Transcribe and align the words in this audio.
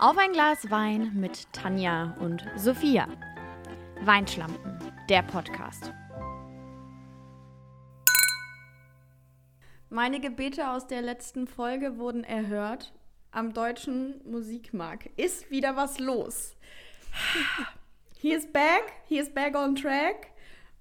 Auf 0.00 0.16
ein 0.16 0.32
Glas 0.32 0.70
Wein 0.70 1.12
mit 1.14 1.52
Tanja 1.52 2.16
und 2.20 2.42
Sophia. 2.56 3.06
Weinschlampen, 4.00 4.78
der 5.10 5.20
Podcast. 5.20 5.92
Meine 9.90 10.18
Gebete 10.20 10.70
aus 10.70 10.86
der 10.86 11.02
letzten 11.02 11.46
Folge 11.46 11.98
wurden 11.98 12.24
erhört. 12.24 12.94
Am 13.30 13.52
deutschen 13.52 14.22
Musikmarkt 14.24 15.10
ist 15.18 15.50
wieder 15.50 15.76
was 15.76 15.98
los. 15.98 16.56
He 18.16 18.32
is 18.32 18.50
back, 18.50 18.94
he 19.04 19.18
is 19.18 19.28
back 19.28 19.54
on 19.54 19.74
track. 19.74 20.28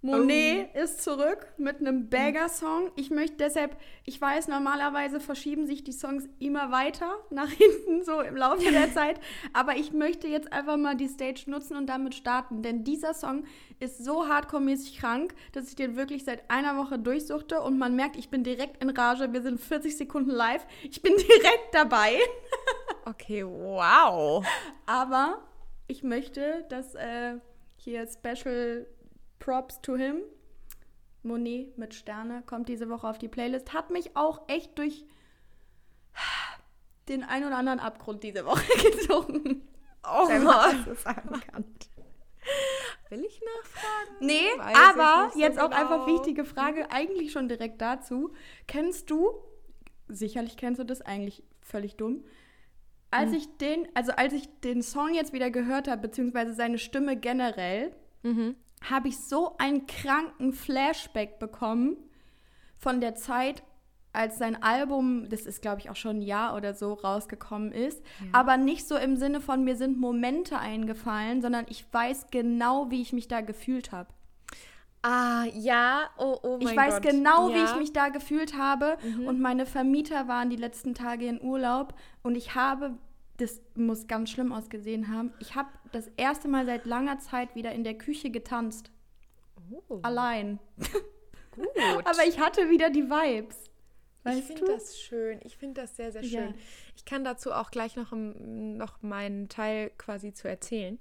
Monet 0.01 0.69
oh. 0.73 0.79
ist 0.79 1.03
zurück 1.03 1.47
mit 1.57 1.81
einem 1.81 2.09
Bagger-Song. 2.09 2.89
Ich 2.95 3.09
möchte 3.09 3.35
deshalb, 3.35 3.75
ich 4.05 4.19
weiß, 4.19 4.47
normalerweise 4.47 5.19
verschieben 5.19 5.67
sich 5.67 5.83
die 5.83 5.91
Songs 5.91 6.23
immer 6.39 6.71
weiter 6.71 7.17
nach 7.29 7.49
hinten, 7.49 8.03
so 8.05 8.21
im 8.21 8.37
Laufe 8.37 8.71
der 8.71 8.93
Zeit. 8.93 9.19
Aber 9.51 9.75
ich 9.75 9.91
möchte 9.91 10.27
jetzt 10.27 10.53
einfach 10.53 10.77
mal 10.77 10.95
die 10.95 11.09
Stage 11.09 11.43
nutzen 11.47 11.75
und 11.75 11.87
damit 11.87 12.15
starten. 12.15 12.61
Denn 12.61 12.85
dieser 12.85 13.13
Song 13.13 13.43
ist 13.81 14.03
so 14.03 14.25
hardcore-mäßig 14.27 14.99
krank, 14.99 15.33
dass 15.51 15.67
ich 15.67 15.75
den 15.75 15.97
wirklich 15.97 16.23
seit 16.23 16.49
einer 16.49 16.77
Woche 16.77 16.97
durchsuchte. 16.97 17.61
Und 17.61 17.77
man 17.77 17.97
merkt, 17.97 18.15
ich 18.15 18.29
bin 18.29 18.45
direkt 18.45 18.81
in 18.81 18.91
Rage. 18.91 19.33
Wir 19.33 19.41
sind 19.41 19.59
40 19.59 19.97
Sekunden 19.97 20.31
live. 20.31 20.65
Ich 20.83 21.01
bin 21.01 21.13
direkt 21.17 21.73
dabei. 21.73 22.17
okay, 23.05 23.43
wow. 23.45 24.45
Aber 24.85 25.43
ich 25.87 26.03
möchte, 26.03 26.65
dass 26.69 26.95
äh, 26.95 27.35
hier 27.75 28.07
Special 28.07 28.87
Props 29.49 29.81
to 29.81 29.97
him. 29.97 30.21
Monet 31.23 31.75
mit 31.75 31.95
Sterne 31.95 32.43
kommt 32.45 32.69
diese 32.69 32.87
Woche 32.87 33.09
auf 33.09 33.17
die 33.17 33.27
Playlist. 33.27 33.73
Hat 33.73 33.89
mich 33.89 34.15
auch 34.15 34.47
echt 34.47 34.77
durch 34.77 35.07
den 37.07 37.23
ein 37.23 37.43
oder 37.43 37.57
anderen 37.57 37.79
Abgrund 37.79 38.21
diese 38.21 38.45
Woche 38.45 38.61
gezogen. 38.91 39.67
Oh, 40.03 40.29
wenn 40.29 40.43
man 40.43 40.85
das 40.85 41.01
sagen 41.01 41.41
kann. 41.51 41.65
Will 43.09 43.25
ich 43.25 43.41
nachfragen? 43.41 44.17
Nee, 44.19 44.49
Weiß 44.55 44.77
aber 44.77 45.31
so 45.33 45.39
jetzt 45.39 45.59
auch 45.59 45.71
genau. 45.71 45.81
einfach 45.81 46.05
wichtige 46.05 46.45
Frage, 46.45 46.91
eigentlich 46.91 47.31
schon 47.31 47.49
direkt 47.49 47.81
dazu. 47.81 48.31
Kennst 48.67 49.09
du, 49.09 49.31
sicherlich 50.09 50.57
kennst 50.57 50.79
du 50.79 50.85
das, 50.85 51.01
eigentlich 51.01 51.43
völlig 51.63 51.97
dumm, 51.97 52.23
als 53.09 53.31
hm. 53.31 53.37
ich 53.39 53.57
den, 53.57 53.87
also 53.95 54.11
als 54.11 54.33
ich 54.33 54.47
den 54.59 54.83
Song 54.83 55.15
jetzt 55.15 55.33
wieder 55.33 55.49
gehört 55.49 55.87
habe, 55.87 56.03
beziehungsweise 56.03 56.53
seine 56.53 56.77
Stimme 56.77 57.17
generell, 57.17 57.95
mhm 58.21 58.55
habe 58.81 59.09
ich 59.09 59.19
so 59.19 59.55
einen 59.57 59.87
kranken 59.87 60.53
Flashback 60.53 61.39
bekommen 61.39 61.97
von 62.77 63.01
der 63.01 63.15
Zeit, 63.15 63.63
als 64.11 64.39
sein 64.39 64.61
Album, 64.63 65.29
das 65.29 65.41
ist 65.41 65.61
glaube 65.61 65.81
ich 65.81 65.89
auch 65.89 65.95
schon 65.95 66.17
ein 66.17 66.21
Jahr 66.21 66.55
oder 66.55 66.73
so 66.73 66.93
rausgekommen 66.93 67.71
ist, 67.71 68.01
ja. 68.19 68.27
aber 68.31 68.57
nicht 68.57 68.87
so 68.87 68.95
im 68.95 69.17
Sinne 69.17 69.39
von 69.39 69.63
mir 69.63 69.75
sind 69.75 69.99
Momente 69.99 70.57
eingefallen, 70.57 71.41
sondern 71.41 71.65
ich 71.69 71.85
weiß 71.91 72.27
genau, 72.31 72.89
wie 72.89 73.01
ich 73.01 73.13
mich 73.13 73.27
da 73.27 73.41
gefühlt 73.41 73.91
habe. 73.91 74.09
Ah, 75.01 75.45
ja, 75.53 76.09
oh, 76.17 76.37
oh 76.41 76.57
mein 76.57 76.67
Ich 76.67 76.75
weiß 76.75 76.95
Gott. 76.95 77.03
genau, 77.03 77.49
ja. 77.49 77.55
wie 77.55 77.63
ich 77.63 77.75
mich 77.77 77.93
da 77.93 78.09
gefühlt 78.09 78.57
habe 78.57 78.97
mhm. 79.03 79.27
und 79.27 79.39
meine 79.39 79.65
Vermieter 79.65 80.27
waren 80.27 80.49
die 80.49 80.57
letzten 80.57 80.93
Tage 80.93 81.25
in 81.25 81.41
Urlaub 81.41 81.93
und 82.21 82.35
ich 82.35 82.55
habe 82.55 82.97
das 83.39 83.61
muss 83.75 84.07
ganz 84.07 84.29
schlimm 84.29 84.51
ausgesehen 84.51 85.07
haben. 85.07 85.33
Ich 85.39 85.55
habe 85.55 85.69
das 85.91 86.07
erste 86.17 86.47
Mal 86.47 86.65
seit 86.65 86.85
langer 86.85 87.19
Zeit 87.19 87.55
wieder 87.55 87.71
in 87.71 87.83
der 87.83 87.97
Küche 87.97 88.29
getanzt. 88.29 88.91
Oh. 89.87 89.99
Allein. 90.03 90.59
Gut. 91.51 91.67
Aber 92.05 92.25
ich 92.27 92.39
hatte 92.39 92.69
wieder 92.69 92.89
die 92.89 93.09
Vibes. 93.09 93.69
Weißt 94.23 94.39
ich 94.39 94.45
finde 94.45 94.73
das 94.73 94.99
schön. 94.99 95.39
Ich 95.43 95.57
finde 95.57 95.81
das 95.81 95.95
sehr, 95.95 96.11
sehr 96.11 96.23
schön. 96.23 96.49
Ja. 96.49 96.53
Ich 96.95 97.05
kann 97.05 97.23
dazu 97.23 97.53
auch 97.53 97.71
gleich 97.71 97.95
noch, 97.95 98.11
noch 98.11 99.01
meinen 99.01 99.47
Teil 99.47 99.91
quasi 99.97 100.33
zu 100.33 100.49
erzählen. 100.49 100.99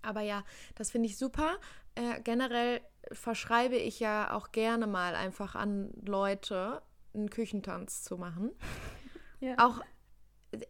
Aber 0.00 0.22
ja, 0.22 0.44
das 0.74 0.90
finde 0.90 1.08
ich 1.08 1.18
super. 1.18 1.58
Äh, 1.94 2.20
generell 2.22 2.80
verschreibe 3.12 3.76
ich 3.76 4.00
ja 4.00 4.34
auch 4.34 4.52
gerne 4.52 4.86
mal 4.86 5.14
einfach 5.14 5.54
an 5.54 5.92
Leute, 6.04 6.82
einen 7.14 7.30
Küchentanz 7.30 8.02
zu 8.02 8.16
machen. 8.16 8.50
Ja. 9.42 9.56
Auch 9.58 9.80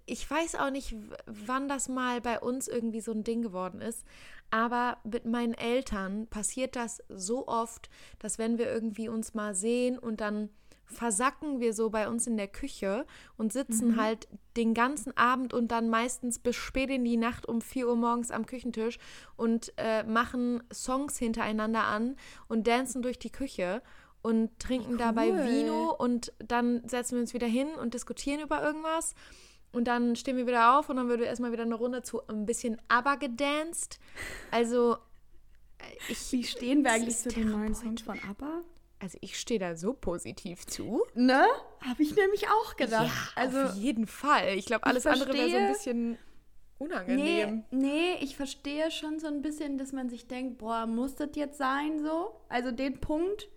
ich 0.07 0.31
weiß 0.31 0.57
auch 0.57 0.71
nicht, 0.71 0.95
wann 1.27 1.69
das 1.69 1.89
mal 1.89 2.21
bei 2.21 2.39
uns 2.41 2.69
irgendwie 2.69 3.01
so 3.01 3.13
ein 3.13 3.25
Ding 3.25 3.43
geworden 3.43 3.81
ist, 3.81 4.05
aber 4.51 4.99
mit 5.05 5.25
meinen 5.25 5.55
Eltern 5.55 6.27
passiert 6.27 6.77
das 6.77 7.03
so 7.09 7.49
oft, 7.49 7.89
dass 8.19 8.39
wenn 8.39 8.59
wir 8.59 8.71
irgendwie 8.71 9.09
uns 9.09 9.35
mal 9.35 9.55
sehen 9.55 9.99
und 9.99 10.21
dann 10.21 10.51
versacken 10.85 11.61
wir 11.61 11.73
so 11.73 11.91
bei 11.91 12.07
uns 12.07 12.27
in 12.27 12.37
der 12.37 12.49
Küche 12.49 13.07
und 13.37 13.53
sitzen 13.53 13.93
mhm. 13.93 13.97
halt 13.97 14.29
den 14.57 14.75
ganzen 14.75 15.17
Abend 15.17 15.55
und 15.55 15.69
dann 15.69 15.89
meistens 15.89 16.39
bis 16.39 16.57
spät 16.57 16.91
in 16.91 17.05
die 17.05 17.17
Nacht 17.17 17.47
um 17.47 17.61
4 17.63 17.89
Uhr 17.89 17.97
morgens 17.97 18.31
am 18.31 18.47
Küchentisch 18.47 18.99
und 19.37 19.73
äh, 19.79 20.05
machen 20.05 20.63
Songs 20.73 21.19
hintereinander 21.19 21.85
an 21.85 22.17
und 22.49 22.67
dancen 22.67 23.03
durch 23.03 23.19
die 23.19 23.31
Küche 23.31 23.83
und 24.21 24.57
trinken 24.59 24.93
cool. 24.93 24.99
dabei 24.99 25.47
Vino 25.49 25.95
und 25.99 26.33
dann 26.39 26.87
setzen 26.87 27.17
wir 27.17 27.23
uns 27.23 27.35
wieder 27.35 27.47
hin 27.47 27.69
und 27.81 27.95
diskutieren 27.95 28.41
über 28.41 28.63
irgendwas. 28.63 29.15
Und 29.73 29.85
dann 29.85 30.17
stehen 30.17 30.37
wir 30.37 30.47
wieder 30.47 30.79
auf 30.79 30.89
und 30.91 30.97
dann 30.97 31.09
würde 31.09 31.25
erstmal 31.25 31.53
wieder 31.53 31.63
eine 31.63 31.75
Runde 31.75 32.03
zu 32.03 32.27
ein 32.29 32.47
bisschen 32.47 32.81
aber 32.89 33.17
gedanced. 33.17 33.99
Also 34.51 34.99
ich, 36.09 36.33
Wie 36.33 36.45
stehen 36.45 36.85
wir 36.85 36.93
eigentlich 36.93 37.17
zu 37.17 37.31
den 37.31 37.51
neuen 37.51 37.75
Songs 37.75 38.03
von 38.03 38.19
ABBA? 38.29 38.63
Also 39.01 39.19
ich 39.21 39.39
stehe 39.39 39.59
da 39.59 39.75
so 39.75 39.95
positiv 39.95 40.65
zu. 40.67 41.03
Ne? 41.15 41.45
Habe 41.81 42.03
ich 42.03 42.15
nämlich 42.15 42.49
auch 42.49 42.77
gedacht. 42.77 43.07
Ja, 43.07 43.43
also 43.43 43.61
auf 43.63 43.75
jeden 43.75 44.07
Fall. 44.07 44.55
Ich 44.57 44.67
glaube, 44.67 44.87
alles 44.87 45.07
andere 45.07 45.33
wäre 45.33 45.51
so 45.51 45.57
ein 45.57 45.73
bisschen 45.73 46.19
unangenehm. 46.79 47.65
Nee, 47.71 47.89
nee, 47.89 48.15
ich 48.21 48.37
verstehe 48.37 48.91
schon 48.91 49.19
so 49.19 49.27
ein 49.27 49.43
bisschen, 49.43 49.79
dass 49.79 49.93
man 49.93 50.09
sich 50.09 50.29
denkt, 50.29 50.59
boah, 50.59 50.87
muss 50.87 51.17
das 51.17 51.31
jetzt 51.35 51.59
sein 51.59 52.01
so? 52.01 52.41
Also 52.49 52.71
den 52.71 53.01
Punkt 53.01 53.49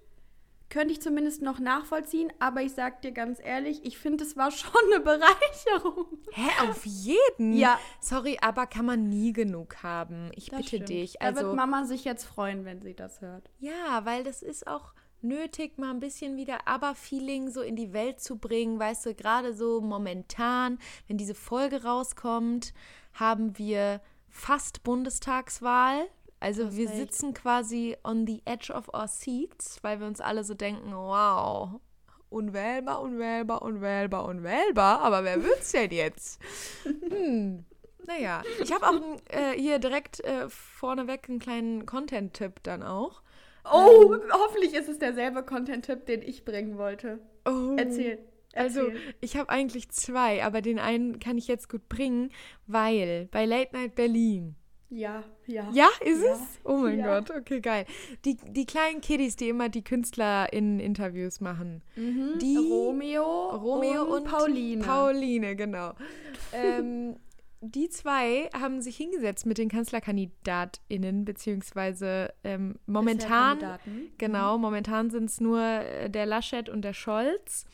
könnte 0.75 0.91
ich 0.91 1.01
zumindest 1.01 1.41
noch 1.41 1.59
nachvollziehen, 1.59 2.33
aber 2.39 2.61
ich 2.61 2.73
sag 2.73 3.01
dir 3.01 3.13
ganz 3.13 3.39
ehrlich, 3.41 3.85
ich 3.85 3.97
finde, 3.97 4.25
es 4.25 4.35
war 4.35 4.51
schon 4.51 4.73
eine 4.91 4.99
Bereicherung. 4.99 6.07
Hä, 6.33 6.69
auf 6.69 6.85
jeden? 6.85 7.53
Ja. 7.53 7.79
Sorry, 8.01 8.37
aber 8.41 8.67
kann 8.67 8.85
man 8.85 9.07
nie 9.07 9.31
genug 9.31 9.83
haben. 9.83 10.31
Ich 10.35 10.49
das 10.49 10.57
bitte 10.57 10.67
stimmt. 10.67 10.89
dich. 10.89 11.21
Also, 11.21 11.39
da 11.39 11.47
wird 11.47 11.55
Mama 11.55 11.85
sich 11.85 12.03
jetzt 12.03 12.25
freuen, 12.25 12.65
wenn 12.65 12.81
sie 12.81 12.93
das 12.93 13.21
hört. 13.21 13.49
Ja, 13.59 14.03
weil 14.03 14.25
das 14.25 14.43
ist 14.43 14.67
auch 14.67 14.93
nötig, 15.21 15.77
mal 15.77 15.91
ein 15.91 16.01
bisschen 16.01 16.35
wieder 16.35 16.67
Aber-Feeling 16.67 17.49
so 17.49 17.61
in 17.61 17.77
die 17.77 17.93
Welt 17.93 18.19
zu 18.19 18.37
bringen. 18.37 18.77
Weißt 18.77 19.05
du, 19.05 19.15
gerade 19.15 19.53
so 19.53 19.79
momentan, 19.79 20.77
wenn 21.07 21.17
diese 21.17 21.35
Folge 21.35 21.83
rauskommt, 21.83 22.73
haben 23.13 23.57
wir 23.57 24.01
fast 24.29 24.83
Bundestagswahl. 24.83 26.09
Also 26.45 26.77
wir 26.77 26.89
sitzen 26.89 27.33
quasi 27.33 27.97
on 28.03 28.27
the 28.27 28.43
edge 28.45 28.71
of 28.71 28.87
our 28.93 29.07
seats, 29.07 29.79
weil 29.81 29.99
wir 29.99 30.05
uns 30.05 30.21
alle 30.21 30.43
so 30.43 30.53
denken, 30.53 30.93
wow, 30.93 31.81
unwählbar, 32.29 33.01
unwählbar, 33.01 33.63
unwählbar, 33.63 34.25
unwählbar, 34.25 35.01
aber 35.01 35.23
wer 35.23 35.43
wird's 35.43 35.71
denn 35.71 35.89
jetzt? 35.89 36.39
Hm. 37.09 37.65
Naja, 38.05 38.43
ich 38.61 38.71
habe 38.71 38.87
auch 38.87 39.01
äh, 39.29 39.59
hier 39.59 39.79
direkt 39.79 40.23
äh, 40.23 40.47
vorneweg 40.47 41.27
einen 41.27 41.39
kleinen 41.39 41.87
Content-Tipp 41.87 42.61
dann 42.61 42.83
auch. 42.83 43.23
Oh, 43.63 44.13
ähm, 44.13 44.21
hoffentlich 44.31 44.75
ist 44.75 44.87
es 44.87 44.99
derselbe 44.99 45.41
Content-Tipp, 45.41 46.05
den 46.05 46.21
ich 46.21 46.45
bringen 46.45 46.77
wollte. 46.77 47.17
Oh. 47.47 47.75
Erzähl. 47.75 48.19
Also, 48.53 48.91
ich 49.19 49.35
habe 49.35 49.49
eigentlich 49.49 49.89
zwei, 49.89 50.45
aber 50.45 50.61
den 50.61 50.77
einen 50.77 51.19
kann 51.19 51.39
ich 51.39 51.47
jetzt 51.47 51.69
gut 51.69 51.89
bringen, 51.89 52.29
weil 52.67 53.29
bei 53.31 53.45
Late 53.45 53.75
Night 53.75 53.95
Berlin 53.95 54.55
ja, 54.89 55.23
ja. 55.47 55.69
Ja, 55.73 55.89
ist 56.01 56.23
ja. 56.23 56.33
es? 56.33 56.39
Oh 56.63 56.77
mein 56.77 56.99
ja. 56.99 57.19
Gott, 57.19 57.31
okay, 57.31 57.59
geil. 57.59 57.85
Die, 58.23 58.37
die 58.37 58.65
kleinen 58.65 59.01
Kiddies, 59.01 59.35
die 59.35 59.49
immer 59.49 59.69
die 59.69 59.83
Künstler 59.83 60.51
in 60.53 60.79
Interviews 60.79 61.41
machen. 61.41 61.81
Mhm. 61.95 62.37
Die 62.39 62.57
Romeo, 62.57 63.49
Romeo 63.55 64.03
und, 64.03 64.21
und 64.21 64.23
Pauline. 64.25 64.83
Pauline, 64.83 65.55
genau. 65.55 65.93
ähm, 66.53 67.17
die 67.61 67.89
zwei 67.89 68.49
haben 68.53 68.81
sich 68.81 68.95
hingesetzt 68.95 69.45
mit 69.45 69.57
den 69.57 69.69
KanzlerkandidatInnen, 69.69 71.25
beziehungsweise 71.25 72.33
ähm, 72.43 72.77
momentan, 72.85 73.79
genau, 74.17 74.57
mhm. 74.57 74.61
momentan 74.61 75.09
sind 75.09 75.29
es 75.29 75.41
nur 75.41 75.61
äh, 75.61 76.09
der 76.09 76.27
Laschet 76.27 76.69
und 76.69 76.83
der 76.83 76.93
Scholz. 76.93 77.65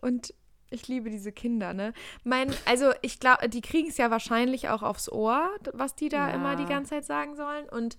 Und 0.00 0.32
ich 0.70 0.88
liebe 0.88 1.10
diese 1.10 1.32
Kinder, 1.32 1.72
ne? 1.72 1.92
Mein, 2.24 2.54
also 2.66 2.92
ich 3.02 3.20
glaube, 3.20 3.48
die 3.48 3.60
kriegen 3.60 3.88
es 3.88 3.96
ja 3.96 4.10
wahrscheinlich 4.10 4.68
auch 4.68 4.82
aufs 4.82 5.10
Ohr, 5.10 5.50
was 5.72 5.94
die 5.94 6.08
da 6.08 6.28
ja. 6.28 6.34
immer 6.34 6.56
die 6.56 6.66
ganze 6.66 6.90
Zeit 6.90 7.04
sagen 7.04 7.36
sollen. 7.36 7.68
Und 7.68 7.96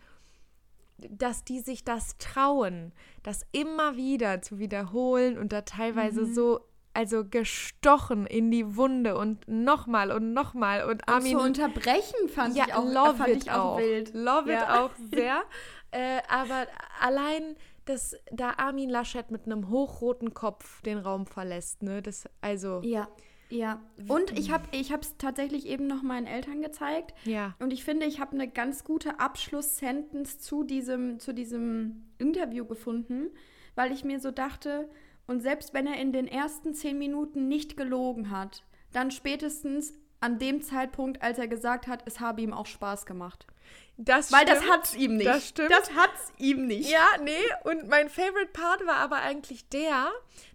dass 1.10 1.44
die 1.44 1.60
sich 1.60 1.84
das 1.84 2.18
trauen, 2.18 2.92
das 3.24 3.46
immer 3.52 3.96
wieder 3.96 4.42
zu 4.42 4.60
wiederholen 4.60 5.38
und 5.38 5.54
da 5.54 5.62
teilweise 5.62 6.22
mhm. 6.22 6.34
so, 6.34 6.60
also 6.94 7.24
gestochen 7.24 8.26
in 8.26 8.52
die 8.52 8.76
Wunde 8.76 9.18
und 9.18 9.48
nochmal 9.48 10.12
und 10.12 10.34
nochmal 10.34 10.84
und 10.84 11.08
Armin. 11.08 11.38
Und 11.38 11.56
zu 11.56 11.64
unterbrechen 11.64 12.30
fand 12.30 12.56
ja, 12.56 12.66
ich 12.68 12.74
auch, 12.74 12.84
love 12.84 13.16
fand 13.16 13.30
it 13.30 13.44
ich 13.44 13.52
auch, 13.52 13.78
wild. 13.78 14.14
Love 14.14 14.52
ja. 14.52 14.64
it 14.64 14.70
auch 14.70 14.92
sehr. 15.12 15.42
äh, 15.92 16.20
aber 16.28 16.68
allein 17.00 17.56
dass 17.90 18.16
da 18.32 18.54
Armin 18.58 18.90
Laschet 18.90 19.32
mit 19.32 19.46
einem 19.46 19.70
hochroten 19.70 20.34
Kopf 20.34 20.82
den 20.84 21.00
Raum 21.00 21.26
verlässt, 21.26 21.82
ne? 21.84 22.02
Das, 22.02 22.30
also. 22.42 22.82
Ja. 22.84 23.08
Ja, 23.52 23.82
und 24.08 24.38
ich 24.38 24.52
habe 24.52 24.68
es 25.02 25.18
tatsächlich 25.18 25.66
eben 25.66 25.88
noch 25.88 26.04
meinen 26.04 26.28
Eltern 26.28 26.62
gezeigt. 26.62 27.16
Ja. 27.26 27.56
Und 27.58 27.74
ich 27.74 27.84
finde, 27.84 28.06
ich 28.06 28.20
habe 28.20 28.34
eine 28.34 28.48
ganz 28.48 28.84
gute 28.84 29.20
Abschlusssentence 29.20 30.38
zu 30.38 30.64
diesem, 30.64 31.20
zu 31.20 31.34
diesem 31.34 32.12
Interview 32.20 32.66
gefunden, 32.66 33.32
weil 33.74 33.92
ich 33.92 34.04
mir 34.04 34.20
so 34.20 34.30
dachte, 34.30 34.88
und 35.26 35.42
selbst 35.42 35.74
wenn 35.74 35.88
er 35.88 36.00
in 36.00 36.14
den 36.14 36.28
ersten 36.28 36.76
zehn 36.76 37.00
Minuten 37.00 37.48
nicht 37.48 37.76
gelogen 37.76 38.30
hat, 38.30 38.64
dann 38.92 39.10
spätestens 39.10 39.94
an 40.20 40.38
dem 40.38 40.62
Zeitpunkt, 40.62 41.24
als 41.24 41.40
er 41.40 41.48
gesagt 41.48 41.88
hat, 41.88 42.04
es 42.06 42.20
habe 42.20 42.42
ihm 42.42 42.54
auch 42.54 42.68
Spaß 42.68 43.08
gemacht. 43.08 43.48
Das 44.02 44.32
Weil 44.32 44.48
stimmt. 44.48 44.62
das 44.62 44.70
hat's 44.70 44.96
ihm 44.96 45.18
nicht. 45.18 45.28
Das 45.28 45.48
stimmt. 45.50 45.72
Das 45.72 45.92
hat's 45.94 46.32
ihm 46.38 46.68
nicht. 46.68 46.90
Ja, 46.90 47.06
nee, 47.22 47.32
und 47.66 47.90
mein 47.90 48.08
Favorite 48.08 48.48
Part 48.54 48.88
war 48.88 48.96
aber 48.96 49.18
eigentlich 49.18 49.68
der, 49.68 50.08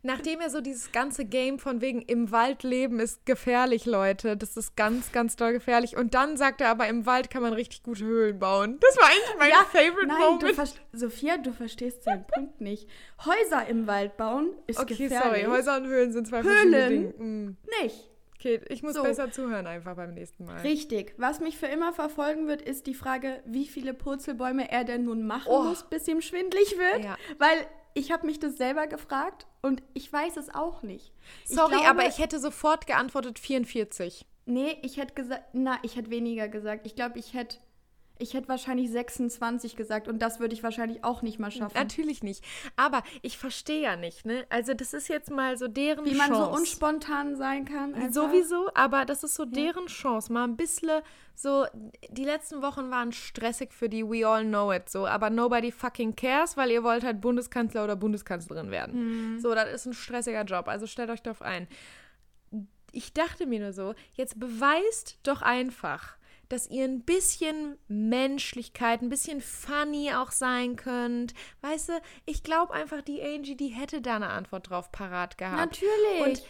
nachdem 0.02 0.40
er 0.40 0.48
so 0.48 0.62
dieses 0.62 0.92
ganze 0.92 1.26
Game 1.26 1.58
von 1.58 1.82
wegen 1.82 2.00
im 2.00 2.32
Wald 2.32 2.62
leben 2.62 3.00
ist 3.00 3.26
gefährlich, 3.26 3.84
Leute. 3.84 4.38
Das 4.38 4.56
ist 4.56 4.76
ganz, 4.76 5.12
ganz 5.12 5.36
doll 5.36 5.52
gefährlich. 5.52 5.94
Und 5.94 6.14
dann 6.14 6.38
sagt 6.38 6.62
er 6.62 6.70
aber, 6.70 6.88
im 6.88 7.04
Wald 7.04 7.28
kann 7.28 7.42
man 7.42 7.52
richtig 7.52 7.82
gute 7.82 8.04
Höhlen 8.06 8.38
bauen. 8.38 8.78
Das 8.80 8.96
war 8.96 9.08
eigentlich 9.08 9.36
mein 9.38 9.50
Ja, 9.50 9.64
Favorite 9.70 10.06
Nein, 10.06 10.16
du 10.20 10.46
Moment. 10.46 10.56
verst- 10.58 10.80
Sophia, 10.94 11.36
du 11.36 11.52
verstehst 11.52 12.06
den 12.06 12.24
Punkt 12.34 12.62
nicht. 12.62 12.88
Häuser 13.26 13.66
im 13.68 13.86
Wald 13.86 14.16
bauen 14.16 14.54
ist 14.66 14.78
Okay, 14.80 14.94
gefährlich. 14.96 15.42
sorry, 15.44 15.54
Häuser 15.54 15.76
und 15.76 15.86
Höhlen 15.86 16.12
sind 16.12 16.26
zwei 16.28 16.42
Höhlen? 16.42 16.70
verschiedene 16.72 16.88
Dinge. 16.88 17.08
Mm. 17.22 17.56
Nicht. 17.82 18.08
Okay, 18.44 18.60
ich 18.68 18.82
muss 18.82 18.94
So. 18.94 19.02
besser 19.02 19.30
zuhören 19.32 19.66
einfach 19.66 19.96
beim 19.96 20.12
nächsten 20.12 20.44
Mal. 20.44 20.60
Richtig. 20.60 21.14
Was 21.16 21.40
mich 21.40 21.56
für 21.56 21.66
immer 21.66 21.92
verfolgen 21.94 22.46
wird, 22.46 22.60
ist 22.60 22.86
die 22.86 22.92
Frage, 22.94 23.42
wie 23.46 23.66
viele 23.66 23.94
Purzelbäume 23.94 24.70
er 24.70 24.84
denn 24.84 25.04
nun 25.04 25.26
machen 25.26 25.48
Oh. 25.50 25.62
muss, 25.62 25.84
bis 25.84 26.06
ihm 26.08 26.20
schwindlig 26.20 26.76
wird. 26.76 27.04
Ja. 27.04 27.16
Weil 27.38 27.66
ich 27.94 28.12
habe 28.12 28.26
mich 28.26 28.38
das 28.40 28.56
selber 28.58 28.86
gefragt 28.86 29.46
und 29.62 29.82
ich 29.94 30.12
weiß 30.12 30.36
es 30.36 30.54
auch 30.54 30.82
nicht. 30.82 31.12
Ich 31.48 31.54
Sorry, 31.54 31.70
glaube- 31.76 31.88
aber 31.88 32.06
ich 32.06 32.18
hätte 32.18 32.38
sofort 32.38 32.86
geantwortet 32.86 33.38
44. 33.38 34.26
Nee, 34.46 34.76
ich 34.82 34.98
hätte 34.98 35.14
gesagt, 35.14 35.44
na, 35.54 35.78
ich 35.82 35.96
hätte 35.96 36.10
weniger 36.10 36.48
gesagt. 36.48 36.86
Ich 36.86 36.94
glaube, 36.94 37.18
ich 37.18 37.32
hätte 37.32 37.56
ich 38.18 38.34
hätte 38.34 38.48
wahrscheinlich 38.48 38.90
26 38.90 39.74
gesagt 39.76 40.06
und 40.06 40.20
das 40.20 40.38
würde 40.38 40.54
ich 40.54 40.62
wahrscheinlich 40.62 41.02
auch 41.02 41.22
nicht 41.22 41.38
mal 41.40 41.50
schaffen. 41.50 41.76
Natürlich 41.76 42.22
nicht. 42.22 42.44
Aber 42.76 43.02
ich 43.22 43.38
verstehe 43.38 43.82
ja 43.82 43.96
nicht, 43.96 44.24
ne? 44.24 44.46
Also 44.50 44.72
das 44.74 44.94
ist 44.94 45.08
jetzt 45.08 45.30
mal 45.30 45.56
so 45.58 45.66
deren 45.66 46.04
Wie 46.04 46.14
man 46.14 46.28
Chance. 46.30 46.44
so 46.44 46.56
unspontan 46.56 47.36
sein 47.36 47.64
kann. 47.64 47.94
einfach. 47.94 48.12
Sowieso, 48.12 48.70
aber 48.74 49.04
das 49.04 49.24
ist 49.24 49.34
so 49.34 49.44
deren 49.44 49.86
Chance. 49.86 50.32
Mal 50.32 50.44
ein 50.44 50.56
bisschen 50.56 51.02
so, 51.34 51.66
die 52.10 52.24
letzten 52.24 52.62
Wochen 52.62 52.90
waren 52.92 53.12
stressig 53.12 53.72
für 53.72 53.88
die 53.88 54.04
We 54.04 54.24
All 54.26 54.44
Know 54.44 54.72
It 54.72 54.88
so, 54.88 55.06
aber 55.06 55.30
nobody 55.30 55.72
fucking 55.72 56.14
cares, 56.14 56.56
weil 56.56 56.70
ihr 56.70 56.84
wollt 56.84 57.02
halt 57.02 57.20
Bundeskanzler 57.20 57.82
oder 57.82 57.96
Bundeskanzlerin 57.96 58.70
werden. 58.70 59.40
So, 59.40 59.52
das 59.54 59.72
ist 59.72 59.86
ein 59.86 59.94
stressiger 59.94 60.44
Job, 60.44 60.68
also 60.68 60.86
stellt 60.86 61.10
euch 61.10 61.22
darauf 61.22 61.42
ein. 61.42 61.66
Ich 62.92 63.12
dachte 63.12 63.46
mir 63.46 63.58
nur 63.58 63.72
so, 63.72 63.94
jetzt 64.12 64.38
beweist 64.38 65.18
doch 65.24 65.42
einfach, 65.42 66.16
dass 66.54 66.70
ihr 66.70 66.84
ein 66.84 67.02
bisschen 67.02 67.78
Menschlichkeit, 67.88 69.02
ein 69.02 69.08
bisschen 69.08 69.40
funny 69.40 70.12
auch 70.14 70.30
sein 70.30 70.76
könnt. 70.76 71.34
Weißt 71.62 71.88
du, 71.88 71.92
ich 72.26 72.44
glaube 72.44 72.72
einfach, 72.72 73.02
die 73.02 73.20
Angie, 73.20 73.56
die 73.56 73.68
hätte 73.68 74.00
da 74.00 74.14
eine 74.14 74.28
Antwort 74.28 74.70
drauf 74.70 74.92
parat 74.92 75.36
gehabt. 75.36 75.56
Natürlich. 75.56 76.42
Mm, 76.42 76.46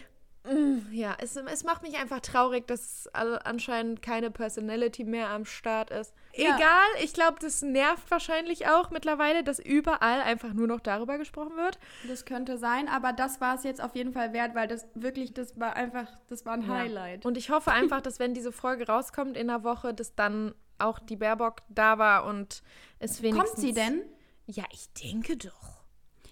Ja, 1.18 1.24
es, 1.24 1.36
es 1.36 1.64
macht 1.64 1.82
mich 1.82 1.96
einfach 1.96 2.20
traurig, 2.20 2.66
dass 2.66 3.08
anscheinend 3.12 4.02
keine 4.02 4.30
Personality 4.30 5.04
mehr 5.04 5.30
am 5.30 5.44
Start 5.44 5.90
ist. 5.90 6.14
Ja. 6.34 6.56
Egal, 6.56 6.86
ich 7.02 7.12
glaube, 7.12 7.38
das 7.40 7.62
nervt 7.62 8.10
wahrscheinlich 8.10 8.66
auch 8.66 8.90
mittlerweile, 8.90 9.44
dass 9.44 9.58
überall 9.58 10.20
einfach 10.20 10.52
nur 10.52 10.66
noch 10.66 10.80
darüber 10.80 11.18
gesprochen 11.18 11.56
wird. 11.56 11.78
Das 12.08 12.24
könnte 12.24 12.58
sein, 12.58 12.88
aber 12.88 13.12
das 13.12 13.40
war 13.40 13.54
es 13.54 13.64
jetzt 13.64 13.82
auf 13.82 13.94
jeden 13.94 14.12
Fall 14.12 14.32
wert, 14.32 14.54
weil 14.54 14.68
das 14.68 14.86
wirklich, 14.94 15.32
das 15.32 15.58
war 15.58 15.76
einfach, 15.76 16.08
das 16.28 16.44
war 16.44 16.54
ein 16.54 16.68
Highlight. 16.68 17.24
Und 17.24 17.36
ich 17.36 17.50
hoffe 17.50 17.70
einfach, 17.70 18.00
dass 18.00 18.18
wenn 18.18 18.34
diese 18.34 18.52
Folge 18.52 18.86
rauskommt 18.86 19.36
in 19.36 19.48
der 19.48 19.62
Woche, 19.64 19.94
dass 19.94 20.14
dann 20.14 20.54
auch 20.78 20.98
die 20.98 21.16
Baerbock 21.16 21.62
da 21.68 21.98
war 21.98 22.24
und 22.24 22.62
es 22.98 23.22
wenigstens... 23.22 23.50
Kommt 23.50 23.60
sie 23.62 23.72
denn? 23.72 24.02
Ja, 24.46 24.64
ich 24.72 24.92
denke 24.92 25.36
doch. 25.36 25.84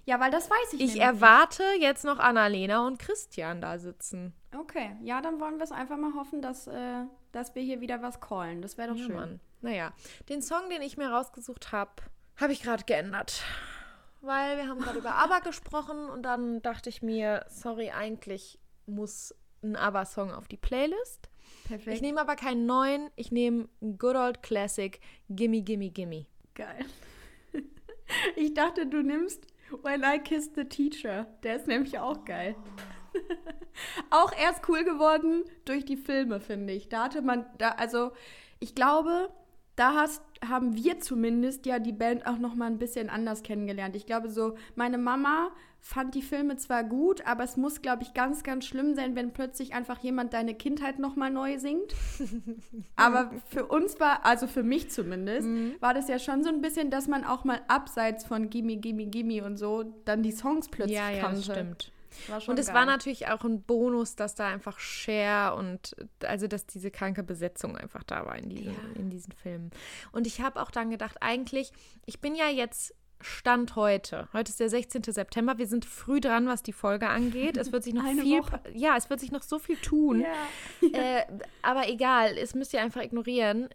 Ja, 0.04 0.18
weil 0.18 0.30
das 0.30 0.50
weiß 0.50 0.72
ich 0.72 0.80
Ich 0.80 0.86
nämlich 0.94 1.02
erwarte 1.02 1.62
jetzt 1.80 2.04
noch 2.04 2.18
Annalena 2.18 2.86
und 2.86 2.98
Christian 2.98 3.60
da 3.60 3.78
sitzen. 3.78 4.34
Okay, 4.56 4.96
ja, 5.02 5.20
dann 5.20 5.40
wollen 5.40 5.56
wir 5.56 5.64
es 5.64 5.72
einfach 5.72 5.96
mal 5.96 6.14
hoffen, 6.14 6.42
dass, 6.42 6.66
äh, 6.66 7.04
dass 7.32 7.54
wir 7.54 7.62
hier 7.62 7.80
wieder 7.80 8.02
was 8.02 8.20
callen. 8.20 8.60
Das 8.62 8.76
wäre 8.76 8.88
doch 8.88 8.96
Ja, 8.96 9.04
schön. 9.06 9.14
Mann. 9.14 9.40
Naja, 9.62 9.92
den 10.28 10.42
Song, 10.42 10.68
den 10.70 10.82
ich 10.82 10.96
mir 10.96 11.08
rausgesucht 11.10 11.72
habe, 11.72 11.92
habe 12.36 12.52
ich 12.52 12.62
gerade 12.62 12.84
geändert. 12.84 13.42
Weil 14.20 14.56
wir 14.56 14.68
haben 14.68 14.80
gerade 14.80 14.98
über 14.98 15.14
ABBA 15.14 15.38
gesprochen 15.44 16.08
und 16.10 16.22
dann 16.22 16.62
dachte 16.62 16.88
ich 16.88 17.02
mir, 17.02 17.44
sorry, 17.48 17.90
eigentlich 17.90 18.58
muss 18.86 19.34
ein 19.62 19.76
ABBA-Song 19.76 20.32
auf 20.32 20.48
die 20.48 20.56
Playlist. 20.56 21.28
Perfekt. 21.64 21.96
Ich 21.96 22.02
nehme 22.02 22.20
aber 22.20 22.36
keinen 22.36 22.66
neuen, 22.66 23.10
ich 23.16 23.32
nehme 23.32 23.68
einen 23.80 23.98
Good 23.98 24.16
Old 24.16 24.42
Classic, 24.42 25.00
Gimme, 25.28 25.62
Gimme, 25.62 25.90
Gimme. 25.90 26.26
Geil. 26.54 26.84
Ich 28.36 28.52
dachte, 28.52 28.86
du 28.86 29.00
nimmst 29.02 29.46
When 29.82 30.02
I 30.02 30.18
Kissed 30.18 30.54
the 30.54 30.64
Teacher. 30.64 31.24
Der 31.42 31.56
ist 31.56 31.66
nämlich 31.66 31.98
auch 31.98 32.26
geil. 32.26 32.54
auch 34.10 34.32
erst 34.36 34.68
cool 34.68 34.84
geworden 34.84 35.44
durch 35.64 35.84
die 35.84 35.96
Filme, 35.96 36.40
finde 36.40 36.72
ich. 36.72 36.88
Da 36.88 37.04
hatte 37.04 37.22
man, 37.22 37.46
da, 37.58 37.70
also 37.70 38.12
ich 38.60 38.74
glaube, 38.74 39.30
da 39.76 39.94
hast, 39.94 40.22
haben 40.46 40.76
wir 40.76 41.00
zumindest 41.00 41.66
ja 41.66 41.78
die 41.78 41.92
Band 41.92 42.26
auch 42.26 42.38
noch 42.38 42.54
mal 42.54 42.66
ein 42.66 42.78
bisschen 42.78 43.08
anders 43.08 43.42
kennengelernt. 43.42 43.96
Ich 43.96 44.06
glaube 44.06 44.28
so, 44.28 44.56
meine 44.74 44.98
Mama 44.98 45.50
fand 45.80 46.14
die 46.14 46.22
Filme 46.22 46.56
zwar 46.56 46.84
gut, 46.84 47.26
aber 47.26 47.42
es 47.42 47.56
muss, 47.56 47.82
glaube 47.82 48.04
ich, 48.04 48.14
ganz, 48.14 48.44
ganz 48.44 48.66
schlimm 48.66 48.94
sein, 48.94 49.16
wenn 49.16 49.32
plötzlich 49.32 49.74
einfach 49.74 49.98
jemand 49.98 50.32
deine 50.32 50.54
Kindheit 50.54 51.00
noch 51.00 51.16
mal 51.16 51.30
neu 51.30 51.58
singt. 51.58 51.92
Aber 52.96 53.32
für 53.48 53.66
uns 53.66 53.98
war, 53.98 54.24
also 54.24 54.46
für 54.46 54.62
mich 54.62 54.90
zumindest, 54.90 55.48
war 55.80 55.92
das 55.92 56.08
ja 56.08 56.20
schon 56.20 56.44
so 56.44 56.50
ein 56.50 56.60
bisschen, 56.60 56.90
dass 56.90 57.08
man 57.08 57.24
auch 57.24 57.42
mal 57.42 57.60
abseits 57.66 58.24
von 58.24 58.48
Gimme, 58.48 58.76
Gimme, 58.76 59.06
Gimme 59.06 59.44
und 59.44 59.56
so 59.56 59.82
dann 60.04 60.22
die 60.22 60.30
Songs 60.30 60.68
plötzlich 60.68 60.96
ja, 60.96 61.10
ja, 61.10 61.22
kannte. 61.22 61.36
das 61.36 61.44
stimmt. 61.46 61.92
Und 62.46 62.58
es 62.58 62.66
geil. 62.66 62.74
war 62.74 62.86
natürlich 62.86 63.28
auch 63.28 63.44
ein 63.44 63.62
Bonus, 63.62 64.16
dass 64.16 64.34
da 64.34 64.46
einfach 64.48 64.78
Cher 64.78 65.54
und 65.56 65.94
also 66.24 66.46
dass 66.46 66.66
diese 66.66 66.90
kranke 66.90 67.22
Besetzung 67.22 67.76
einfach 67.76 68.02
da 68.04 68.26
war 68.26 68.36
in 68.36 68.48
diesen, 68.48 68.72
Ja. 68.72 68.78
in 68.96 69.10
diesen 69.10 69.32
Filmen. 69.32 69.70
Und 70.12 70.26
ich 70.26 70.40
habe 70.40 70.60
auch 70.60 70.70
dann 70.70 70.90
gedacht, 70.90 71.16
eigentlich, 71.20 71.72
ich 72.06 72.20
bin 72.20 72.34
ja 72.34 72.48
jetzt 72.48 72.94
Stand 73.22 73.76
heute. 73.76 74.28
Heute 74.32 74.50
ist 74.50 74.60
der 74.60 74.68
16. 74.68 75.02
September. 75.04 75.58
Wir 75.58 75.66
sind 75.66 75.84
früh 75.84 76.20
dran, 76.20 76.46
was 76.46 76.62
die 76.62 76.72
Folge 76.72 77.08
angeht. 77.08 77.56
Es 77.56 77.72
wird 77.72 77.84
sich 77.84 77.94
noch 77.94 78.04
Eine 78.06 78.22
viel, 78.22 78.40
Woche. 78.40 78.60
ja, 78.74 78.96
es 78.96 79.08
wird 79.10 79.20
sich 79.20 79.32
noch 79.32 79.42
so 79.42 79.58
viel 79.58 79.76
tun. 79.76 80.20
Ja. 80.20 80.28
Äh, 80.98 81.24
aber 81.62 81.88
egal, 81.88 82.36
es 82.36 82.54
müsst 82.54 82.74
ihr 82.74 82.82
einfach 82.82 83.02
ignorieren. 83.02 83.68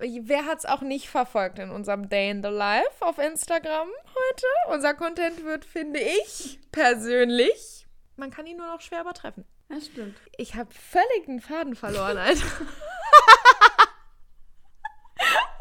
Wer 0.00 0.44
hat 0.46 0.58
es 0.58 0.64
auch 0.64 0.80
nicht 0.80 1.08
verfolgt 1.08 1.58
in 1.58 1.70
unserem 1.70 2.08
Day 2.08 2.30
in 2.30 2.42
the 2.42 2.48
Life 2.48 2.86
auf 3.00 3.18
Instagram 3.18 3.88
heute? 3.88 4.46
Unser 4.74 4.94
Content 4.94 5.44
wird, 5.44 5.64
finde 5.64 6.00
ich, 6.00 6.58
persönlich, 6.72 7.86
man 8.16 8.30
kann 8.30 8.46
ihn 8.46 8.56
nur 8.58 8.66
noch 8.68 8.80
schwer 8.80 9.00
übertreffen. 9.02 9.44
Das 9.68 9.86
stimmt. 9.86 10.16
Ich 10.38 10.54
habe 10.54 10.72
völlig 10.72 11.26
den 11.26 11.40
Faden 11.40 11.74
verloren, 11.74 12.16
Alter. 12.16 12.44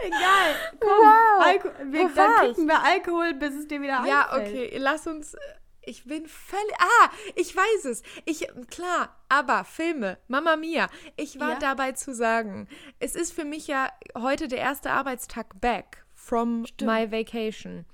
Egal. 0.07 0.55
Komm, 0.79 0.89
Wow. 0.89 1.45
Alko 1.45 1.69
wir, 1.91 2.09
dann 2.09 2.35
trinken 2.39 2.67
wir 2.67 2.83
Alkohol, 2.83 3.33
bis 3.33 3.53
es 3.55 3.67
dir 3.67 3.81
wieder 3.81 4.05
ja, 4.05 4.29
einfällt. 4.29 4.47
okay, 4.69 4.77
lass 4.77 5.07
uns. 5.07 5.33
äh, 5.33 5.39
Ich 5.87 6.03
bin 6.05 6.27
völlig. 6.27 6.73
Ah, 6.79 7.09
ich 7.35 7.55
weiß 7.55 7.85
es. 7.85 8.01
Ich, 8.25 8.47
klar, 8.69 9.15
aber 9.29 9.63
Filme, 9.65 10.17
Mama 10.27 10.55
Mia. 10.55 10.87
Ich 11.15 11.39
war 11.39 11.53
Ja. 11.53 11.59
dabei 11.59 11.91
zu 11.91 12.13
sagen, 12.13 12.67
es 12.99 13.15
ist 13.15 13.33
für 13.33 13.45
mich 13.45 13.67
ja 13.67 13.89
heute 14.17 14.47
der 14.47 14.59
erste 14.59 14.89
Arbeitstag 14.91 15.59
back 15.61 16.03
from 16.13 16.65
Stimmt. 16.65 16.91
my 16.91 17.11
vacation. 17.11 17.85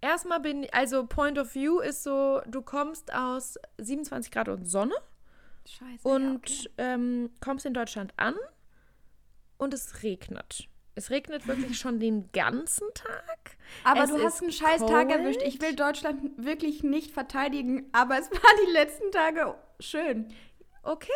Erstmal 0.00 0.40
bin 0.40 0.66
also 0.72 1.04
Point 1.06 1.38
of 1.38 1.54
View 1.54 1.80
ist 1.80 2.02
so, 2.04 2.40
du 2.46 2.62
kommst 2.62 3.12
aus 3.12 3.58
27 3.76 4.30
Grad 4.32 4.48
und 4.48 4.64
Sonne 4.64 4.94
Scheiße. 5.66 6.08
und 6.08 6.48
ja, 6.48 6.70
okay. 6.70 6.70
ähm, 6.78 7.30
kommst 7.42 7.66
in 7.66 7.74
Deutschland 7.74 8.14
an 8.16 8.34
und 9.58 9.74
es 9.74 10.02
regnet. 10.02 10.68
Es 10.94 11.10
regnet 11.10 11.46
wirklich 11.46 11.78
schon 11.78 12.00
den 12.00 12.30
ganzen 12.32 12.88
Tag. 12.94 13.56
Aber 13.84 14.04
es 14.04 14.10
du 14.10 14.22
hast 14.22 14.42
einen 14.42 14.52
scheiß 14.52 14.84
Tag 14.86 15.10
erwischt. 15.10 15.42
Ich 15.42 15.60
will 15.60 15.74
Deutschland 15.74 16.32
wirklich 16.36 16.82
nicht 16.82 17.12
vertedigen, 17.12 17.88
aber 17.92 18.18
es 18.18 18.30
war 18.30 18.50
die 18.66 18.72
letzten 18.72 19.10
Tage 19.12 19.54
schön. 19.78 20.28
Okay, 20.82 21.12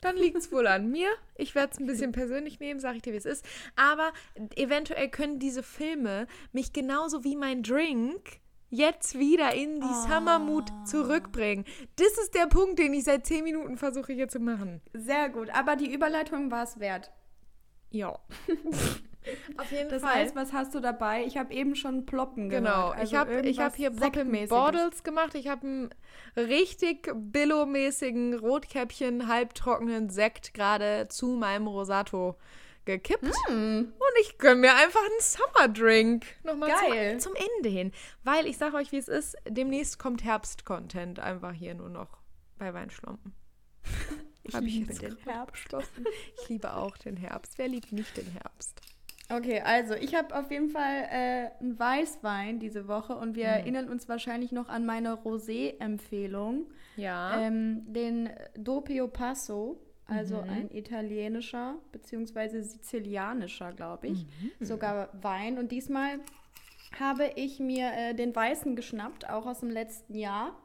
dann 0.00 0.16
liegt 0.16 0.36
es 0.36 0.52
wohl 0.52 0.66
an 0.66 0.90
mir. 0.90 1.08
Ich 1.36 1.54
werde 1.54 1.72
es 1.72 1.80
ein 1.80 1.86
bisschen 1.86 2.12
persönlich 2.12 2.60
nehmen, 2.60 2.80
sage 2.80 2.96
ich 2.96 3.02
dir, 3.02 3.12
wie 3.12 3.18
es 3.18 3.24
ist. 3.24 3.44
Aber 3.76 4.12
eventuell 4.54 5.08
können 5.08 5.38
diese 5.38 5.62
Filme 5.62 6.26
mich 6.52 6.72
genauso 6.72 7.24
wie 7.24 7.36
mein 7.36 7.62
Drink 7.62 8.40
jetzt 8.70 9.18
wieder 9.18 9.54
in 9.54 9.80
die 9.80 9.94
Summermood 10.06 10.70
zurückbringen. 10.84 11.64
Das 11.96 12.18
ist 12.18 12.34
der 12.34 12.46
Punkt, 12.46 12.78
den 12.78 12.92
ich 12.94 13.04
seit 13.04 13.26
10 13.26 13.44
Minuten 13.44 13.76
versuche 13.76 14.12
hier 14.12 14.28
zu 14.28 14.40
machen. 14.40 14.82
Sehr 14.92 15.30
gut. 15.30 15.50
Aber 15.50 15.74
die 15.74 15.92
Überleitung 15.92 16.50
war 16.50 16.64
es 16.64 16.78
wert. 16.78 17.10
Ja. 17.90 18.18
Auf 19.56 19.70
jeden 19.70 19.88
das 19.88 20.02
Fall. 20.02 20.12
Das 20.12 20.22
heißt, 20.22 20.36
was 20.36 20.52
hast 20.52 20.74
du 20.74 20.80
dabei? 20.80 21.24
Ich 21.24 21.36
habe 21.36 21.52
eben 21.52 21.76
schon 21.76 22.06
Ploppen 22.06 22.48
gemacht. 22.48 22.72
Genau, 22.72 22.88
also 22.88 23.02
ich 23.02 23.14
habe 23.14 23.42
hab 23.42 23.76
hier 23.76 23.90
Poppin 23.90 24.48
Bordels 24.48 25.02
gemacht. 25.02 25.34
Ich 25.34 25.48
habe 25.48 25.66
einen 25.66 25.94
richtig 26.36 27.10
Billo-mäßigen 27.14 28.34
Rotkäppchen, 28.34 29.28
halbtrockenen 29.28 30.10
Sekt 30.10 30.54
gerade 30.54 31.08
zu 31.08 31.28
meinem 31.28 31.66
Rosato 31.66 32.36
gekippt. 32.88 33.34
Mm. 33.48 33.80
Und 33.80 34.14
ich 34.22 34.38
gönne 34.38 34.62
mir 34.62 34.74
einfach 34.74 35.00
einen 35.00 35.20
Summer 35.20 35.68
Drink. 35.68 36.26
Nochmal 36.42 36.70
Geil. 36.70 37.20
Zum, 37.20 37.34
zum 37.34 37.44
Ende 37.56 37.68
hin. 37.68 37.92
Weil 38.24 38.46
ich 38.46 38.56
sage 38.56 38.76
euch, 38.76 38.92
wie 38.92 38.96
es 38.96 39.08
ist, 39.08 39.36
demnächst 39.46 39.98
kommt 39.98 40.24
Herbst-Content 40.24 41.20
einfach 41.20 41.52
hier 41.52 41.74
nur 41.74 41.90
noch 41.90 42.18
bei 42.58 42.74
Weinschlompen. 42.74 43.34
Ich 44.44 44.54
Hab 44.54 44.62
liebe 44.62 44.94
den 44.94 45.16
Herbst. 45.18 45.76
Ich 46.40 46.48
liebe 46.48 46.74
auch 46.74 46.96
den 46.96 47.18
Herbst. 47.18 47.58
Wer 47.58 47.68
liebt 47.68 47.92
nicht 47.92 48.16
den 48.16 48.30
Herbst? 48.30 48.80
Okay, 49.30 49.60
also 49.60 49.94
ich 49.94 50.14
habe 50.14 50.34
auf 50.34 50.50
jeden 50.50 50.70
Fall 50.70 51.06
äh, 51.10 51.50
einen 51.60 51.78
Weißwein 51.78 52.60
diese 52.60 52.88
Woche 52.88 53.14
und 53.14 53.36
wir 53.36 53.44
mhm. 53.44 53.52
erinnern 53.52 53.88
uns 53.88 54.08
wahrscheinlich 54.08 54.52
noch 54.52 54.68
an 54.68 54.86
meine 54.86 55.12
Rosé-Empfehlung. 55.12 56.66
Ja. 56.96 57.38
Ähm, 57.38 57.82
den 57.92 58.30
Doppio 58.56 59.06
Passo, 59.06 59.78
also 60.06 60.42
mhm. 60.42 60.48
ein 60.50 60.70
italienischer 60.70 61.76
bzw. 61.92 62.62
sizilianischer, 62.62 63.72
glaube 63.74 64.08
ich, 64.08 64.24
mhm. 64.24 64.64
sogar 64.64 65.10
Wein. 65.20 65.58
Und 65.58 65.72
diesmal 65.72 66.20
habe 66.98 67.30
ich 67.36 67.60
mir 67.60 67.92
äh, 67.92 68.14
den 68.14 68.34
Weißen 68.34 68.76
geschnappt, 68.76 69.28
auch 69.28 69.44
aus 69.44 69.60
dem 69.60 69.70
letzten 69.70 70.14
Jahr. 70.14 70.56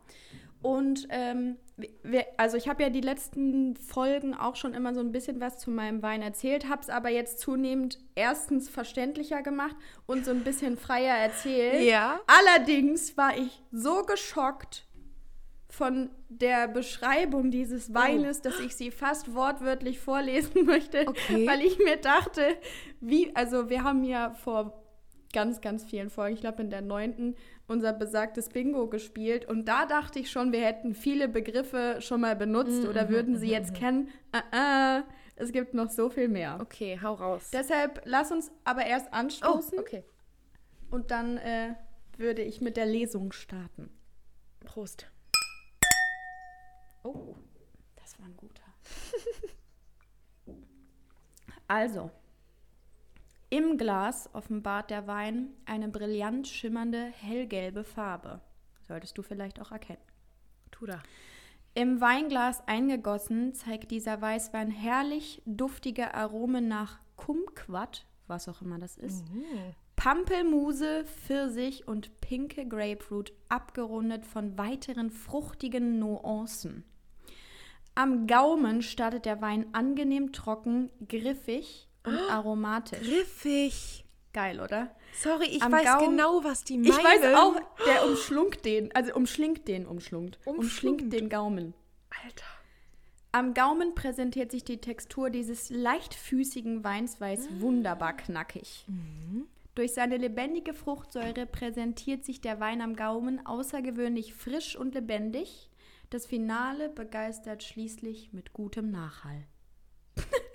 Und 0.64 1.08
ähm, 1.10 1.58
wir, 2.04 2.26
also 2.38 2.56
ich 2.56 2.68
habe 2.68 2.84
ja 2.84 2.90
die 2.90 3.02
letzten 3.02 3.76
Folgen 3.76 4.34
auch 4.34 4.56
schon 4.56 4.74
immer 4.74 4.94
so 4.94 5.02
ein 5.02 5.12
bisschen 5.12 5.42
was 5.42 5.58
zu 5.58 5.72
meinem 5.72 6.02
Wein 6.02 6.22
erzählt, 6.22 6.70
habe 6.70 6.82
es 6.82 6.90
aber 6.90 7.10
jetzt 7.10 7.40
zunehmend 7.40 8.00
erstens 8.16 8.70
verständlicher 8.70 9.42
gemacht 9.42 9.76
und 10.06 10.26
so 10.26 10.32
ein 10.32 10.44
bisschen 10.44 10.78
freier 10.78 11.16
erzählt. 11.16 11.84
Ja. 11.84 12.20
Allerdings 12.28 13.18
war 13.18 13.38
ich 13.38 13.62
so 13.72 14.04
geschockt 14.04 14.88
von 15.68 16.12
der 16.30 16.68
Beschreibung 16.68 17.50
dieses 17.50 17.90
oh. 17.90 17.96
Weines, 17.96 18.40
oh. 18.40 18.42
dass 18.44 18.60
ich 18.60 18.76
sie 18.76 18.92
fast 18.92 19.34
wortwörtlich 19.34 20.00
vorlesen 20.00 20.66
möchte, 20.66 21.08
okay. 21.08 21.48
weil 21.48 21.62
ich 21.62 21.80
mir 21.80 21.98
dachte, 21.98 22.56
wie, 23.02 23.36
also 23.36 23.70
wir 23.70 23.84
haben 23.84 24.04
ja 24.04 24.32
vor 24.32 24.83
ganz, 25.34 25.60
ganz 25.60 25.84
vielen 25.84 26.10
Folgen, 26.10 26.36
ich 26.36 26.42
glaube 26.42 26.62
in 26.62 26.70
der 26.70 26.82
neunten, 26.82 27.36
unser 27.68 27.92
besagtes 27.92 28.50
Bingo 28.50 28.88
gespielt. 28.88 29.46
Und 29.46 29.66
da 29.66 29.86
dachte 29.86 30.20
ich 30.20 30.32
schon, 30.32 30.52
wir 30.52 30.62
hätten 30.62 30.94
viele 30.94 31.28
Begriffe 31.28 31.98
schon 32.00 32.22
mal 32.22 32.36
benutzt 32.36 32.84
mm, 32.84 32.88
oder 32.88 33.10
würden 33.10 33.38
sie 33.38 33.48
mm, 33.48 33.52
jetzt 33.52 33.74
kennen. 33.74 34.10
Uh 34.34 34.56
-uh, 34.56 35.04
es 35.36 35.52
gibt 35.52 35.74
noch 35.74 35.90
so 35.90 36.10
viel 36.10 36.28
mehr. 36.28 36.60
Okay, 36.62 37.00
hau 37.02 37.16
raus. 37.16 37.50
Deshalb 37.52 38.02
lass 38.06 38.32
uns 38.32 38.52
aber 38.64 38.86
erst 38.86 39.12
anstoßen. 39.12 39.78
Oh, 39.78 39.82
okay. 39.82 40.04
Und 40.92 41.12
dann 41.12 41.38
äh, 41.38 41.74
würde 42.18 42.44
ich 42.44 42.62
mit 42.62 42.78
der 42.78 42.86
Lesung 42.86 43.32
starten. 43.32 43.90
Prost. 44.64 45.08
Oh, 47.04 47.36
das 47.96 48.18
war 48.20 48.28
ein 48.28 48.38
guter. 48.38 48.64
also, 51.68 52.12
im 53.54 53.78
Glas 53.78 54.32
offenbart 54.34 54.90
der 54.90 55.06
Wein 55.06 55.50
eine 55.66 55.88
brillant 55.88 56.48
schimmernde 56.48 57.04
hellgelbe 57.04 57.84
Farbe. 57.84 58.42
Solltest 58.82 59.16
du 59.16 59.22
vielleicht 59.22 59.62
auch 59.62 59.72
erkennen. 59.72 60.02
Tu 60.72 60.88
da. 60.88 61.04
Im 61.76 62.02
Weinglas 62.02 62.68
eingegossen 62.68 63.54
zeigt 63.54 63.92
dieser 63.92 64.20
Weißwein 64.20 64.72
herrlich 64.72 65.44
duftige 65.46 66.16
Aromen 66.16 66.68
nach 66.68 67.00
Kumquat, 67.16 68.08
was 68.26 68.50
auch 68.50 68.64
immer 68.64 68.80
das 68.80 68.98
ist. 68.98 69.24
Mhm. 69.32 69.44
Pampelmuse, 69.98 71.06
Pfirsich 71.06 71.88
und 71.88 72.22
pinke 72.22 72.68
Grapefruit, 72.68 73.34
abgerundet 73.50 74.26
von 74.26 74.58
weiteren 74.58 75.12
fruchtigen 75.12 76.00
Nuancen. 76.00 76.86
Am 77.94 78.26
Gaumen 78.26 78.82
startet 78.82 79.26
der 79.26 79.42
Wein 79.42 79.68
angenehm 79.76 80.32
trocken, 80.34 80.90
griffig 81.08 81.88
und 82.04 82.16
oh, 82.16 82.30
aromatisch. 82.30 83.08
Griffig. 83.08 84.06
Geil, 84.34 84.60
oder? 84.60 84.96
Sorry, 85.14 85.46
ich 85.46 85.62
Am 85.62 85.72
weiß 85.72 85.86
Gaumen, 85.86 86.18
genau, 86.18 86.44
was 86.44 86.64
die 86.64 86.78
meinen. 86.78 86.90
Ich 86.90 86.98
weiß 86.98 87.36
auch, 87.36 87.56
der 87.86 88.06
umschlungt 88.08 88.66
den, 88.66 88.94
also 88.96 89.14
umschlingt 89.14 89.68
den, 89.68 89.86
umschlungt. 89.86 90.40
Umschlingt 90.46 91.14
den 91.14 91.30
Gaumen. 91.30 91.74
Alter. 92.24 92.46
Am 93.32 93.54
Gaumen 93.54 93.96
präsentiert 93.96 94.52
sich 94.52 94.64
die 94.64 94.78
Textur 94.78 95.30
dieses 95.30 95.70
leichtfüßigen 95.70 96.84
Weins 96.84 97.20
weiß 97.20 97.48
ah. 97.48 97.62
wunderbar 97.62 98.14
knackig. 98.16 98.86
Mhm. 98.88 99.48
Durch 99.76 99.94
seine 99.94 100.18
lebendige 100.18 100.74
Fruchtsäure 100.74 101.48
präsentiert 101.48 102.26
sich 102.26 102.42
der 102.42 102.60
Wein 102.60 102.82
am 102.82 102.96
Gaumen 102.96 103.44
außergewöhnlich 103.46 104.36
frisch 104.36 104.76
und 104.76 104.94
lebendig. 104.94 105.70
Das 106.12 106.28
Finale 106.28 106.90
begeistert 106.90 107.64
schließlich 107.64 108.34
mit 108.34 108.54
gutem 108.54 108.92
Nachhall. 108.92 109.48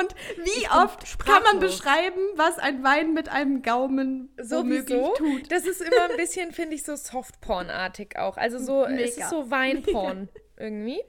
Und 0.00 0.14
wie 0.44 0.66
oft 0.68 1.18
kann 1.24 1.42
man 1.42 1.60
beschreiben, 1.60 2.20
was 2.36 2.58
ein 2.58 2.82
Wein 2.82 3.12
mit 3.12 3.28
einem 3.28 3.62
Gaumen 3.62 4.34
so 4.40 4.64
möglich 4.64 5.06
tut? 5.16 5.52
Das 5.52 5.66
ist 5.66 5.80
immer 5.80 6.10
ein 6.10 6.16
bisschen, 6.16 6.52
finde 6.52 6.74
ich, 6.74 6.84
so 6.84 6.96
Softporn-artig 6.96 8.16
auch. 8.16 8.36
Also 8.36 8.58
so, 8.58 8.86
Mega. 8.86 9.02
es 9.02 9.16
ist 9.16 9.30
so 9.30 9.50
Weinporn 9.50 10.28
irgendwie. 10.56 11.02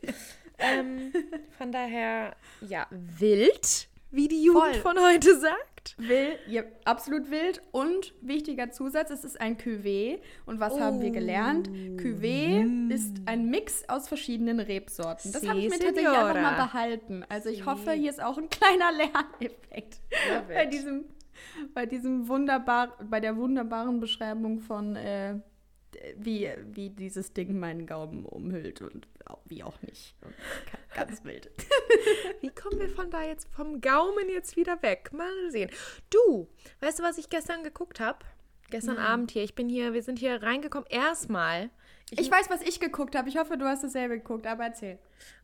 Ähm, 0.58 1.14
von 1.58 1.72
daher, 1.72 2.36
ja, 2.62 2.86
wild, 2.90 3.88
wie 4.12 4.28
die 4.28 4.44
Jugend 4.44 4.76
Voll. 4.78 4.94
von 4.96 5.00
heute 5.04 5.40
sagt 5.40 5.71
gesagt. 5.84 5.96
Wild, 5.98 6.40
ja, 6.48 6.64
absolut 6.86 7.30
wild. 7.32 7.62
Und 7.72 8.14
wichtiger 8.22 8.72
Zusatz, 8.72 9.12
es 9.12 9.24
ist 9.24 9.40
ein 9.40 9.58
Cuvée. 9.58 10.20
Und 10.46 10.60
was 10.60 10.74
oh. 10.74 10.80
haben 10.80 11.02
wir 11.02 11.10
oh. 11.10 11.14
gelernt? 11.14 11.70
Cuvée 11.70 12.64
mm. 12.64 12.92
ist 12.92 13.18
ein 13.26 13.50
Mix 13.50 13.88
aus 13.88 14.08
verschiedenen 14.08 14.60
Rebsorten. 14.60 15.32
Das 15.32 15.48
habe 15.48 15.60
ich 15.60 15.70
mir 15.70 15.80
tatsächlich 15.80 16.08
auch 16.08 16.34
mal 16.34 16.56
behalten. 16.56 17.26
Also 17.30 17.50
ich 17.50 17.66
hoffe, 17.66 17.92
hier 17.92 18.10
ist 18.10 18.22
auch 18.22 18.38
ein 18.38 18.50
kleiner 18.50 18.92
Lerneffekt 18.92 20.02
bei 20.48 20.66
diesem, 20.66 21.06
bei 21.74 21.86
diesem 21.86 22.28
wunderbar, 22.28 22.98
bei 23.10 23.20
der 23.20 23.36
wunderbaren 23.38 24.00
Beschreibung 24.00 24.60
von 24.60 24.96
äh, 24.96 25.40
wie, 26.18 26.50
wie 26.66 26.90
dieses 26.90 27.34
Ding 27.34 27.60
meinen 27.60 27.86
Gaumen 27.86 28.26
umhüllt 28.26 28.82
und 28.82 29.08
wie 29.46 29.64
auch 29.64 29.82
nicht. 29.82 30.16
Ganz 30.96 31.24
wild. 31.24 31.50
wie 32.42 32.50
kommen 32.50 32.80
wir 32.80 32.90
von 32.90 33.10
da 33.10 33.24
jetzt 33.24 33.48
vom 33.54 33.82
Gaumen 33.82 34.30
jetzt 34.30 34.56
wieder 34.56 34.82
weg? 34.82 35.12
Mal 35.14 35.52
sehen. 35.52 35.70
Du, 36.10 36.48
weißt 36.80 37.00
du, 37.00 37.04
was 37.04 37.18
ich 37.18 37.30
gestern 37.30 37.64
geguckt 37.64 38.00
habe? 38.00 38.20
Gestern 38.70 38.96
Nein. 38.96 39.06
Abend 39.06 39.32
hier. 39.32 39.44
Ich 39.44 39.56
bin 39.56 39.70
hier, 39.70 39.94
wir 39.94 40.02
sind 40.04 40.20
hier 40.20 40.42
reingekommen. 40.42 40.88
Erstmal. 40.90 41.70
Ich, 42.10 42.20
ich 42.20 42.32
weiß, 42.32 42.50
was 42.50 42.62
ich 42.62 42.80
geguckt 42.80 43.16
habe. 43.16 43.30
Ich 43.30 43.38
hoffe, 43.38 43.58
du 43.58 43.66
hast 43.66 43.84
dasselbe 43.84 44.18
geguckt, 44.18 44.48
aber 44.48 44.66
erzähl. 44.66 44.98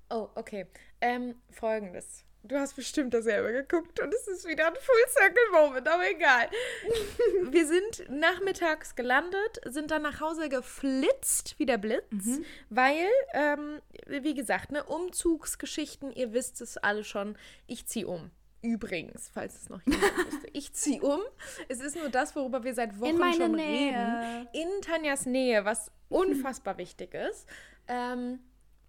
Oh, 0.09 0.29
okay. 0.35 0.67
Ähm, 1.01 1.35
folgendes. 1.49 2.26
Du 2.47 2.57
hast 2.57 2.75
bestimmt 2.75 3.13
dasselbe 3.13 3.51
geguckt 3.51 3.99
und 3.99 4.13
es 4.13 4.27
ist 4.27 4.47
wieder 4.47 4.67
ein 4.67 4.73
Full 4.73 5.09
Circle 5.09 5.51
Moment, 5.51 5.87
aber 5.87 6.09
egal. 6.09 6.49
wir 7.51 7.67
sind 7.67 8.09
nachmittags 8.09 8.95
gelandet, 8.95 9.59
sind 9.65 9.91
dann 9.91 10.03
nach 10.03 10.21
Hause 10.21 10.47
geflitzt, 10.47 11.55
wie 11.57 11.65
der 11.65 11.77
Blitz, 11.77 12.05
mhm. 12.11 12.45
weil, 12.69 13.07
ähm, 13.33 13.81
wie 14.07 14.33
gesagt, 14.33 14.71
ne, 14.71 14.83
Umzugsgeschichten, 14.83 16.11
ihr 16.13 16.33
wisst 16.33 16.61
es 16.61 16.77
alle 16.77 17.03
schon, 17.03 17.37
ich 17.65 17.85
ziehe 17.85 18.07
um. 18.07 18.31
Übrigens, 18.61 19.29
falls 19.33 19.55
es 19.61 19.69
noch 19.69 19.81
jemand 19.85 20.03
wusste, 20.17 20.47
ich 20.53 20.73
ziehe 20.73 21.01
um. 21.01 21.19
Es 21.67 21.79
ist 21.79 21.95
nur 21.95 22.09
das, 22.09 22.35
worüber 22.35 22.63
wir 22.63 22.73
seit 22.73 22.99
Wochen 22.99 23.33
schon 23.33 23.51
Nähe. 23.51 23.91
reden. 23.91 24.47
In 24.53 24.81
Tanjas 24.81 25.25
Nähe, 25.25 25.65
was 25.65 25.91
unfassbar 26.09 26.77
wichtig 26.77 27.13
ist. 27.13 27.45
Ähm, 27.87 28.39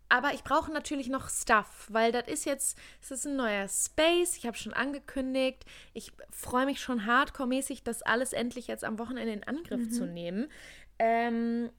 aber 0.09 0.33
ich 0.33 0.43
brauche 0.43 0.73
natürlich 0.73 1.09
noch 1.09 1.29
Stuff, 1.29 1.87
weil 1.91 2.13
das 2.13 2.29
ist 2.29 2.45
jetzt, 2.47 2.79
es 3.03 3.11
ist 3.11 3.27
ein 3.27 3.37
neuer 3.37 3.69
Space. 3.69 4.37
Ich 4.37 4.47
habe 4.47 4.57
schon 4.57 4.73
angekündigt. 4.73 5.65
Ich 5.93 6.13
freue 6.31 6.67
mich 6.67 6.81
schon 6.81 7.05
hardcore-mäßig, 7.07 7.83
das 7.85 8.03
alles 8.03 8.33
endlich 8.33 8.69
jetzt 8.69 8.85
am 8.85 8.99
Wochenende 8.99 9.33
in 9.33 9.45
Angriff 9.45 9.81
mhm. 9.81 9.91
zu 9.91 10.07
nehmen. 10.07 10.49
Ähm, 10.99 11.71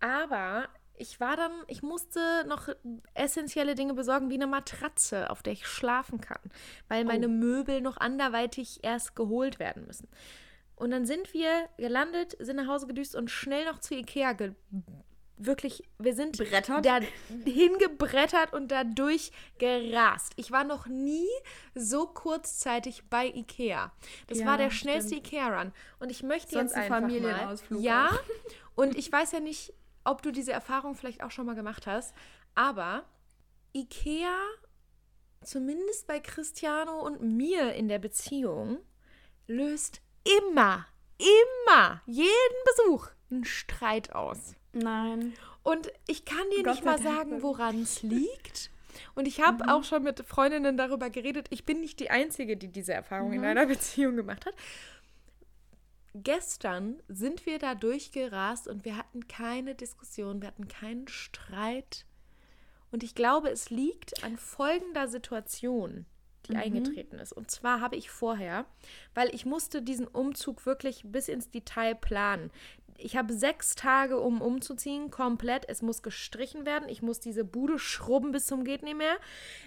aber 0.00 0.68
ich 0.94 1.20
war 1.20 1.36
dann, 1.36 1.52
ich 1.68 1.82
musste 1.82 2.44
noch 2.48 2.68
essentielle 3.14 3.74
Dinge 3.74 3.94
besorgen, 3.94 4.30
wie 4.30 4.34
eine 4.34 4.46
Matratze, 4.46 5.30
auf 5.30 5.42
der 5.42 5.52
ich 5.52 5.66
schlafen 5.66 6.20
kann, 6.20 6.40
weil 6.88 7.04
meine 7.04 7.26
oh. 7.26 7.30
Möbel 7.30 7.80
noch 7.80 7.98
anderweitig 7.98 8.82
erst 8.82 9.14
geholt 9.14 9.58
werden 9.58 9.86
müssen. 9.86 10.08
Und 10.74 10.90
dann 10.90 11.06
sind 11.06 11.32
wir 11.32 11.68
gelandet, 11.78 12.36
sind 12.38 12.56
nach 12.56 12.66
Hause 12.66 12.86
gedüst 12.86 13.14
und 13.14 13.30
schnell 13.30 13.64
noch 13.64 13.78
zu 13.78 13.94
Ikea 13.94 14.32
ge 14.32 14.52
wirklich, 15.36 15.84
wir 15.98 16.14
sind 16.14 16.38
Brettert? 16.38 16.84
da 16.84 17.00
hingebrettert 17.44 18.52
und 18.52 18.68
da 18.68 18.84
durchgerast. 18.84 20.32
Ich 20.36 20.50
war 20.50 20.64
noch 20.64 20.86
nie 20.86 21.28
so 21.74 22.06
kurzzeitig 22.06 23.04
bei 23.08 23.26
Ikea. 23.26 23.92
Das 24.28 24.40
ja, 24.40 24.46
war 24.46 24.58
der 24.58 24.70
schnellste 24.70 25.16
Ikea-Run. 25.16 25.72
Und 25.98 26.10
ich 26.10 26.22
möchte 26.22 26.52
Sonst 26.52 26.70
jetzt 26.70 26.76
einfach 26.76 27.00
Familienausflug. 27.00 27.82
Ja, 27.82 28.10
und 28.74 28.96
ich 28.96 29.10
weiß 29.10 29.32
ja 29.32 29.40
nicht, 29.40 29.72
ob 30.04 30.22
du 30.22 30.30
diese 30.30 30.52
Erfahrung 30.52 30.94
vielleicht 30.94 31.22
auch 31.22 31.30
schon 31.30 31.46
mal 31.46 31.54
gemacht 31.54 31.86
hast, 31.86 32.14
aber 32.54 33.04
Ikea 33.74 34.36
zumindest 35.46 36.06
bei 36.06 36.20
Cristiano 36.20 37.00
und 37.00 37.22
mir 37.22 37.74
in 37.74 37.88
der 37.88 37.98
Beziehung, 37.98 38.78
löst 39.46 40.00
immer, 40.24 40.86
immer 41.18 42.02
jeden 42.06 42.30
Besuch 42.64 43.08
einen 43.30 43.44
Streit 43.44 44.12
aus. 44.12 44.54
Nein. 44.82 45.32
Und 45.62 45.90
ich 46.06 46.24
kann 46.24 46.44
dir 46.56 46.62
Gott 46.62 46.74
nicht 46.74 46.84
mal 46.84 47.00
sagen, 47.00 47.42
woran 47.42 47.82
es 47.82 48.02
liegt. 48.02 48.70
Und 49.14 49.26
ich 49.26 49.40
habe 49.40 49.64
mhm. 49.64 49.70
auch 49.70 49.84
schon 49.84 50.02
mit 50.02 50.20
Freundinnen 50.20 50.76
darüber 50.76 51.10
geredet. 51.10 51.46
Ich 51.50 51.64
bin 51.64 51.80
nicht 51.80 52.00
die 52.00 52.10
Einzige, 52.10 52.56
die 52.56 52.68
diese 52.68 52.94
Erfahrung 52.94 53.28
mhm. 53.28 53.34
in 53.34 53.44
einer 53.44 53.66
Beziehung 53.66 54.16
gemacht 54.16 54.46
hat. 54.46 54.54
Gestern 56.14 57.02
sind 57.08 57.44
wir 57.44 57.58
da 57.58 57.74
durchgerast 57.74 58.68
und 58.68 58.84
wir 58.84 58.96
hatten 58.96 59.28
keine 59.28 59.74
Diskussion, 59.74 60.40
wir 60.40 60.48
hatten 60.48 60.68
keinen 60.68 61.08
Streit. 61.08 62.06
Und 62.90 63.02
ich 63.02 63.14
glaube, 63.14 63.50
es 63.50 63.68
liegt 63.68 64.24
an 64.24 64.38
folgender 64.38 65.08
Situation, 65.08 66.06
die 66.46 66.52
mhm. 66.52 66.58
eingetreten 66.58 67.18
ist. 67.18 67.32
Und 67.32 67.50
zwar 67.50 67.80
habe 67.80 67.96
ich 67.96 68.10
vorher, 68.10 68.64
weil 69.14 69.34
ich 69.34 69.44
musste 69.44 69.82
diesen 69.82 70.06
Umzug 70.06 70.64
wirklich 70.64 71.02
bis 71.04 71.28
ins 71.28 71.50
Detail 71.50 71.94
planen 71.94 72.50
ich 72.98 73.16
habe 73.16 73.32
sechs 73.32 73.74
Tage, 73.74 74.18
um 74.18 74.40
umzuziehen, 74.40 75.10
komplett. 75.10 75.68
Es 75.68 75.82
muss 75.82 76.02
gestrichen 76.02 76.66
werden. 76.66 76.88
Ich 76.88 77.02
muss 77.02 77.20
diese 77.20 77.44
Bude 77.44 77.78
schrubben 77.78 78.32
bis 78.32 78.46
zum 78.46 78.64
geht 78.64 78.82
nicht 78.82 78.96
mehr. 78.96 79.16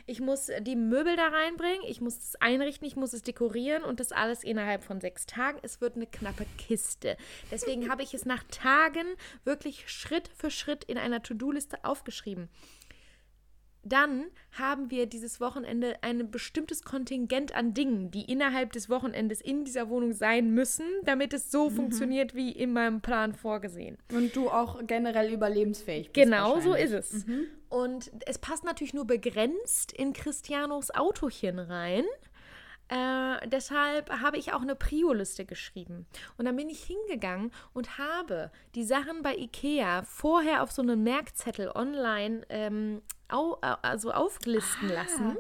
Ich 0.06 0.20
muss 0.20 0.50
die 0.62 0.76
Möbel 0.76 1.16
da 1.16 1.28
reinbringen. 1.28 1.84
Ich 1.88 2.02
muss 2.02 2.18
es 2.18 2.36
einrichten. 2.36 2.88
Ich 2.88 2.96
muss 2.96 3.14
es 3.14 3.24
dekorieren 3.24 3.84
und 3.84 4.00
das 4.00 4.12
alles 4.12 4.44
innerhalb 4.44 4.84
von 4.84 5.02
sechs 5.02 5.26
Tagen. 5.26 5.60
Es 5.62 5.82
wird 5.82 5.96
eine 5.96 6.08
knappe 6.08 6.46
Kiste. 6.58 7.18
Deswegen 7.52 7.90
habe 7.92 8.04
ich 8.04 8.14
es 8.14 8.26
nach 8.26 8.44
Tagen 8.50 9.06
wirklich 9.44 9.90
Schritt 9.90 10.30
für 10.36 10.52
Schritt 10.52 10.84
in 10.84 10.98
einer 10.98 11.22
To-Do-Liste 11.22 11.84
aufgeschrieben. 11.84 12.50
Dann 13.90 14.26
haben 14.52 14.92
wir 14.92 15.08
dieses 15.08 15.42
Wochenende 15.42 15.96
ein 16.02 16.32
bestimmtes 16.32 16.84
Kontingent 16.84 17.56
an 17.56 17.74
Dingen, 17.74 18.12
die 18.12 18.22
innerhalb 18.32 18.72
des 18.72 18.90
Wochenendes 18.90 19.42
in 19.42 19.66
dieser 19.66 19.90
Wohnung 19.90 20.14
sein 20.14 20.54
müssen, 20.54 20.86
damit 21.04 21.34
es 21.34 21.52
so 21.52 21.70
mhm. 21.70 21.76
funktioniert 21.76 22.36
wie 22.36 22.52
in 22.52 22.72
meinem 22.72 23.02
Plan 23.02 23.34
vorgesehen. 23.34 23.98
Und 24.14 24.36
du 24.36 24.50
auch 24.50 24.80
generell 24.86 25.34
überlebensfähig 25.34 26.12
bist. 26.12 26.26
Genau, 26.26 26.60
so 26.60 26.74
ist 26.74 26.94
es. 26.94 27.26
Mhm. 27.26 27.48
Und 27.70 28.12
es 28.26 28.38
passt 28.40 28.64
natürlich 28.64 28.94
nur 28.94 29.06
begrenzt 29.06 29.92
in 29.92 30.14
Cristianos 30.14 30.92
Autochen 30.92 31.60
rein. 31.60 32.04
Äh, 32.90 33.48
deshalb 33.48 34.10
habe 34.10 34.38
ich 34.38 34.52
auch 34.54 34.62
eine 34.62 34.76
Prio-Liste 34.76 35.46
geschrieben. 35.46 36.08
Und 36.38 36.46
dann 36.46 36.56
bin 36.56 36.70
ich 36.70 36.84
hingegangen 36.84 37.52
und 37.74 38.00
habe 38.00 38.52
die 38.74 38.84
Sachen 38.84 39.22
bei 39.22 39.36
IKEA 39.36 40.02
vorher 40.04 40.64
auf 40.64 40.72
so 40.72 40.82
einen 40.82 41.04
Merkzettel 41.04 41.72
online 41.74 42.42
ähm, 42.50 43.02
au 43.28 43.54
also 43.62 44.12
auflisten 44.12 44.90
ah. 44.90 44.94
lassen. 44.94 45.38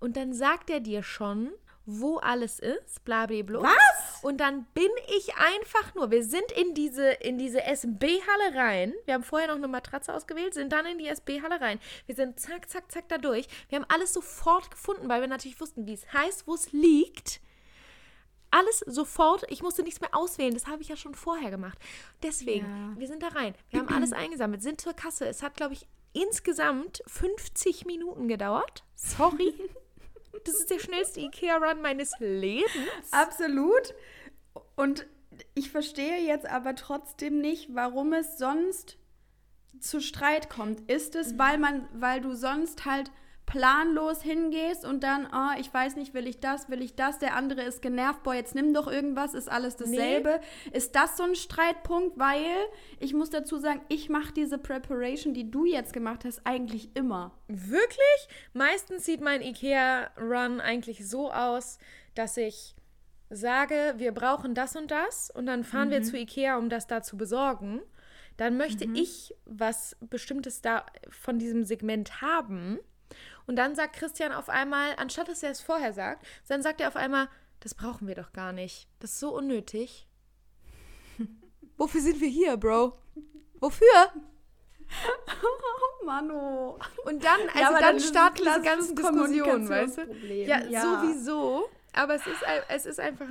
Und 0.00 0.16
dann 0.16 0.34
sagt 0.34 0.68
er 0.68 0.80
dir 0.80 1.02
schon, 1.02 1.52
wo 1.86 2.16
alles 2.18 2.58
ist, 2.58 3.04
blablabla. 3.04 3.62
Was? 3.62 4.22
Und 4.22 4.38
dann 4.38 4.64
bin 4.74 4.90
ich 5.16 5.36
einfach 5.36 5.94
nur, 5.94 6.10
wir 6.10 6.24
sind 6.24 6.50
in 6.52 6.74
diese, 6.74 7.10
in 7.10 7.38
diese 7.38 7.62
SB-Halle 7.62 8.56
rein. 8.56 8.92
Wir 9.04 9.14
haben 9.14 9.22
vorher 9.22 9.48
noch 9.48 9.54
eine 9.54 9.68
Matratze 9.68 10.12
ausgewählt, 10.12 10.54
sind 10.54 10.72
dann 10.72 10.84
in 10.84 10.98
die 10.98 11.06
SB-Halle 11.06 11.60
rein. 11.60 11.78
Wir 12.06 12.16
sind 12.16 12.40
zack, 12.40 12.68
zack, 12.68 12.90
zack 12.90 13.08
da 13.08 13.18
durch. 13.18 13.46
Wir 13.68 13.78
haben 13.78 13.86
alles 13.88 14.12
sofort 14.12 14.70
gefunden, 14.70 15.08
weil 15.08 15.20
wir 15.20 15.28
natürlich 15.28 15.60
wussten, 15.60 15.86
wie 15.86 15.94
es 15.94 16.12
heißt, 16.12 16.48
wo 16.48 16.54
es 16.54 16.72
liegt. 16.72 17.40
Alles 18.50 18.80
sofort, 18.80 19.44
ich 19.48 19.62
musste 19.62 19.82
nichts 19.82 20.00
mehr 20.00 20.14
auswählen, 20.14 20.54
das 20.54 20.66
habe 20.66 20.82
ich 20.82 20.88
ja 20.88 20.96
schon 20.96 21.14
vorher 21.14 21.50
gemacht. 21.50 21.78
Deswegen, 22.22 22.66
ja. 22.66 23.00
wir 23.00 23.06
sind 23.06 23.22
da 23.22 23.28
rein. 23.28 23.54
Wir 23.70 23.80
haben 23.80 23.88
alles 23.94 24.12
eingesammelt, 24.12 24.62
sind 24.62 24.80
zur 24.80 24.94
Kasse. 24.94 25.26
Es 25.26 25.42
hat, 25.42 25.54
glaube 25.54 25.74
ich, 25.74 25.86
insgesamt 26.12 27.02
50 27.06 27.86
Minuten 27.86 28.26
gedauert. 28.28 28.84
Sorry. 28.94 29.54
Das 30.44 30.54
ist 30.54 30.70
der 30.70 30.78
schnellste 30.78 31.20
Ikea-Run 31.20 31.82
meines 31.82 32.12
Lebens. 32.18 32.66
Absolut. 33.10 33.94
Und 34.76 35.06
ich 35.54 35.70
verstehe 35.70 36.18
jetzt 36.18 36.46
aber 36.46 36.74
trotzdem 36.74 37.40
nicht, 37.40 37.74
warum 37.74 38.12
es 38.12 38.38
sonst 38.38 38.98
zu 39.80 40.00
Streit 40.00 40.48
kommt. 40.48 40.90
Ist 40.90 41.14
es, 41.14 41.32
mhm. 41.32 41.38
weil 41.38 41.58
man, 41.58 41.88
weil 41.92 42.20
du 42.20 42.34
sonst 42.34 42.84
halt 42.84 43.10
planlos 43.46 44.22
hingehst 44.22 44.84
und 44.84 45.04
dann, 45.04 45.28
oh, 45.32 45.58
ich 45.58 45.72
weiß 45.72 45.96
nicht, 45.96 46.14
will 46.14 46.26
ich 46.26 46.40
das, 46.40 46.68
will 46.68 46.82
ich 46.82 46.96
das, 46.96 47.18
der 47.20 47.36
andere 47.36 47.62
ist 47.62 47.80
genervt, 47.80 48.24
boah, 48.24 48.34
jetzt 48.34 48.56
nimm 48.56 48.74
doch 48.74 48.88
irgendwas, 48.88 49.34
ist 49.34 49.48
alles 49.48 49.76
dasselbe. 49.76 50.40
Nee. 50.40 50.76
Ist 50.76 50.96
das 50.96 51.16
so 51.16 51.22
ein 51.22 51.36
Streitpunkt, 51.36 52.18
weil 52.18 52.44
ich 52.98 53.14
muss 53.14 53.30
dazu 53.30 53.58
sagen, 53.58 53.80
ich 53.88 54.08
mache 54.08 54.32
diese 54.32 54.58
Preparation, 54.58 55.32
die 55.32 55.50
du 55.50 55.64
jetzt 55.64 55.92
gemacht 55.92 56.24
hast, 56.24 56.42
eigentlich 56.44 56.94
immer. 56.94 57.32
Wirklich? 57.46 58.28
Meistens 58.52 59.06
sieht 59.06 59.20
mein 59.20 59.42
IKEA-Run 59.42 60.60
eigentlich 60.60 61.08
so 61.08 61.30
aus, 61.30 61.78
dass 62.14 62.36
ich 62.36 62.74
sage, 63.30 63.94
wir 63.96 64.12
brauchen 64.12 64.54
das 64.54 64.74
und 64.74 64.90
das 64.90 65.30
und 65.30 65.46
dann 65.46 65.62
fahren 65.62 65.88
mhm. 65.88 65.92
wir 65.92 66.02
zu 66.02 66.16
IKEA, 66.16 66.58
um 66.58 66.68
das 66.68 66.88
da 66.88 67.02
zu 67.02 67.16
besorgen. 67.16 67.80
Dann 68.36 68.56
möchte 68.56 68.86
mhm. 68.86 68.96
ich 68.96 69.34
was 69.44 69.96
Bestimmtes 70.00 70.62
da 70.62 70.84
von 71.08 71.38
diesem 71.38 71.64
Segment 71.64 72.20
haben 72.20 72.80
und 73.46 73.56
dann 73.56 73.74
sagt 73.74 73.96
Christian 73.96 74.32
auf 74.32 74.48
einmal, 74.48 74.94
anstatt 74.96 75.28
dass 75.28 75.42
er 75.42 75.50
es 75.50 75.60
vorher 75.60 75.92
sagt, 75.92 76.26
dann 76.48 76.62
sagt 76.62 76.80
er 76.80 76.88
auf 76.88 76.96
einmal, 76.96 77.28
das 77.60 77.74
brauchen 77.74 78.06
wir 78.08 78.14
doch 78.14 78.32
gar 78.32 78.52
nicht. 78.52 78.88
Das 79.00 79.12
ist 79.12 79.20
so 79.20 79.34
unnötig. 79.34 80.06
Wofür 81.76 82.00
sind 82.00 82.20
wir 82.20 82.28
hier, 82.28 82.56
Bro? 82.56 82.98
Wofür? 83.60 84.12
Oh, 85.42 86.04
Mano. 86.04 86.78
Und 87.04 87.24
dann, 87.24 87.40
also 87.48 87.58
ja, 87.58 87.72
dann, 87.72 87.80
dann 87.80 88.00
starten 88.00 88.42
diese 88.44 88.62
ganzen 88.62 88.94
Diskussionen, 88.94 89.68
weißt 89.68 89.98
du? 89.98 90.14
Ja, 90.26 90.64
ja, 90.64 90.82
sowieso. 90.82 91.68
Aber 91.96 92.14
es 92.14 92.26
ist, 92.26 92.42
es 92.68 92.86
ist 92.86 93.00
einfach, 93.00 93.26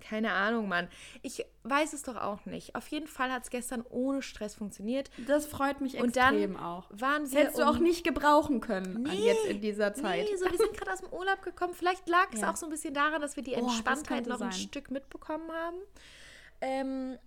keine 0.00 0.32
Ahnung, 0.32 0.68
Mann. 0.68 0.88
Ich 1.22 1.44
weiß 1.64 1.92
es 1.92 2.04
doch 2.04 2.16
auch 2.16 2.46
nicht. 2.46 2.76
Auf 2.76 2.86
jeden 2.88 3.08
Fall 3.08 3.32
hat 3.32 3.42
es 3.42 3.50
gestern 3.50 3.82
ohne 3.90 4.22
Stress 4.22 4.54
funktioniert. 4.54 5.10
Das 5.26 5.46
freut 5.46 5.80
mich 5.80 5.94
extrem 5.94 6.06
Und 6.06 6.16
dann 6.16 6.56
auch. 6.56 6.88
Waren 6.90 7.30
wir 7.30 7.40
Hättest 7.40 7.58
um, 7.58 7.64
du 7.64 7.70
auch 7.70 7.78
nicht 7.78 8.04
gebrauchen 8.04 8.60
können 8.60 9.02
nee, 9.02 9.26
jetzt 9.26 9.46
in 9.46 9.60
dieser 9.60 9.94
Zeit. 9.94 10.26
Nee, 10.30 10.36
so, 10.36 10.44
wir 10.50 10.58
sind 10.58 10.76
gerade 10.76 10.92
aus 10.92 11.00
dem 11.00 11.12
Urlaub 11.12 11.42
gekommen. 11.42 11.74
Vielleicht 11.74 12.08
lag 12.08 12.28
es 12.32 12.42
ja. 12.42 12.50
auch 12.50 12.56
so 12.56 12.66
ein 12.66 12.70
bisschen 12.70 12.94
daran, 12.94 13.20
dass 13.20 13.34
wir 13.34 13.42
die 13.42 13.54
Entspanntheit 13.54 14.26
oh, 14.26 14.30
noch 14.30 14.38
sein. 14.38 14.48
ein 14.48 14.52
Stück 14.52 14.90
mitbekommen 14.92 15.50
haben. 15.50 15.76
Ähm, 16.60 17.18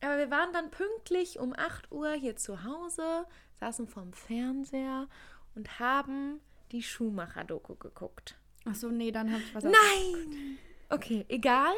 aber 0.00 0.18
wir 0.18 0.30
waren 0.30 0.52
dann 0.52 0.70
pünktlich 0.70 1.40
um 1.40 1.52
8 1.56 1.90
Uhr 1.90 2.12
hier 2.12 2.36
zu 2.36 2.62
Hause, 2.62 3.26
saßen 3.58 3.88
vorm 3.88 4.12
Fernseher 4.12 5.08
und 5.56 5.80
haben 5.80 6.40
die 6.70 6.82
Schuhmacher-Doku 6.82 7.74
geguckt. 7.74 8.37
Ach 8.68 8.74
so, 8.74 8.88
nee, 8.88 9.10
dann 9.10 9.30
habe 9.32 9.42
ich 9.42 9.54
was 9.54 9.64
Nein! 9.64 10.58
Okay, 10.90 11.24
egal, 11.28 11.74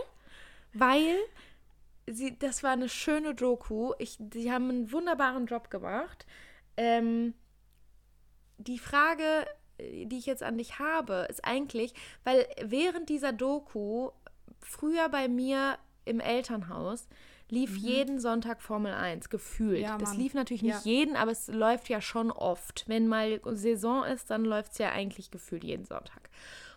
weil 0.73 1.17
sie, 2.07 2.39
das 2.39 2.63
war 2.63 2.73
eine 2.73 2.89
schöne 2.89 3.35
Doku. 3.35 3.93
Ich, 3.99 4.17
die 4.19 4.51
haben 4.51 4.69
einen 4.69 4.93
wunderbaren 4.93 5.47
Job 5.47 5.71
gemacht. 5.71 6.27
Ähm, 6.77 7.35
die 8.59 8.79
Frage, 8.79 9.47
die 9.79 10.19
ich 10.19 10.27
jetzt 10.27 10.43
an 10.43 10.59
dich 10.59 10.79
habe, 10.79 11.27
ist 11.29 11.45
eigentlich, 11.45 11.95
weil 12.25 12.47
während 12.63 13.09
dieser 13.09 13.33
Doku 13.33 14.11
früher 14.59 15.09
bei 15.09 15.29
mir 15.29 15.79
im 16.05 16.21
Elternhaus 16.21 17.09
lief 17.49 17.73
mhm. 17.73 17.79
jeden 17.79 18.21
Sonntag 18.21 18.63
Formel 18.63 18.93
1, 18.93 19.29
gefühlt. 19.29 19.81
Ja, 19.81 19.99
das 19.99 20.17
lief 20.17 20.35
natürlich 20.35 20.63
nicht 20.63 20.85
ja. 20.85 20.91
jeden, 20.91 21.17
aber 21.17 21.33
es 21.33 21.49
läuft 21.49 21.89
ja 21.89 22.01
schon 22.01 22.31
oft. 22.31 22.85
Wenn 22.87 23.09
mal 23.09 23.41
Saison 23.53 24.05
ist, 24.05 24.31
dann 24.31 24.45
läuft 24.45 24.73
es 24.73 24.79
ja 24.79 24.91
eigentlich 24.91 25.31
gefühlt 25.31 25.65
jeden 25.65 25.85
Sonntag. 25.85 26.31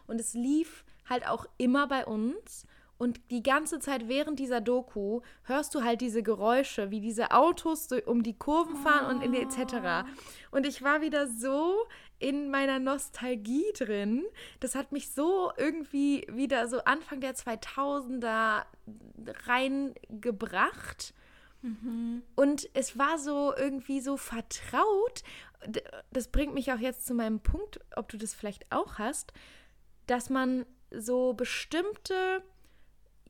Und 0.08 0.20
es 0.20 0.34
lief 0.34 0.84
halt 1.10 1.28
auch 1.28 1.46
immer 1.58 1.88
bei 1.88 2.06
uns. 2.06 2.66
Und 2.98 3.20
die 3.32 3.44
ganze 3.44 3.80
Zeit 3.80 4.08
während 4.08 4.40
dieser 4.40 4.62
Doku 4.62 5.22
hörst 5.44 5.76
du 5.76 5.84
halt 5.84 6.00
diese 6.00 6.24
Geräusche, 6.24 6.90
wie 6.90 7.02
diese 7.02 7.32
Autos 7.32 7.90
um 8.06 8.24
die 8.24 8.38
Kurven 8.38 8.78
fahren 8.78 9.08
oh. 9.08 9.10
und 9.10 9.22
in 9.22 9.34
etc. 9.34 9.74
Ah. 9.84 10.06
Und 10.52 10.66
ich 10.66 10.82
war 10.84 11.02
wieder 11.02 11.28
so 11.28 11.86
in 12.20 12.50
meiner 12.50 12.80
Nostalgie 12.80 13.66
drin. 13.78 14.24
Das 14.62 14.76
hat 14.76 14.92
mich 14.92 15.12
so 15.12 15.52
irgendwie 15.58 16.26
wieder 16.32 16.68
so 16.70 16.84
Anfang 16.86 17.20
der 17.20 17.36
2000er 17.36 18.64
reingebracht. 19.48 21.14
Mhm. 21.62 22.24
Und 22.36 22.70
es 22.74 22.98
war 22.98 23.18
so 23.18 23.54
irgendwie 23.54 24.00
so 24.00 24.16
vertraut. 24.16 25.24
Das 26.12 26.28
bringt 26.30 26.54
mich 26.54 26.72
auch 26.72 26.80
jetzt 26.80 27.06
zu 27.06 27.14
meinem 27.14 27.40
Punkt, 27.42 27.80
ob 27.96 28.08
du 28.10 28.18
das 28.18 28.34
vielleicht 28.34 28.72
auch 28.72 28.98
hast 28.98 29.34
dass 30.08 30.30
man 30.30 30.66
so 30.92 31.34
bestimmte, 31.34 32.44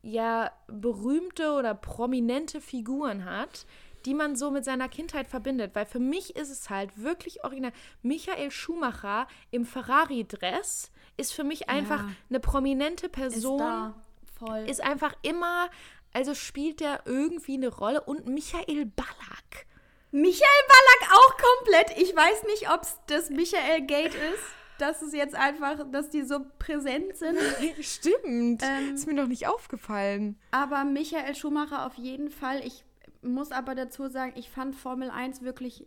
ja, 0.02 0.52
berühmte 0.66 1.52
oder 1.52 1.74
prominente 1.74 2.60
Figuren 2.60 3.24
hat, 3.24 3.66
die 4.04 4.14
man 4.14 4.36
so 4.36 4.50
mit 4.50 4.64
seiner 4.64 4.88
Kindheit 4.88 5.26
verbindet. 5.26 5.74
Weil 5.74 5.86
für 5.86 5.98
mich 5.98 6.36
ist 6.36 6.50
es 6.50 6.68
halt 6.70 6.90
wirklich 7.02 7.44
original. 7.44 7.72
Michael 8.02 8.50
Schumacher 8.50 9.26
im 9.50 9.64
Ferrari-Dress 9.64 10.90
ist 11.16 11.32
für 11.32 11.44
mich 11.44 11.68
einfach 11.68 12.00
ja. 12.00 12.10
eine 12.28 12.40
prominente 12.40 13.08
Person. 13.08 13.60
Ist, 13.60 13.66
da. 13.66 13.94
Voll. 14.38 14.68
ist 14.68 14.82
einfach 14.82 15.14
immer, 15.22 15.70
also 16.12 16.34
spielt 16.34 16.80
der 16.80 17.02
irgendwie 17.06 17.54
eine 17.54 17.68
Rolle. 17.68 18.02
Und 18.02 18.26
Michael 18.26 18.86
Ballack. 18.86 19.66
Michael 20.10 20.64
Ballack 20.68 21.12
auch 21.12 21.36
komplett. 21.38 21.98
Ich 21.98 22.14
weiß 22.14 22.44
nicht, 22.44 22.70
ob 22.70 22.82
es 22.82 22.98
das 23.06 23.30
Michael 23.30 23.82
Gate 23.86 24.14
ist. 24.14 24.44
Dass 24.78 25.02
es 25.02 25.12
jetzt 25.12 25.34
einfach, 25.34 25.84
dass 25.90 26.10
die 26.10 26.22
so 26.22 26.40
präsent 26.58 27.16
sind. 27.16 27.38
Stimmt. 27.80 28.62
Ähm, 28.62 28.94
ist 28.94 29.06
mir 29.06 29.14
noch 29.14 29.28
nicht 29.28 29.46
aufgefallen. 29.46 30.38
Aber 30.50 30.84
Michael 30.84 31.34
Schumacher 31.34 31.86
auf 31.86 31.94
jeden 31.94 32.30
Fall. 32.30 32.60
Ich 32.64 32.84
muss 33.22 33.52
aber 33.52 33.74
dazu 33.74 34.08
sagen, 34.08 34.32
ich 34.36 34.50
fand 34.50 34.74
Formel 34.74 35.10
1 35.10 35.42
wirklich 35.42 35.86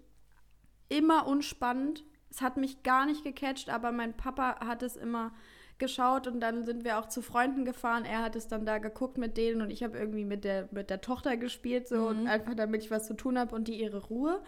immer 0.89 1.27
unspannend. 1.27 2.03
Es 2.29 2.41
hat 2.41 2.57
mich 2.57 2.83
gar 2.83 3.05
nicht 3.05 3.23
gecatcht, 3.23 3.69
aber 3.69 3.91
mein 3.91 4.15
Papa 4.15 4.65
hat 4.65 4.83
es 4.83 4.95
immer 4.95 5.31
geschaut 5.79 6.27
und 6.27 6.39
dann 6.39 6.63
sind 6.63 6.83
wir 6.83 6.97
auch 6.97 7.07
zu 7.07 7.21
Freunden 7.21 7.63
gefahren. 7.65 8.03
Er 8.05 8.23
hat 8.23 8.35
es 8.35 8.47
dann 8.47 8.65
da 8.65 8.79
geguckt 8.79 9.17
mit 9.17 9.37
denen 9.37 9.61
und 9.61 9.69
ich 9.69 9.83
habe 9.83 9.97
irgendwie 9.97 10.25
mit 10.25 10.43
der, 10.43 10.67
mit 10.71 10.89
der 10.89 11.01
Tochter 11.01 11.37
gespielt, 11.37 11.87
so 11.87 12.09
mhm. 12.09 12.27
einfach 12.27 12.55
damit 12.55 12.83
ich 12.83 12.91
was 12.91 13.05
zu 13.05 13.15
tun 13.15 13.37
habe 13.37 13.53
und 13.53 13.67
die 13.67 13.79
ihre 13.79 14.05
Ruhe. 14.05 14.41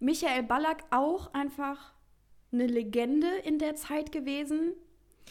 Michael 0.00 0.44
Ballack 0.44 0.84
auch 0.90 1.32
einfach 1.34 1.93
eine 2.54 2.66
Legende 2.66 3.28
in 3.44 3.58
der 3.58 3.74
Zeit 3.74 4.12
gewesen. 4.12 4.74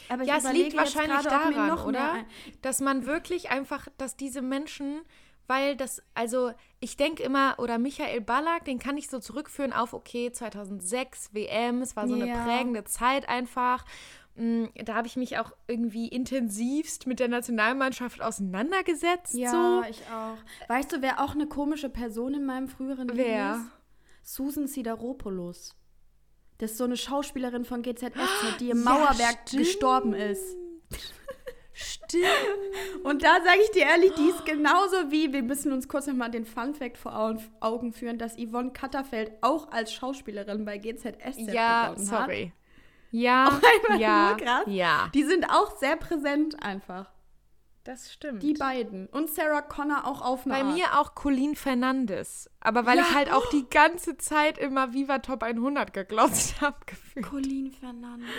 Aber 0.08 0.24
ja, 0.24 0.36
es 0.38 0.52
liegt 0.52 0.76
wahrscheinlich 0.76 1.22
grade, 1.22 1.54
daran, 1.54 1.78
oder? 1.86 2.24
Dass 2.62 2.80
man 2.80 3.06
wirklich 3.06 3.50
einfach, 3.50 3.88
dass 3.96 4.16
diese 4.16 4.42
Menschen, 4.42 5.02
weil 5.46 5.76
das, 5.76 6.02
also 6.14 6.52
ich 6.80 6.96
denke 6.96 7.22
immer, 7.22 7.56
oder 7.58 7.78
Michael 7.78 8.20
Ballack, 8.20 8.64
den 8.64 8.78
kann 8.78 8.96
ich 8.96 9.08
so 9.08 9.18
zurückführen 9.18 9.72
auf, 9.72 9.92
okay, 9.92 10.30
2006 10.32 11.32
WM, 11.32 11.82
es 11.82 11.96
war 11.96 12.08
so 12.08 12.16
ja. 12.16 12.24
eine 12.24 12.44
prägende 12.44 12.84
Zeit 12.84 13.28
einfach. 13.28 13.84
Mm, 14.36 14.64
da 14.84 14.94
habe 14.94 15.06
ich 15.06 15.16
mich 15.16 15.38
auch 15.38 15.52
irgendwie 15.68 16.08
intensivst 16.08 17.06
mit 17.06 17.20
der 17.20 17.28
Nationalmannschaft 17.28 18.20
auseinandergesetzt. 18.20 19.34
Ja, 19.34 19.50
so. 19.50 19.82
ich 19.88 20.02
auch. 20.12 20.36
Weißt 20.68 20.92
du, 20.92 21.02
wer 21.02 21.20
auch 21.22 21.34
eine 21.34 21.46
komische 21.46 21.88
Person 21.88 22.34
in 22.34 22.44
meinem 22.44 22.68
früheren 22.68 23.08
Leben 23.08 23.18
wer? 23.18 23.54
ist? 23.54 24.34
Susan 24.34 24.66
Sideropoulos. 24.66 25.76
Das 26.58 26.72
ist 26.72 26.78
so 26.78 26.84
eine 26.84 26.96
Schauspielerin 26.96 27.64
von 27.64 27.82
GZSZ, 27.82 28.58
die 28.60 28.70
im 28.70 28.78
ja, 28.78 28.84
Mauerwerk 28.84 29.40
stimmt. 29.46 29.62
gestorben 29.62 30.14
ist. 30.14 30.56
Stimmt. 31.76 32.24
Und 33.02 33.24
da 33.24 33.42
sage 33.44 33.58
ich 33.64 33.70
dir 33.72 33.82
ehrlich, 33.82 34.12
die 34.14 34.28
ist 34.28 34.46
genauso 34.46 35.10
wie, 35.10 35.32
wir 35.32 35.42
müssen 35.42 35.72
uns 35.72 35.88
kurz 35.88 36.06
nochmal 36.06 36.30
den 36.30 36.46
Fun 36.46 36.72
Fact 36.72 36.96
vor 36.96 37.18
Augen 37.60 37.92
führen, 37.92 38.16
dass 38.16 38.36
Yvonne 38.36 38.70
Katterfeld 38.70 39.32
auch 39.40 39.72
als 39.72 39.92
Schauspielerin 39.92 40.64
bei 40.64 40.78
GZSZ 40.78 41.52
ja, 41.52 41.88
begonnen 41.88 42.06
sorry. 42.06 42.20
hat. 42.20 42.26
sorry. 42.26 42.52
Ja, 43.10 43.60
ja, 43.98 44.36
ja. 44.66 45.10
Die 45.14 45.24
sind 45.24 45.46
auch 45.50 45.76
sehr 45.78 45.96
präsent 45.96 46.62
einfach. 46.62 47.13
Das 47.84 48.10
stimmt. 48.10 48.42
Die 48.42 48.54
beiden. 48.54 49.08
Und 49.08 49.28
Sarah 49.28 49.60
Connor 49.60 50.06
auch 50.06 50.22
auf 50.22 50.44
Bei 50.44 50.62
Art. 50.62 50.74
mir 50.74 50.98
auch 50.98 51.14
Colleen 51.14 51.54
Fernandes. 51.54 52.50
Aber 52.60 52.86
weil 52.86 52.96
ja. 52.96 53.02
ich 53.02 53.14
halt 53.14 53.30
auch 53.30 53.46
die 53.50 53.68
ganze 53.68 54.16
Zeit 54.16 54.56
immer 54.56 54.94
Viva 54.94 55.18
Top 55.18 55.42
100 55.42 55.92
geglotzt 55.92 56.60
habe, 56.62 56.78
gefühlt. 56.86 57.26
Colleen 57.26 57.70
Fernandes. 57.70 58.30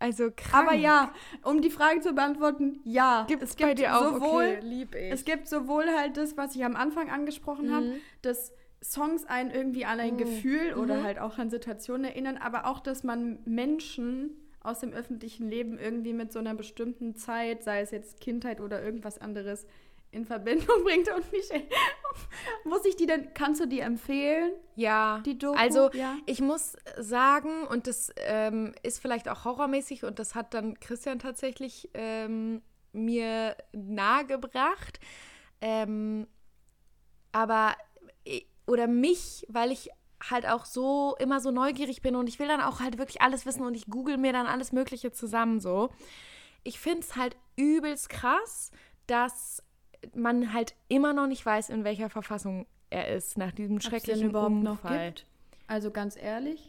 Also 0.00 0.30
krank. 0.34 0.66
Aber 0.66 0.76
ja, 0.76 1.12
um 1.44 1.60
die 1.60 1.70
Frage 1.70 2.00
zu 2.00 2.14
beantworten, 2.14 2.80
ja. 2.84 3.24
Gibt's 3.28 3.50
es 3.50 3.56
gibt 3.56 3.68
bei 3.68 3.74
dir 3.74 3.96
auch, 3.96 4.14
sowohl, 4.14 4.56
okay, 4.56 4.60
lieb 4.62 4.94
ich. 4.94 5.12
Es 5.12 5.24
gibt 5.24 5.46
sowohl 5.46 5.86
halt 5.90 6.16
das, 6.16 6.36
was 6.38 6.56
ich 6.56 6.64
am 6.64 6.74
Anfang 6.74 7.10
angesprochen 7.10 7.68
mhm. 7.68 7.74
habe, 7.74 7.92
dass 8.22 8.52
Songs 8.82 9.26
einen 9.26 9.50
irgendwie 9.50 9.84
an 9.84 10.00
ein 10.00 10.14
mhm. 10.14 10.18
Gefühl 10.18 10.72
oder 10.72 11.00
mhm. 11.00 11.04
halt 11.04 11.18
auch 11.18 11.38
an 11.38 11.50
Situationen 11.50 12.04
erinnern, 12.04 12.38
aber 12.38 12.66
auch, 12.66 12.80
dass 12.80 13.04
man 13.04 13.40
Menschen 13.44 14.30
aus 14.62 14.80
dem 14.80 14.92
öffentlichen 14.92 15.48
Leben 15.48 15.78
irgendwie 15.78 16.12
mit 16.12 16.32
so 16.32 16.38
einer 16.38 16.54
bestimmten 16.54 17.14
Zeit, 17.16 17.64
sei 17.64 17.80
es 17.80 17.90
jetzt 17.90 18.20
Kindheit 18.20 18.60
oder 18.60 18.82
irgendwas 18.82 19.18
anderes, 19.18 19.66
in 20.12 20.24
Verbindung 20.26 20.66
bringt. 20.84 21.08
Und 21.08 21.30
Michelle, 21.32 21.64
muss 22.64 22.84
ich 22.84 22.96
die 22.96 23.06
denn, 23.06 23.32
kannst 23.34 23.60
du 23.60 23.66
die 23.66 23.80
empfehlen? 23.80 24.52
Ja. 24.76 25.22
Die 25.24 25.38
Doku? 25.38 25.58
Also 25.58 25.90
ja. 25.92 26.16
ich 26.26 26.40
muss 26.40 26.76
sagen, 26.98 27.66
und 27.66 27.86
das 27.86 28.12
ähm, 28.16 28.74
ist 28.82 29.00
vielleicht 29.00 29.28
auch 29.28 29.44
horrormäßig 29.44 30.04
und 30.04 30.18
das 30.18 30.34
hat 30.34 30.52
dann 30.54 30.78
Christian 30.80 31.18
tatsächlich 31.18 31.88
ähm, 31.94 32.62
mir 32.92 33.56
nahegebracht. 33.72 35.00
Ähm, 35.60 36.26
aber, 37.32 37.76
oder 38.66 38.88
mich, 38.88 39.46
weil 39.48 39.70
ich 39.70 39.90
halt 40.28 40.46
auch 40.46 40.64
so 40.64 41.16
immer 41.18 41.40
so 41.40 41.50
neugierig 41.50 42.02
bin 42.02 42.16
und 42.16 42.28
ich 42.28 42.38
will 42.38 42.48
dann 42.48 42.60
auch 42.60 42.80
halt 42.80 42.98
wirklich 42.98 43.22
alles 43.22 43.46
wissen 43.46 43.64
und 43.64 43.74
ich 43.74 43.86
google 43.86 44.18
mir 44.18 44.32
dann 44.32 44.46
alles 44.46 44.72
Mögliche 44.72 45.12
zusammen 45.12 45.60
so. 45.60 45.90
Ich 46.62 46.78
finde 46.78 47.00
es 47.00 47.16
halt 47.16 47.36
übelst 47.56 48.10
krass, 48.10 48.70
dass 49.06 49.62
man 50.14 50.52
halt 50.52 50.74
immer 50.88 51.12
noch 51.12 51.26
nicht 51.26 51.44
weiß, 51.44 51.70
in 51.70 51.84
welcher 51.84 52.10
Verfassung 52.10 52.66
er 52.90 53.08
ist 53.14 53.38
nach 53.38 53.52
diesem 53.52 53.80
schrecklichen 53.80 54.30
überhaupt 54.30 54.52
Unfall. 54.52 54.98
Noch 54.98 55.04
gibt? 55.06 55.26
Also 55.66 55.90
ganz 55.90 56.16
ehrlich? 56.16 56.68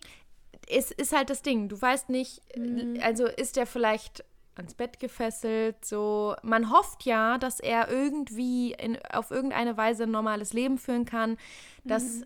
Es 0.68 0.92
ist 0.92 1.14
halt 1.16 1.30
das 1.30 1.42
Ding. 1.42 1.68
Du 1.68 1.82
weißt 1.82 2.10
nicht, 2.10 2.42
mhm. 2.56 3.00
also 3.02 3.26
ist 3.26 3.58
er 3.58 3.66
vielleicht 3.66 4.24
ans 4.56 4.76
Bett 4.76 5.00
gefesselt, 5.00 5.84
so. 5.84 6.36
Man 6.44 6.72
hofft 6.72 7.04
ja, 7.06 7.38
dass 7.38 7.60
er 7.60 7.90
irgendwie 7.90 8.74
in, 8.74 8.98
auf 9.12 9.32
irgendeine 9.32 9.76
Weise 9.76 10.04
ein 10.04 10.12
normales 10.12 10.54
Leben 10.54 10.78
führen 10.78 11.06
kann, 11.06 11.38
dass 11.84 12.20
mhm 12.20 12.26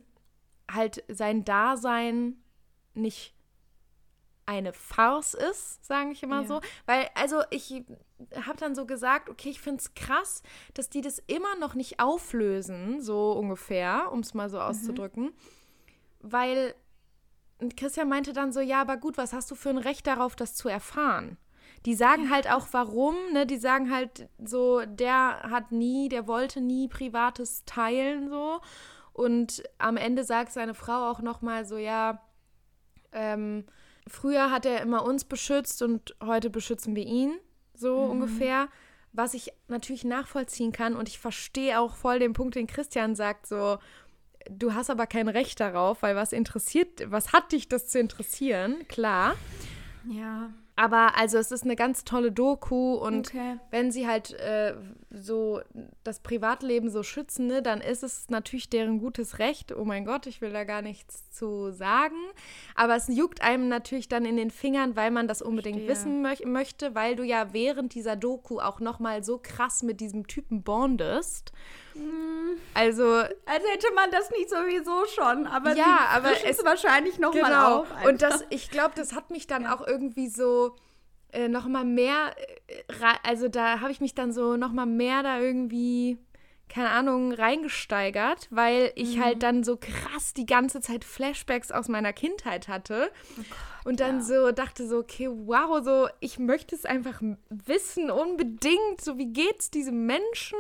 halt 0.72 1.04
sein 1.08 1.46
Dasein 1.46 2.38
nicht 2.94 3.36
eine 4.46 4.74
Farce 4.74 5.34
ist, 5.34 5.86
sage 5.86 6.12
ich 6.12 6.24
immer 6.24 6.42
ja. 6.42 6.48
so. 6.48 6.62
Weil, 6.86 7.10
also 7.16 7.42
ich 7.50 7.84
habe 8.36 8.58
dann 8.58 8.76
so 8.76 8.86
gesagt, 8.86 9.30
okay, 9.30 9.50
ich 9.50 9.60
finde 9.60 9.82
es 9.82 9.94
krass, 9.96 10.44
dass 10.74 10.90
die 10.90 11.02
das 11.02 11.20
immer 11.28 11.56
noch 11.60 11.74
nicht 11.74 12.00
auflösen, 12.00 13.02
so 13.02 13.32
ungefähr, 13.32 14.12
um 14.12 14.20
es 14.20 14.34
mal 14.34 14.50
so 14.50 14.58
mhm. 14.58 14.64
auszudrücken. 14.64 15.34
Weil 16.22 16.76
Christian 17.76 18.10
meinte 18.10 18.34
dann 18.34 18.52
so, 18.52 18.60
ja, 18.60 18.82
aber 18.82 18.98
gut, 18.98 19.18
was 19.18 19.34
hast 19.34 19.50
du 19.50 19.56
für 19.56 19.70
ein 19.70 19.78
Recht 19.78 20.06
darauf, 20.08 20.36
das 20.36 20.56
zu 20.56 20.70
erfahren? 20.70 21.38
Die 21.86 21.96
sagen 21.96 22.26
ja. 22.26 22.30
halt 22.32 22.50
auch, 22.52 22.68
warum, 22.72 23.16
ne? 23.32 23.46
Die 23.46 23.58
sagen 23.58 23.92
halt 23.92 24.28
so, 24.44 24.82
der 24.86 25.44
hat 25.44 25.72
nie, 25.72 26.10
der 26.10 26.28
wollte 26.28 26.62
nie 26.62 26.88
Privates 26.88 27.64
teilen, 27.66 28.30
so. 28.30 28.60
Und 29.16 29.64
am 29.78 29.96
Ende 29.96 30.26
sagt 30.26 30.52
seine 30.52 30.74
Frau 30.74 31.10
auch 31.10 31.22
nochmal 31.22 31.64
so, 31.64 31.78
ja, 31.78 32.22
ähm, 33.14 33.64
früher 34.06 34.52
hat 34.52 34.66
er 34.66 34.82
immer 34.82 35.06
uns 35.06 35.24
beschützt 35.24 35.82
und 35.82 36.18
heute 36.22 36.50
beschützen 36.50 36.98
wir 36.98 37.06
ihn, 37.06 37.34
so 37.74 38.04
mhm. 38.04 38.12
ungefähr. 38.12 38.68
Was 39.14 39.34
ich 39.34 39.54
natürlich 39.70 40.04
nachvollziehen 40.04 40.74
kann 40.74 40.98
und 40.98 41.08
ich 41.08 41.18
verstehe 41.18 41.80
auch 41.80 41.96
voll 41.96 42.20
den 42.20 42.34
Punkt, 42.34 42.56
den 42.56 42.68
Christian 42.68 43.16
sagt, 43.16 43.48
so, 43.48 43.78
du 44.50 44.74
hast 44.74 44.90
aber 44.90 45.08
kein 45.08 45.30
Recht 45.30 45.62
darauf, 45.62 46.04
weil 46.04 46.18
was 46.18 46.34
interessiert, 46.34 47.10
was 47.10 47.32
hat 47.32 47.54
dich 47.54 47.70
das 47.70 47.88
zu 47.88 48.00
interessieren? 48.00 48.86
Klar. 48.90 49.36
Ja. 50.10 50.50
Aber 50.76 51.18
also 51.18 51.38
es 51.38 51.54
ist 51.54 51.64
eine 51.64 51.78
ganz 51.78 52.04
tolle 52.04 52.34
Doku 52.34 52.96
und 52.96 53.30
okay. 53.30 53.60
wenn 53.72 53.94
sie 53.94 54.08
halt 54.08 54.34
äh, 54.34 54.76
so 55.16 55.62
das 56.04 56.20
Privatleben 56.20 56.90
so 56.90 57.04
schützen, 57.04 57.48
ne, 57.48 57.62
dann 57.62 57.82
ist 57.82 58.04
es 58.04 58.30
natürlich 58.30 58.70
deren 58.70 59.00
gutes 59.00 59.40
Recht. 59.40 59.76
Oh 59.76 59.86
mein 59.86 60.06
Gott, 60.06 60.28
ich 60.28 60.42
will 60.42 60.52
da 60.52 60.64
gar 60.64 60.82
nichts 60.82 61.30
zu 61.32 61.72
sagen. 61.72 62.16
Aber 62.76 62.96
es 62.96 63.08
juckt 63.08 63.42
einem 63.42 63.68
natürlich 63.68 64.08
dann 64.08 64.26
in 64.26 64.38
den 64.38 64.52
Fingern, 64.52 64.96
weil 64.96 65.12
man 65.12 65.28
das 65.28 65.42
unbedingt 65.42 65.84
Verstehe. 65.84 66.12
wissen 66.12 66.22
mö 66.22 66.36
möchte, 66.46 66.96
weil 66.96 67.16
du 67.16 67.24
ja 67.24 67.54
während 67.54 67.94
dieser 67.94 68.16
Doku 68.16 68.60
auch 68.60 68.80
nochmal 68.80 69.24
so 69.24 69.40
krass 69.42 69.84
mit 69.84 70.02
diesem 70.02 70.28
Typen 70.28 70.64
bondest. 70.64 71.52
Mhm. 71.94 72.58
Also, 72.74 73.06
als 73.14 73.64
hätte 73.72 73.88
man 73.96 74.12
das 74.12 74.30
nicht 74.32 74.50
sowieso 74.50 75.06
schon, 75.08 75.48
aber 75.48 75.76
ja, 75.76 76.10
aber 76.12 76.32
es 76.44 76.64
wahrscheinlich 76.66 77.20
noch 77.20 77.32
genau. 77.32 77.48
mal 77.48 77.74
auf. 77.74 77.92
Einfach. 77.92 78.10
Und 78.10 78.22
das, 78.22 78.44
ich 78.50 78.70
glaube, 78.70 78.94
das 78.96 79.14
hat 79.14 79.32
mich 79.32 79.48
dann 79.48 79.64
ja. 79.64 79.76
auch 79.76 79.86
irgendwie 79.86 80.28
so 80.28 80.76
äh, 81.32 81.48
noch 81.48 81.68
mal 81.68 81.86
mehr, 81.86 82.36
äh, 82.68 82.84
also 83.24 83.48
da 83.48 83.80
habe 83.80 83.92
ich 83.92 84.02
mich 84.02 84.16
dann 84.16 84.32
so 84.32 84.58
noch 84.58 84.72
mal 84.72 84.86
mehr 84.86 85.24
da 85.24 85.40
irgendwie 85.40 86.18
keine 86.68 86.90
Ahnung, 86.90 87.32
reingesteigert, 87.32 88.48
weil 88.50 88.92
ich 88.96 89.18
mhm. 89.18 89.24
halt 89.24 89.44
dann 89.44 89.64
so 89.64 89.78
krass 89.78 90.34
die 90.34 90.48
ganze 90.48 90.82
Zeit 90.82 91.04
Flashbacks 91.04 91.72
aus 91.72 91.88
meiner 91.90 92.12
Kindheit 92.12 92.68
hatte. 92.68 93.12
Oh 93.38 93.44
Gott, 93.50 93.86
und 93.86 94.00
dann 94.00 94.18
ja. 94.18 94.24
so 94.24 94.52
dachte 94.52 94.88
so, 94.88 94.98
okay, 94.98 95.30
wow, 95.30 95.82
so 95.84 96.08
ich 96.20 96.40
möchte 96.40 96.76
es 96.76 96.86
einfach 96.86 97.22
wissen, 97.50 98.10
unbedingt. 98.10 99.00
So, 99.00 99.18
wie 99.20 99.32
geht's 99.32 99.70
diesem 99.70 100.08
Menschen? 100.08 100.58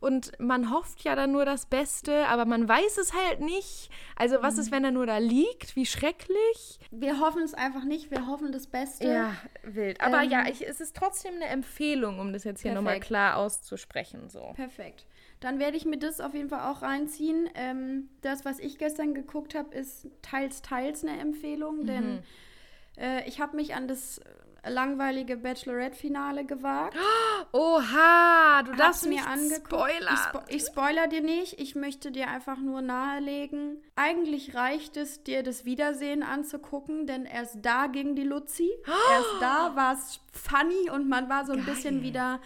Und 0.00 0.32
man 0.38 0.70
hofft 0.70 1.02
ja 1.04 1.14
dann 1.14 1.32
nur 1.32 1.44
das 1.44 1.66
Beste, 1.66 2.26
aber 2.26 2.44
man 2.44 2.68
weiß 2.68 2.98
es 2.98 3.14
halt 3.14 3.40
nicht. 3.40 3.90
Also, 4.14 4.42
was 4.42 4.54
mhm. 4.54 4.60
ist, 4.60 4.70
wenn 4.72 4.84
er 4.84 4.90
nur 4.90 5.06
da 5.06 5.18
liegt? 5.18 5.74
Wie 5.76 5.86
schrecklich. 5.86 6.78
Wir 6.90 7.20
hoffen 7.20 7.42
es 7.42 7.54
einfach 7.54 7.84
nicht, 7.84 8.10
wir 8.10 8.26
hoffen 8.26 8.52
das 8.52 8.66
Beste. 8.66 9.06
Ja, 9.06 9.34
wild. 9.62 10.00
Aber 10.00 10.22
ähm, 10.22 10.30
ja, 10.30 10.46
ich, 10.48 10.66
es 10.66 10.80
ist 10.80 10.96
trotzdem 10.96 11.34
eine 11.34 11.46
Empfehlung, 11.46 12.18
um 12.18 12.32
das 12.32 12.44
jetzt 12.44 12.62
hier 12.62 12.74
nochmal 12.74 13.00
klar 13.00 13.36
auszusprechen. 13.36 14.28
So. 14.28 14.52
Perfekt. 14.54 15.06
Dann 15.40 15.58
werde 15.58 15.76
ich 15.76 15.84
mir 15.84 15.98
das 15.98 16.20
auf 16.20 16.34
jeden 16.34 16.48
Fall 16.48 16.70
auch 16.70 16.82
reinziehen. 16.82 17.48
Ähm, 17.54 18.08
das, 18.22 18.44
was 18.44 18.58
ich 18.58 18.78
gestern 18.78 19.14
geguckt 19.14 19.54
habe, 19.54 19.74
ist 19.74 20.08
teils, 20.22 20.62
teils 20.62 21.04
eine 21.04 21.20
Empfehlung, 21.20 21.80
mhm. 21.80 21.86
denn 21.86 22.22
äh, 22.98 23.28
ich 23.28 23.40
habe 23.40 23.56
mich 23.56 23.74
an 23.74 23.88
das 23.88 24.20
langweilige 24.68 25.36
Bachelorette-Finale 25.36 26.44
gewagt. 26.44 26.96
Oha, 27.52 28.62
du 28.64 28.72
darfst 28.72 29.06
mir 29.06 29.16
mir 29.16 29.26
angeguckt. 29.26 29.66
spoilern. 29.66 30.14
Ich, 30.14 30.20
spo 30.20 30.40
ich 30.48 30.62
spoiler 30.62 31.06
dir 31.08 31.22
nicht. 31.22 31.60
Ich 31.60 31.74
möchte 31.74 32.10
dir 32.10 32.28
einfach 32.28 32.58
nur 32.58 32.82
nahelegen. 32.82 33.82
Eigentlich 33.94 34.54
reicht 34.54 34.96
es, 34.96 35.22
dir 35.22 35.42
das 35.42 35.64
Wiedersehen 35.64 36.22
anzugucken, 36.22 37.06
denn 37.06 37.24
erst 37.24 37.58
da 37.62 37.86
ging 37.86 38.14
die 38.14 38.24
Luzi. 38.24 38.70
Erst 38.86 39.40
da 39.40 39.76
war 39.76 39.94
es 39.94 40.20
funny 40.32 40.90
und 40.90 41.08
man 41.08 41.28
war 41.28 41.46
so 41.46 41.52
ein 41.52 41.64
bisschen 41.64 42.02
wieder. 42.02 42.40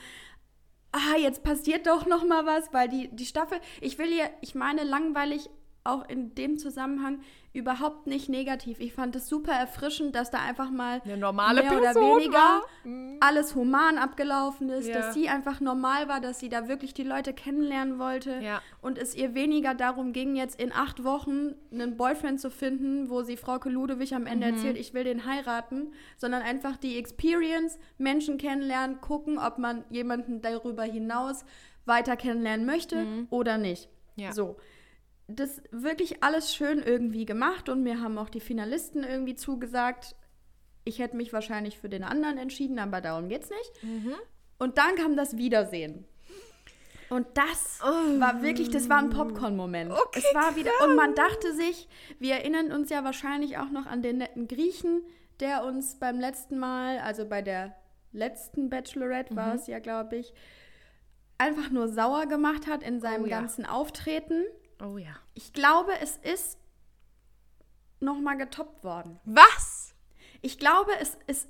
Ah, 0.92 1.16
jetzt 1.18 1.42
passiert 1.42 1.86
doch 1.86 2.06
noch 2.06 2.24
mal 2.24 2.46
was, 2.46 2.72
weil 2.72 2.88
die, 2.88 3.08
die 3.08 3.26
Staffel, 3.26 3.60
ich 3.80 3.98
will 3.98 4.08
hier, 4.08 4.28
ich 4.40 4.54
meine 4.54 4.82
langweilig 4.82 5.48
auch 5.84 6.08
in 6.08 6.34
dem 6.34 6.58
Zusammenhang 6.58 7.20
überhaupt 7.52 8.06
nicht 8.06 8.28
negativ. 8.28 8.78
Ich 8.78 8.92
fand 8.92 9.16
es 9.16 9.28
super 9.28 9.52
erfrischend, 9.52 10.14
dass 10.14 10.30
da 10.30 10.38
einfach 10.38 10.70
mal 10.70 11.00
Eine 11.04 11.16
normale 11.16 11.62
mehr 11.62 11.72
oder 11.72 11.80
Person 11.92 12.20
weniger 12.20 12.32
war. 12.38 12.62
Mhm. 12.84 13.16
alles 13.20 13.56
human 13.56 13.98
abgelaufen 13.98 14.68
ist, 14.68 14.86
Ja. 14.86 14.94
dass 14.98 15.14
sie 15.14 15.28
einfach 15.28 15.60
normal 15.60 16.06
war, 16.08 16.20
dass 16.20 16.38
sie 16.38 16.48
da 16.48 16.68
wirklich 16.68 16.94
die 16.94 17.02
Leute 17.02 17.32
kennenlernen 17.32 17.98
wollte 17.98 18.38
Ja. 18.40 18.62
und 18.80 18.98
es 18.98 19.16
ihr 19.16 19.34
weniger 19.34 19.74
darum 19.74 20.12
ging, 20.12 20.36
jetzt 20.36 20.60
in 20.60 20.72
acht 20.72 21.02
Wochen 21.02 21.54
einen 21.72 21.96
Boyfriend 21.96 22.40
zu 22.40 22.50
finden, 22.50 23.10
wo 23.10 23.22
sie 23.22 23.36
Frauke 23.36 23.68
Ludewig 23.68 24.14
am 24.14 24.22
Mhm. 24.22 24.28
Ende 24.28 24.46
erzählt, 24.46 24.78
ich 24.78 24.94
will 24.94 25.02
den 25.02 25.26
heiraten, 25.26 25.92
sondern 26.18 26.42
einfach 26.42 26.76
die 26.76 26.98
Experience, 26.98 27.78
Menschen 27.98 28.38
kennenlernen, 28.38 29.00
gucken, 29.00 29.38
ob 29.38 29.58
man 29.58 29.84
jemanden 29.90 30.40
darüber 30.40 30.84
hinaus 30.84 31.44
weiter 31.84 32.16
kennenlernen 32.16 32.64
möchte 32.64 33.04
oder 33.30 33.58
nicht. 33.58 33.88
Mhm. 34.16 34.22
Ja. 34.22 34.32
So. 34.32 34.56
Das 35.36 35.62
wirklich 35.70 36.22
alles 36.22 36.54
schön 36.54 36.82
irgendwie 36.82 37.24
gemacht 37.26 37.68
und 37.68 37.82
mir 37.82 38.00
haben 38.00 38.18
auch 38.18 38.28
die 38.30 38.40
Finalisten 38.40 39.04
irgendwie 39.04 39.34
zugesagt. 39.34 40.14
Ich 40.84 40.98
hätte 40.98 41.16
mich 41.16 41.32
wahrscheinlich 41.32 41.78
für 41.78 41.88
den 41.88 42.04
anderen 42.04 42.38
entschieden, 42.38 42.78
aber 42.78 43.00
darum 43.00 43.28
geht's 43.28 43.50
nicht. 43.50 43.82
Mhm. 43.84 44.14
Und 44.58 44.78
dann 44.78 44.94
kam 44.96 45.16
das 45.16 45.36
Wiedersehen. 45.36 46.04
Und 47.10 47.26
das 47.34 47.80
war 47.80 48.40
wirklich, 48.42 48.70
das 48.70 48.88
war 48.88 48.98
ein 48.98 49.10
Popcorn-Moment. 49.10 49.90
Oh. 49.92 49.96
Okay, 50.06 50.20
es 50.24 50.34
war 50.34 50.54
wieder, 50.54 50.70
und 50.84 50.94
man 50.94 51.14
dachte 51.16 51.52
sich, 51.54 51.88
wir 52.20 52.34
erinnern 52.34 52.70
uns 52.70 52.88
ja 52.88 53.02
wahrscheinlich 53.02 53.58
auch 53.58 53.70
noch 53.70 53.86
an 53.86 54.00
den 54.00 54.18
netten 54.18 54.46
Griechen, 54.46 55.02
der 55.40 55.64
uns 55.64 55.96
beim 55.96 56.20
letzten 56.20 56.58
Mal, 56.58 56.98
also 57.00 57.26
bei 57.26 57.42
der 57.42 57.74
letzten 58.12 58.70
Bachelorette 58.70 59.32
Mhm. 59.32 59.36
war 59.36 59.54
es 59.54 59.66
ja, 59.66 59.80
glaube 59.80 60.16
ich, 60.16 60.32
einfach 61.36 61.70
nur 61.70 61.88
sauer 61.88 62.26
gemacht 62.26 62.66
hat 62.68 62.82
in 62.84 63.00
seinem 63.00 63.24
Oh 63.24 63.26
ja. 63.26 63.40
ganzen 63.40 63.66
Auftreten. 63.66 64.44
Oh 64.82 64.96
ja. 64.98 65.14
Ich 65.34 65.52
glaube, 65.52 65.92
es 66.00 66.16
ist 66.16 66.58
nochmal 68.00 68.36
getoppt 68.36 68.82
worden. 68.84 69.18
Was? 69.24 69.94
Ich 70.42 70.58
glaube, 70.58 70.92
es, 71.00 71.18
es 71.26 71.48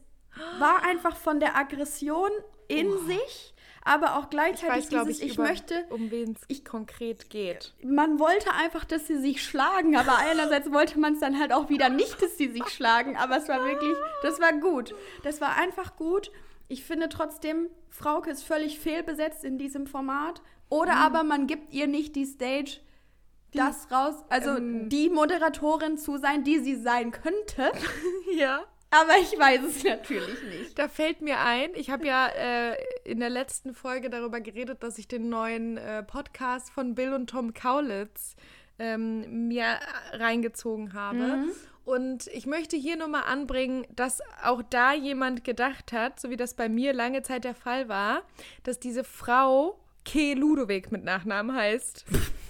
war 0.58 0.82
einfach 0.84 1.16
von 1.16 1.40
der 1.40 1.56
Aggression 1.56 2.30
in 2.68 2.90
sich, 3.06 3.54
aber 3.84 4.16
auch 4.16 4.24
Ich 4.24 4.30
gleichzeitig 4.30 4.76
weiß, 4.84 4.88
glaube 4.88 5.06
dieses, 5.08 5.22
ich, 5.22 5.30
ich, 5.30 5.34
über, 5.36 5.44
möchte, 5.44 5.84
um 5.90 6.10
wen 6.10 6.36
es 6.48 6.64
konkret 6.64 7.30
geht. 7.30 7.74
man 7.82 8.18
wollte 8.18 8.52
einfach, 8.52 8.84
dass 8.84 9.06
sie 9.06 9.18
sich 9.18 9.44
schlagen, 9.44 9.96
aber 9.96 10.18
einerseits 10.18 10.70
wollte 10.72 10.98
man 10.98 11.14
es 11.14 11.20
dann 11.20 11.38
halt 11.38 11.52
auch 11.52 11.68
wieder 11.68 11.88
nicht, 11.88 12.20
dass 12.22 12.36
sie 12.36 12.48
sich 12.50 12.66
schlagen, 12.68 13.16
aber 13.16 13.36
es 13.36 13.48
war 13.48 13.64
wirklich, 13.64 13.96
das 14.22 14.40
war 14.40 14.52
gut. 14.54 14.94
Das 15.22 15.40
war 15.40 15.56
einfach 15.56 15.96
gut. 15.96 16.30
Ich 16.68 16.84
finde 16.84 17.08
trotzdem, 17.08 17.68
Frauke 17.88 18.30
ist 18.30 18.44
völlig 18.44 18.78
fehlbesetzt 18.78 19.44
in 19.44 19.58
diesem 19.58 19.86
Format. 19.86 20.42
Oder 20.68 20.94
Mhm. 20.94 21.02
aber 21.02 21.22
man 21.24 21.46
gibt 21.48 21.72
ihr 21.72 21.88
nicht 21.88 22.14
die 22.14 22.26
Stage, 22.26 22.78
das 23.54 23.90
raus, 23.90 24.14
also 24.28 24.56
ähm, 24.56 24.88
die 24.88 25.10
Moderatorin 25.10 25.98
zu 25.98 26.18
sein, 26.18 26.44
die 26.44 26.58
sie 26.58 26.76
sein 26.76 27.10
könnte. 27.10 27.72
Ja. 28.36 28.60
Aber 28.92 29.18
ich 29.20 29.38
weiß 29.38 29.62
es 29.64 29.84
natürlich 29.84 30.42
nicht. 30.42 30.78
Da 30.78 30.88
fällt 30.88 31.20
mir 31.20 31.38
ein, 31.40 31.70
ich 31.74 31.90
habe 31.90 32.06
ja 32.06 32.28
äh, 32.28 32.76
in 33.04 33.20
der 33.20 33.30
letzten 33.30 33.74
Folge 33.74 34.10
darüber 34.10 34.40
geredet, 34.40 34.82
dass 34.82 34.98
ich 34.98 35.06
den 35.06 35.28
neuen 35.28 35.76
äh, 35.76 36.02
Podcast 36.02 36.70
von 36.70 36.94
Bill 36.94 37.12
und 37.12 37.28
Tom 37.28 37.54
Kaulitz 37.54 38.34
ähm, 38.80 39.48
mir 39.48 39.78
reingezogen 40.12 40.92
habe. 40.92 41.44
Und 41.84 42.26
ich 42.28 42.46
möchte 42.46 42.76
hier 42.76 42.96
nur 42.96 43.08
mal 43.08 43.22
anbringen, 43.22 43.86
dass 43.94 44.20
auch 44.44 44.62
da 44.62 44.92
jemand 44.92 45.44
gedacht 45.44 45.92
hat, 45.92 46.20
so 46.20 46.30
wie 46.30 46.36
das 46.36 46.54
bei 46.54 46.68
mir 46.68 46.92
lange 46.92 47.22
Zeit 47.22 47.44
der 47.44 47.54
Fall 47.54 47.88
war, 47.88 48.22
dass 48.64 48.80
diese 48.80 49.04
Frau 49.04 49.78
Ke 50.04 50.34
Ludowig 50.34 50.90
mit 50.90 51.04
Nachnamen 51.04 51.54
heißt. 51.54 52.04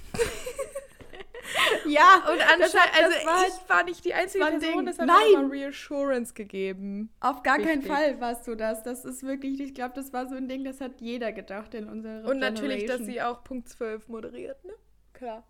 Ja, 1.87 2.17
Und 2.31 2.41
anscheinend, 2.41 2.95
also 2.95 3.27
war 3.27 3.47
ich 3.47 3.69
war 3.69 3.85
nicht 3.85 4.05
die 4.05 4.15
einzige 4.15 4.45
Person, 4.45 4.87
das 4.87 4.99
hat 4.99 5.07
Nein! 5.07 5.49
mir 5.49 5.51
Reassurance 5.53 6.35
gegeben. 6.35 7.11
Auf 7.21 7.43
gar 7.43 7.59
keinen 7.59 7.83
Wichtig. 7.83 7.93
Fall 7.93 8.21
warst 8.21 8.47
du 8.47 8.55
das. 8.55 8.83
Das 8.83 9.05
ist 9.05 9.23
wirklich, 9.23 9.61
ich 9.61 9.75
glaube, 9.75 9.95
das 9.95 10.13
war 10.13 10.29
so 10.29 10.35
ein 10.37 10.49
Ding, 10.49 10.65
das 10.65 10.81
hat 10.81 11.01
jeder 11.01 11.33
gedacht 11.33 11.75
in 11.75 11.89
unserer 11.89 12.29
Und 12.29 12.39
natürlich, 12.39 12.87
dass 12.87 12.99
Generation. 12.99 13.07
sie 13.07 13.23
auch 13.23 13.45
Punkt 13.45 13.69
12 13.69 14.09
moderiert, 14.09 14.65
ne? 14.65 14.73
Klar. 15.13 15.45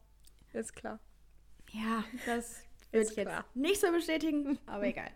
Ist 0.52 0.74
klar. 0.74 0.98
Ja, 1.72 2.04
das 2.26 2.62
würde 2.90 3.06
ich 3.08 3.16
jetzt 3.16 3.28
klar. 3.28 3.44
nicht 3.54 3.80
so 3.80 3.90
bestätigen, 3.92 4.58
aber 4.66 4.84
egal. 4.84 5.10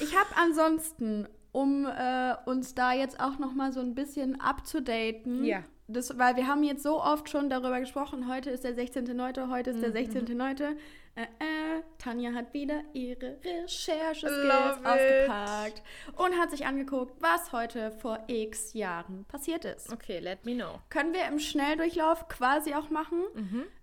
Ich 0.00 0.16
habe 0.16 0.28
ansonsten, 0.36 1.28
um 1.52 1.86
äh, 1.86 2.34
uns 2.46 2.74
da 2.74 2.92
jetzt 2.92 3.20
auch 3.20 3.38
noch 3.38 3.52
mal 3.54 3.72
so 3.72 3.80
ein 3.80 3.94
bisschen 3.94 4.40
abzudaten, 4.40 5.44
Ja. 5.44 5.62
Das, 5.88 6.18
weil 6.18 6.36
wir 6.36 6.46
haben 6.46 6.62
jetzt 6.62 6.82
so 6.82 7.00
oft 7.02 7.28
schon 7.30 7.48
darüber 7.48 7.80
gesprochen, 7.80 8.28
heute 8.28 8.50
ist 8.50 8.64
der 8.64 8.76
16.9., 8.76 9.50
heute 9.50 9.70
ist 9.70 9.82
der 9.82 9.90
Mhm. 9.90 9.96
16.9., 9.96 10.62
äh, 11.14 11.22
äh, 11.22 11.26
Tanja 11.98 12.32
hat 12.32 12.52
wieder 12.54 12.82
ihre 12.92 13.38
Recherche-Skills 13.44 14.78
it. 14.78 14.86
ausgepackt 14.86 15.82
und 16.16 16.38
hat 16.38 16.50
sich 16.50 16.66
angeguckt, 16.66 17.14
was 17.20 17.52
heute 17.52 17.90
vor 17.92 18.18
x 18.26 18.72
Jahren 18.74 19.24
passiert 19.26 19.64
ist. 19.64 19.92
Okay, 19.92 20.18
let 20.18 20.44
me 20.44 20.54
know. 20.54 20.80
Können 20.90 21.12
wir 21.12 21.26
im 21.26 21.38
Schnelldurchlauf 21.38 22.28
quasi 22.28 22.74
auch 22.74 22.90
machen. 22.90 23.22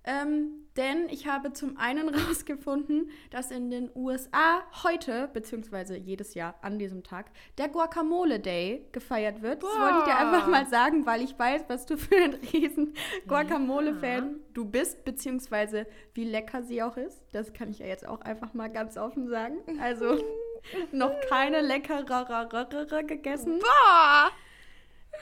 Ähm, 0.06 0.63
denn 0.75 1.08
ich 1.10 1.27
habe 1.27 1.53
zum 1.53 1.77
einen 1.77 2.10
rausgefunden, 2.15 3.10
dass 3.29 3.51
in 3.51 3.69
den 3.69 3.89
USA 3.95 4.63
heute, 4.84 5.29
beziehungsweise 5.34 5.95
jedes 5.95 6.34
Jahr 6.34 6.56
an 6.62 6.79
diesem 6.79 7.03
Tag, 7.03 7.32
der 7.58 7.69
Guacamole 7.69 8.39
Day 8.39 8.88
gefeiert 8.91 9.41
wird. 9.41 9.63
Das 9.63 9.69
wollte 9.69 9.99
ich 9.99 10.06
dir 10.06 10.12
Boah. 10.12 10.19
einfach 10.19 10.47
mal 10.47 10.67
sagen, 10.67 11.06
weil 11.06 11.21
ich 11.21 11.38
weiß, 11.38 11.63
was 11.67 11.86
du 11.86 11.97
für 11.97 12.15
ein 12.15 12.34
riesen 12.53 12.93
Guacamole-Fan 13.27 14.39
du 14.53 14.65
bist, 14.65 15.06
beziehungsweise 15.06 15.86
wie 16.13 16.25
lecker 16.25 16.63
sie 16.63 16.82
auch 16.82 16.97
ist. 16.97 17.23
Das 17.32 17.53
kann 17.53 17.69
ich 17.69 17.82
ja 17.84 17.89
jetzt 17.89 18.08
auch 18.08 18.22
einfach 18.22 18.54
mal 18.54 18.69
ganz 18.69 18.98
offen 18.98 19.28
sagen. 19.30 19.58
Also 19.82 20.24
noch 20.91 21.13
keine 21.30 21.62
leckerere 21.62 23.04
gegessen. 23.06 23.60
Boah! 23.60 24.32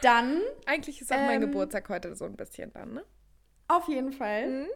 Dann 0.01 0.41
Eigentlich 0.65 1.01
ist 1.01 1.11
auch 1.11 1.17
mein 1.17 1.41
Ähm, 1.41 1.49
Geburtstag 1.49 1.89
heute 1.89 2.15
so 2.15 2.25
ein 2.25 2.35
bisschen 2.35 2.71
dann, 2.73 2.93
ne? 2.93 3.03
Auf 3.67 3.87
jeden 3.87 4.11
Fall. 4.13 4.47
Mhm. 4.47 4.67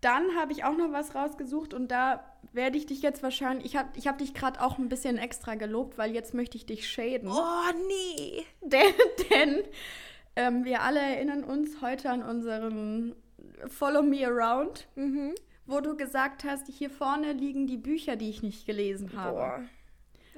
Dann 0.00 0.36
habe 0.36 0.52
ich 0.52 0.62
auch 0.64 0.76
noch 0.76 0.92
was 0.92 1.14
rausgesucht 1.14 1.74
und 1.74 1.88
da 1.90 2.24
werde 2.52 2.78
ich 2.78 2.86
dich 2.86 3.02
jetzt 3.02 3.22
wahrscheinlich. 3.22 3.66
Ich 3.66 3.76
habe 3.76 3.88
ich 3.96 4.06
hab 4.06 4.18
dich 4.18 4.32
gerade 4.32 4.60
auch 4.62 4.78
ein 4.78 4.88
bisschen 4.88 5.18
extra 5.18 5.56
gelobt, 5.56 5.98
weil 5.98 6.12
jetzt 6.12 6.34
möchte 6.34 6.56
ich 6.56 6.66
dich 6.66 6.86
schäden. 6.88 7.30
Oh, 7.30 7.72
nee. 7.88 8.44
Denn, 8.62 8.92
denn 9.30 9.62
ähm, 10.36 10.64
wir 10.64 10.82
alle 10.82 11.00
erinnern 11.00 11.42
uns 11.42 11.80
heute 11.80 12.10
an 12.10 12.22
unseren 12.22 13.16
Follow 13.66 14.02
Me 14.02 14.24
Around, 14.26 14.86
Mhm. 14.94 15.34
Wo 15.68 15.80
du 15.80 15.96
gesagt 15.96 16.44
hast, 16.44 16.66
hier 16.66 16.90
vorne 16.90 17.32
liegen 17.32 17.66
die 17.66 17.76
Bücher, 17.76 18.16
die 18.16 18.30
ich 18.30 18.42
nicht 18.42 18.66
gelesen 18.66 19.12
habe. 19.16 19.68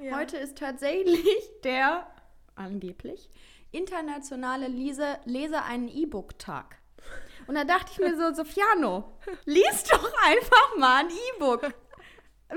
Ja. 0.01 0.17
Heute 0.17 0.37
ist 0.37 0.57
tatsächlich 0.57 1.25
der, 1.63 2.05
angeblich, 2.55 3.29
internationale 3.71 4.67
Lese, 4.67 5.17
Leser 5.25 5.63
einen 5.65 5.87
E-Book-Tag. 5.87 6.77
Und 7.47 7.55
da 7.55 7.63
dachte 7.63 7.91
ich 7.93 7.99
mir 7.99 8.15
so, 8.17 8.33
Sofiano, 8.33 9.05
lies 9.45 9.83
doch 9.89 10.11
einfach 10.25 10.77
mal 10.77 11.05
ein 11.05 11.09
E-Book. 11.09 11.73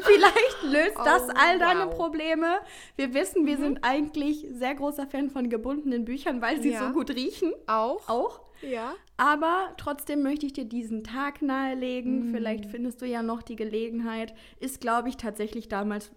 Vielleicht 0.00 0.62
löst 0.64 0.98
das 1.04 1.22
Oh, 1.28 1.32
all 1.36 1.58
deine 1.60 1.86
wow. 1.86 1.92
Mhm. 1.92 1.96
Probleme. 1.96 2.58
Wir 2.96 3.14
wissen, 3.14 3.46
wir 3.46 3.56
sind 3.56 3.84
eigentlich 3.84 4.44
sehr 4.50 4.74
großer 4.74 5.06
Fan 5.06 5.30
von 5.30 5.48
gebundenen 5.48 6.04
Büchern, 6.04 6.42
weil 6.42 6.60
sie 6.60 6.72
Ja. 6.72 6.80
so 6.88 6.92
gut 6.92 7.10
riechen. 7.10 7.54
Auch? 7.68 8.08
Auch. 8.08 8.40
Ja. 8.60 8.94
Aber 9.16 9.72
trotzdem 9.76 10.22
möchte 10.22 10.46
ich 10.46 10.52
dir 10.52 10.64
diesen 10.64 11.04
Tag 11.04 11.40
nahelegen. 11.40 12.28
Mhm. 12.28 12.34
Vielleicht 12.34 12.66
findest 12.66 13.00
du 13.00 13.06
ja 13.06 13.22
noch 13.22 13.42
die 13.42 13.56
Gelegenheit. 13.56 14.34
Ist, 14.58 14.80
glaube 14.80 15.08
ich, 15.08 15.16
tatsächlich 15.16 15.68
damals 15.68 16.10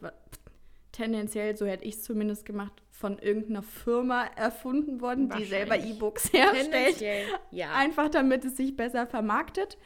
tendenziell, 0.92 1.56
so 1.56 1.66
hätte 1.66 1.86
ich 1.86 1.96
es 1.96 2.04
zumindest 2.04 2.46
gemacht, 2.46 2.74
von 2.92 3.20
irgendeiner 3.20 3.62
Firma 3.62 4.26
erfunden 4.36 5.00
worden, 5.02 5.30
die 5.30 5.46
selber. 5.46 5.78
E-Books 5.78 6.34
herstellt. 6.34 6.72
Tendenziell, 6.72 7.26
ja. 7.52 7.72
Einfach 7.74 8.10
damit 8.10 8.44
es 8.46 8.58
sich 8.58 8.76
besser 8.76 9.06
vermarktet. 9.06 9.78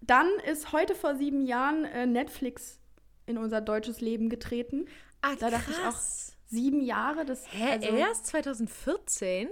Dann 0.00 0.28
ist 0.50 0.72
heute 0.72 0.94
vor 0.94 1.16
sieben 1.16 1.44
Jahren 1.46 1.84
äh, 1.84 2.06
Netflix 2.06 2.78
in 3.26 3.38
unser 3.38 3.60
deutsches 3.60 4.00
Leben 4.00 4.28
getreten. 4.28 4.86
Ah, 5.22 5.34
Da 5.38 5.50
dachte 5.50 5.70
ich 5.72 5.76
auch, 5.78 5.90
krass. 5.92 6.36
sieben 6.46 6.80
Jahre, 6.82 7.24
das 7.24 7.44
Hä, 7.52 7.72
also, 7.72 7.86
erst 7.96 8.26
2014? 8.26 9.48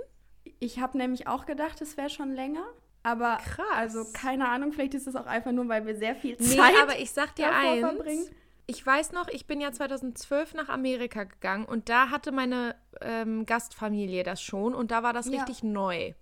Ich 0.58 0.78
habe 0.80 0.98
nämlich 0.98 1.26
auch 1.26 1.46
gedacht, 1.46 1.80
es 1.80 1.96
wäre 1.96 2.10
schon 2.10 2.32
länger. 2.34 2.64
Aber 3.02 3.38
Krass. 3.38 3.66
also 3.74 4.04
keine 4.12 4.48
Ahnung, 4.48 4.72
vielleicht 4.72 4.92
ist 4.94 5.06
es 5.06 5.16
auch 5.16 5.26
einfach 5.26 5.52
nur, 5.52 5.68
weil 5.68 5.86
wir 5.86 5.96
sehr 5.96 6.14
viel 6.14 6.36
Nee, 6.38 6.56
Zeit 6.56 6.74
aber 6.82 6.98
ich 6.98 7.12
sag 7.12 7.34
dir 7.34 7.50
eins. 7.50 7.80
verbringen. 7.80 8.26
ich 8.66 8.84
weiß 8.84 9.12
noch, 9.12 9.28
ich 9.28 9.46
bin 9.46 9.60
ja 9.60 9.72
2012 9.72 10.52
nach 10.54 10.68
Amerika 10.68 11.24
gegangen 11.24 11.64
und 11.64 11.88
da 11.88 12.10
hatte 12.10 12.30
meine 12.30 12.76
ähm, 13.00 13.46
Gastfamilie 13.46 14.22
das 14.22 14.42
schon 14.42 14.74
und 14.74 14.90
da 14.90 15.02
war 15.02 15.14
das 15.14 15.26
Ja. 15.26 15.38
richtig 15.44 15.62
neu. 15.62 16.12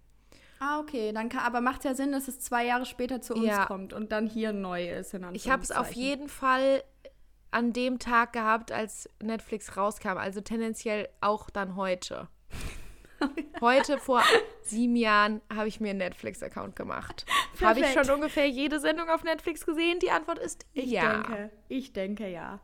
Ah, 0.61 0.79
okay. 0.81 1.13
Dann 1.13 1.29
kann, 1.29 1.41
aber 1.41 1.61
macht 1.61 1.85
ja 1.85 1.95
Sinn, 1.95 2.13
dass 2.13 2.29
es 2.29 2.39
zwei 2.41 2.65
Jahre 2.67 2.87
später 2.87 3.21
zu 3.21 3.35
uns 3.35 3.45
Ja. 3.47 3.67
kommt 3.67 3.93
und 3.93 4.13
dann 4.13 4.27
hier 4.29 4.53
neu 4.53 4.89
ist. 4.89 5.15
In 5.15 5.27
Ich 5.35 5.51
habe 5.51 5.63
es 5.63 5.73
auf 5.73 5.93
jeden 5.93 6.29
Fall 6.29 6.83
an 7.51 7.73
dem 7.73 7.99
Tag 7.99 8.33
gehabt, 8.35 8.71
als 8.73 9.09
Netflix 9.23 9.77
rauskam. 9.77 10.17
Also 10.19 10.41
tendenziell 10.43 11.09
auch 11.21 11.49
dann 11.51 11.75
heute. 11.77 12.29
Heute 13.61 13.99
vor 13.99 14.23
sieben 14.63 14.97
Jahren 14.97 15.41
habe 15.53 15.69
ich 15.69 15.81
mir 15.81 15.91
einen 15.91 15.99
Netflix-Account 15.99 16.77
gemacht. 16.77 17.27
Habe 17.61 17.81
ich 17.81 17.93
schon 17.93 18.11
ungefähr 18.11 18.49
jede 18.49 18.81
Sendung 18.81 19.09
auf 19.09 19.25
Netflix 19.25 19.67
gesehen? 19.67 19.99
Die 20.01 20.11
Antwort 20.11 20.39
ist 20.39 20.67
Ich 20.75 20.91
ja. 20.91 21.23
denke, 21.23 21.51
ich 21.69 21.93
denke 21.93 22.29
ja. 22.29 22.61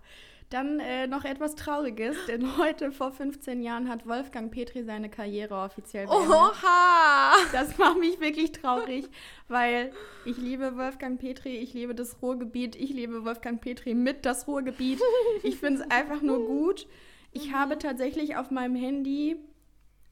Dann 0.51 0.79
äh, 0.79 1.07
noch 1.07 1.25
etwas 1.25 1.57
Trauriges, 1.57 2.17
denn 2.29 2.57
heute 2.59 2.93
vor 2.93 3.11
15 3.13 3.61
Jahren 3.63 3.89
hat 3.89 4.07
Wolfgang 4.07 4.53
Petri 4.53 4.85
seine 4.85 5.09
Karriere 5.09 5.57
offiziell 5.57 6.07
beendet. 6.07 6.31
Oha! 6.31 7.33
Das 7.51 7.77
macht 7.79 7.99
mich 7.99 8.21
wirklich 8.21 8.53
traurig, 8.53 9.09
weil 9.49 9.93
ich 10.25 10.37
liebe 10.37 10.77
Wolfgang 10.77 11.19
Petri, 11.19 11.57
ich 11.57 11.73
liebe 11.73 11.95
das 11.95 12.23
Ruhrgebiet, 12.23 12.77
ich 12.77 12.91
liebe 12.91 13.25
Wolfgang 13.25 13.61
Petri 13.61 13.95
mit 13.95 14.25
das 14.27 14.47
Ruhrgebiet. 14.47 15.01
Ich 15.43 15.57
finde 15.57 15.83
es 15.83 15.91
einfach 15.91 16.23
nur 16.23 16.47
gut. 16.47 16.87
Ich 17.33 17.53
habe 17.53 17.79
tatsächlich 17.79 18.37
auf 18.37 18.53
meinem 18.53 18.77
Handy 18.77 19.37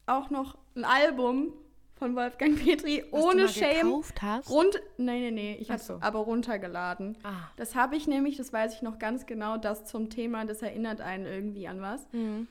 auch 0.06 0.30
noch 0.30 0.58
ein 0.74 0.84
Album 0.84 1.52
von 1.94 2.16
Wolfgang 2.16 2.58
Petri 2.58 3.04
Was 3.10 3.20
du 3.20 3.26
ohne 3.28 3.42
mal 3.42 3.48
Shame. 3.48 3.86
gekauft 3.86 4.22
hast? 4.22 4.50
Rund, 4.50 4.80
nee, 4.98 5.20
nee, 5.20 5.30
nee, 5.30 5.56
ich 5.60 5.70
habe 5.70 5.80
so. 5.80 5.98
aber 6.00 6.18
runtergeladen. 6.20 7.16
Ah. 7.22 7.48
Das 7.56 7.74
habe 7.74 7.96
ich 7.96 8.06
nämlich, 8.06 8.36
das 8.36 8.52
weiß 8.52 8.74
ich 8.74 8.82
noch 8.82 8.98
ganz 8.98 9.26
genau, 9.26 9.56
das 9.56 9.84
zum 9.84 10.10
Thema, 10.10 10.44
das 10.44 10.62
erinnert 10.62 11.00
einen 11.00 11.26
irgendwie 11.26 11.68
an 11.68 11.80
was. 11.80 12.06
Mhm. 12.12 12.48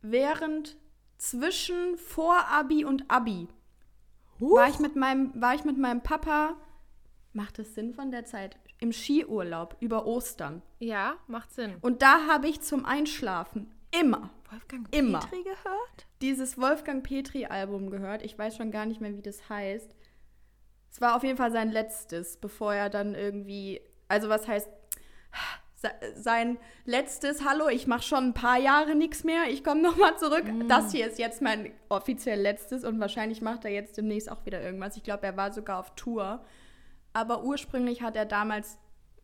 Während 0.00 0.76
zwischen 1.16 1.96
Vor-Abi 1.96 2.84
und 2.84 3.04
Abi 3.08 3.46
Huch. 4.40 4.56
war 4.56 4.68
ich 4.68 4.80
mit 4.80 4.96
meinem, 4.96 5.30
war 5.40 5.54
ich 5.54 5.64
mit 5.64 5.78
meinem 5.78 6.02
Papa, 6.02 6.56
macht 7.32 7.60
es 7.60 7.76
Sinn 7.76 7.94
von 7.94 8.10
der 8.10 8.24
Zeit, 8.24 8.58
im 8.80 8.92
Skiurlaub 8.92 9.76
über 9.78 10.06
Ostern. 10.06 10.60
Ja, 10.80 11.14
macht 11.28 11.52
Sinn. 11.52 11.76
Und 11.82 12.02
da 12.02 12.26
habe 12.26 12.48
ich 12.48 12.60
zum 12.62 12.84
Einschlafen 12.84 13.70
immer 14.00 14.30
Wolfgang 14.50 14.86
Immer. 14.94 15.20
Petri 15.20 15.42
gehört? 15.42 16.06
dieses 16.20 16.58
Wolfgang 16.60 17.02
Petri-Album 17.02 17.90
gehört. 17.90 18.22
Ich 18.22 18.38
weiß 18.38 18.56
schon 18.56 18.70
gar 18.70 18.86
nicht 18.86 19.00
mehr, 19.00 19.16
wie 19.16 19.22
das 19.22 19.48
heißt. 19.48 19.94
Es 20.90 21.00
war 21.00 21.16
auf 21.16 21.24
jeden 21.24 21.38
Fall 21.38 21.50
sein 21.52 21.70
letztes, 21.70 22.36
bevor 22.36 22.74
er 22.74 22.90
dann 22.90 23.14
irgendwie, 23.14 23.80
also 24.08 24.28
was 24.28 24.46
heißt, 24.46 24.68
se- 25.76 25.90
sein 26.14 26.58
letztes, 26.84 27.44
hallo, 27.44 27.68
ich 27.68 27.86
mache 27.86 28.02
schon 28.02 28.24
ein 28.28 28.34
paar 28.34 28.58
Jahre 28.58 28.94
nichts 28.94 29.24
mehr, 29.24 29.44
ich 29.48 29.64
komme 29.64 29.80
nochmal 29.82 30.16
zurück. 30.18 30.44
Das 30.68 30.92
hier 30.92 31.06
ist 31.08 31.18
jetzt 31.18 31.40
mein 31.42 31.72
offiziell 31.88 32.40
letztes 32.40 32.84
und 32.84 33.00
wahrscheinlich 33.00 33.40
macht 33.40 33.64
er 33.64 33.70
jetzt 33.72 33.96
demnächst 33.96 34.30
auch 34.30 34.44
wieder 34.44 34.60
irgendwas. 34.62 34.96
Ich 34.96 35.02
glaube, 35.02 35.24
er 35.26 35.36
war 35.36 35.52
sogar 35.52 35.78
auf 35.78 35.94
Tour. 35.94 36.44
Aber 37.14 37.42
ursprünglich 37.42 38.02
hat 38.02 38.16
er 38.16 38.26
damals 38.26 38.78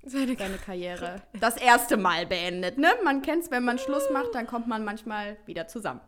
Seine 0.05 0.37
seine 0.37 0.59
Karriere 0.59 1.23
das 1.39 1.57
erste 1.57 1.97
Mal 1.97 2.25
beendet. 2.27 2.79
Ne? 2.79 2.89
Man 3.05 3.23
kennt 3.23 3.45
es, 3.45 3.51
wenn 3.51 3.65
man 3.65 3.79
Schluss 3.79 4.09
macht, 4.13 4.35
dann 4.35 4.47
kommt 4.47 4.67
man 4.69 4.85
manchmal 4.85 5.37
wieder 5.47 5.67
zusammen. 5.67 6.01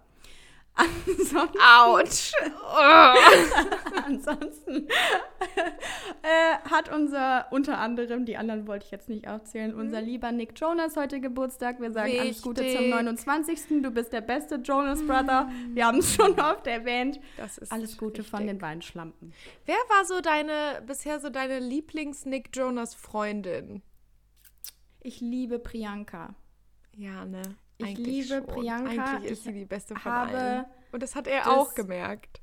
Ansonsten, 0.74 1.58
Autsch! 1.60 2.32
Oh. 2.42 3.96
ansonsten 4.06 4.88
äh, 6.22 6.70
hat 6.70 6.92
unser, 6.92 7.46
unter 7.50 7.78
anderem, 7.78 8.24
die 8.24 8.36
anderen 8.36 8.66
wollte 8.66 8.86
ich 8.86 8.90
jetzt 8.90 9.08
nicht 9.08 9.28
aufzählen, 9.28 9.74
unser 9.74 10.00
lieber 10.00 10.32
Nick 10.32 10.58
Jonas 10.58 10.96
heute 10.96 11.20
Geburtstag. 11.20 11.80
Wir 11.80 11.92
sagen 11.92 12.12
alles 12.18 12.42
Gute 12.42 12.62
zum 12.62 12.70
Wichtig. 12.70 12.90
29. 12.90 13.82
Du 13.82 13.90
bist 13.90 14.12
der 14.12 14.20
beste 14.20 14.56
Jonas 14.56 15.04
Brother. 15.06 15.50
Wir 15.74 15.86
haben 15.86 15.98
es 15.98 16.14
schon 16.14 16.38
oft 16.40 16.66
erwähnt. 16.66 17.20
Das 17.36 17.58
ist 17.58 17.72
Alles 17.72 17.96
Gute 17.98 18.22
von 18.22 18.40
richtig. 18.40 18.58
den 18.58 18.62
Weinschlampen. 18.62 19.32
Wer 19.66 19.76
war 19.88 20.04
so 20.04 20.20
deine, 20.20 20.82
bisher 20.86 21.20
so 21.20 21.30
deine 21.30 21.58
Lieblings-Nick 21.58 22.50
Jonas-Freundin? 22.54 23.82
Ich 25.00 25.20
liebe 25.20 25.58
Priyanka. 25.58 26.34
Ja, 26.96 27.24
ne? 27.24 27.42
Ich 27.80 27.86
Eigentlich 27.86 28.28
liebe 28.28 28.44
schon. 28.44 28.46
Priyanka. 28.46 28.90
Eigentlich 29.04 29.30
ist 29.32 29.44
sie 29.44 29.52
die 29.52 29.64
beste 29.64 29.94
von 29.94 30.04
habe 30.12 30.36
allen. 30.36 30.64
Und 30.92 31.02
das 31.02 31.14
hat 31.14 31.26
er 31.26 31.38
das- 31.44 31.48
auch 31.48 31.74
gemerkt. 31.74 32.40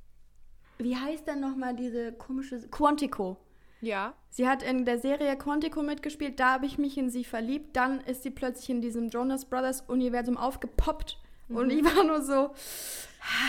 Wie 0.79 0.95
heißt 0.95 1.27
denn 1.27 1.39
nochmal 1.39 1.75
diese 1.75 2.13
komische... 2.13 2.59
Quantico. 2.69 3.37
Ja. 3.81 4.13
Sie 4.29 4.47
hat 4.47 4.61
in 4.63 4.85
der 4.85 4.99
Serie 4.99 5.35
Quantico 5.37 5.81
mitgespielt, 5.81 6.39
da 6.39 6.53
habe 6.53 6.65
ich 6.65 6.77
mich 6.77 6.97
in 6.97 7.09
sie 7.09 7.23
verliebt. 7.23 7.75
Dann 7.75 7.99
ist 8.01 8.23
sie 8.23 8.29
plötzlich 8.31 8.69
in 8.69 8.81
diesem 8.81 9.09
Jonas 9.09 9.45
Brothers 9.45 9.81
Universum 9.87 10.37
aufgepoppt. 10.37 11.17
Und 11.49 11.69
ich 11.71 11.83
war 11.83 12.03
nur 12.03 12.21
so, 12.21 12.51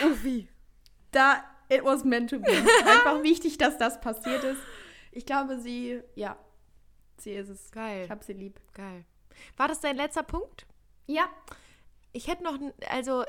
Uffi. 0.07 0.48
da, 1.11 1.42
it 1.68 1.85
was 1.85 2.05
meant 2.05 2.31
to 2.31 2.38
be. 2.38 2.51
Einfach 2.87 3.22
wichtig, 3.22 3.59
dass 3.59 3.77
das 3.79 4.01
passiert 4.01 4.44
ist. 4.44 4.61
Ich 5.12 5.27
glaube, 5.27 5.59
sie, 5.59 6.01
ja, 6.14 6.37
sie 7.18 7.33
ist 7.33 7.48
es. 7.48 7.70
Geil. 7.72 8.05
Ich 8.05 8.11
habe 8.11 8.24
sie 8.24 8.35
lieb. 8.35 8.61
Geil. 8.74 9.05
War 9.57 9.68
das 9.68 9.81
dein 9.81 9.96
letzter 9.96 10.22
Punkt? 10.22 10.66
Ja. 11.07 11.29
Ich 12.18 12.26
hätte 12.26 12.42
noch, 12.42 12.59
also 12.90 13.24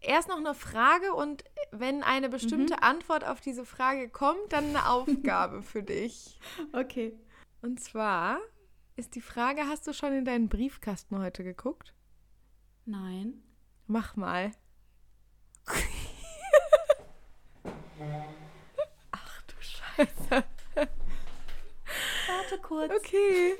erst 0.00 0.28
noch 0.28 0.36
eine 0.38 0.52
Frage 0.56 1.14
und 1.14 1.44
wenn 1.70 2.02
eine 2.02 2.28
bestimmte 2.28 2.74
Mhm. 2.74 2.80
Antwort 2.82 3.24
auf 3.24 3.40
diese 3.40 3.64
Frage 3.64 4.08
kommt, 4.08 4.52
dann 4.52 4.64
eine 4.70 4.88
Aufgabe 4.88 5.62
für 5.62 5.84
dich. 5.84 6.40
Okay. 6.72 7.16
Und 7.60 7.78
zwar 7.78 8.40
ist 8.96 9.14
die 9.14 9.20
Frage, 9.20 9.68
hast 9.68 9.86
du 9.86 9.92
schon 9.92 10.12
in 10.12 10.24
deinen 10.24 10.48
Briefkasten 10.48 11.20
heute 11.20 11.44
geguckt? 11.44 11.94
Nein. 12.84 13.44
Mach 13.86 14.16
mal. 14.16 14.50
Ach 19.12 19.42
du 19.42 19.54
Scheiße. 19.60 20.44
Warte 20.74 22.58
kurz. 22.60 22.90
Okay. 22.92 23.54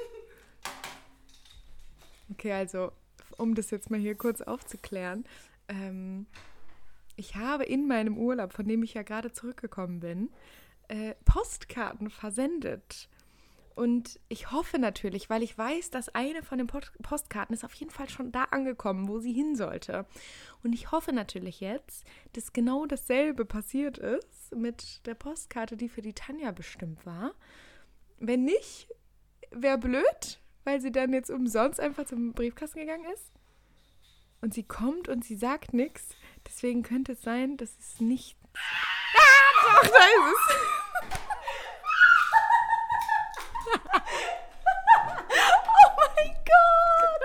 Okay, 2.32 2.52
also, 2.52 2.90
um 3.38 3.54
das 3.54 3.70
jetzt 3.70 3.90
mal 3.90 4.00
hier 4.00 4.14
kurz 4.14 4.40
aufzuklären. 4.40 5.24
Ähm, 5.68 6.26
ich 7.16 7.36
habe 7.36 7.64
in 7.64 7.86
meinem 7.86 8.16
Urlaub, 8.16 8.52
von 8.52 8.66
dem 8.66 8.82
ich 8.82 8.94
ja 8.94 9.02
gerade 9.02 9.32
zurückgekommen 9.32 10.00
bin, 10.00 10.30
äh, 10.88 11.14
Postkarten 11.24 12.10
versendet. 12.10 13.08
Und 13.74 14.20
ich 14.28 14.50
hoffe 14.50 14.78
natürlich, 14.78 15.30
weil 15.30 15.42
ich 15.42 15.56
weiß, 15.56 15.90
dass 15.90 16.14
eine 16.14 16.42
von 16.42 16.58
den 16.58 16.66
Postkarten 16.66 17.54
ist 17.54 17.64
auf 17.64 17.72
jeden 17.74 17.90
Fall 17.90 18.08
schon 18.08 18.30
da 18.30 18.44
angekommen, 18.44 19.08
wo 19.08 19.18
sie 19.18 19.32
hin 19.32 19.56
sollte. 19.56 20.04
Und 20.62 20.74
ich 20.74 20.92
hoffe 20.92 21.12
natürlich 21.12 21.60
jetzt, 21.60 22.04
dass 22.34 22.52
genau 22.52 22.84
dasselbe 22.84 23.44
passiert 23.46 23.96
ist 23.96 24.54
mit 24.54 25.06
der 25.06 25.14
Postkarte, 25.14 25.76
die 25.76 25.88
für 25.88 26.02
die 26.02 26.12
Tanja 26.12 26.50
bestimmt 26.50 27.06
war. 27.06 27.34
Wenn 28.18 28.44
nicht, 28.44 28.88
wäre 29.50 29.78
blöd, 29.78 30.41
weil 30.64 30.80
sie 30.80 30.92
dann 30.92 31.12
jetzt 31.12 31.30
umsonst 31.30 31.80
einfach 31.80 32.04
zum 32.06 32.32
Briefkasten 32.32 32.80
gegangen 32.80 33.04
ist. 33.12 33.32
Und 34.40 34.54
sie 34.54 34.64
kommt 34.64 35.08
und 35.08 35.24
sie 35.24 35.36
sagt 35.36 35.72
nichts. 35.72 36.08
Deswegen 36.46 36.82
könnte 36.82 37.12
es 37.12 37.22
sein, 37.22 37.56
dass 37.56 37.78
es 37.78 38.00
nicht. 38.00 38.36
Ah, 38.54 39.82
doch, 39.82 39.82
da 39.82 39.88
ist 39.88 40.28
es. 40.34 40.56
Oh 45.84 45.90
mein 46.16 46.34
Gott! 46.34 47.22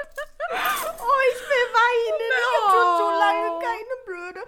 Oh, 0.99 1.19
ich 1.31 1.41
will 1.49 1.67
weinen. 1.73 2.21
Ich 2.29 2.33
habe 2.53 2.69
schon 2.71 2.89
so 2.97 3.07
lange 3.19 3.47
keine 3.59 3.95
blöde 4.05 4.43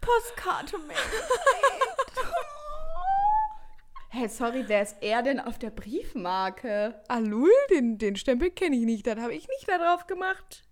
Postkarte 0.00 0.78
mehr. 0.78 0.96
Hey, 4.10 4.28
sorry, 4.28 4.64
wer 4.68 4.82
ist 4.82 4.96
er 5.02 5.22
denn 5.22 5.38
auf 5.38 5.58
der 5.58 5.70
Briefmarke? 5.70 7.02
Alul, 7.08 7.50
den, 7.70 7.98
den 7.98 8.16
Stempel 8.16 8.50
kenne 8.50 8.76
ich 8.76 8.84
nicht. 8.84 9.06
Das 9.06 9.18
habe 9.20 9.34
ich 9.34 9.46
nicht 9.48 9.68
da 9.68 9.78
drauf 9.78 10.06
gemacht. 10.06 10.64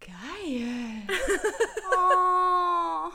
Geil. 0.00 1.02
Oh, 1.94 3.10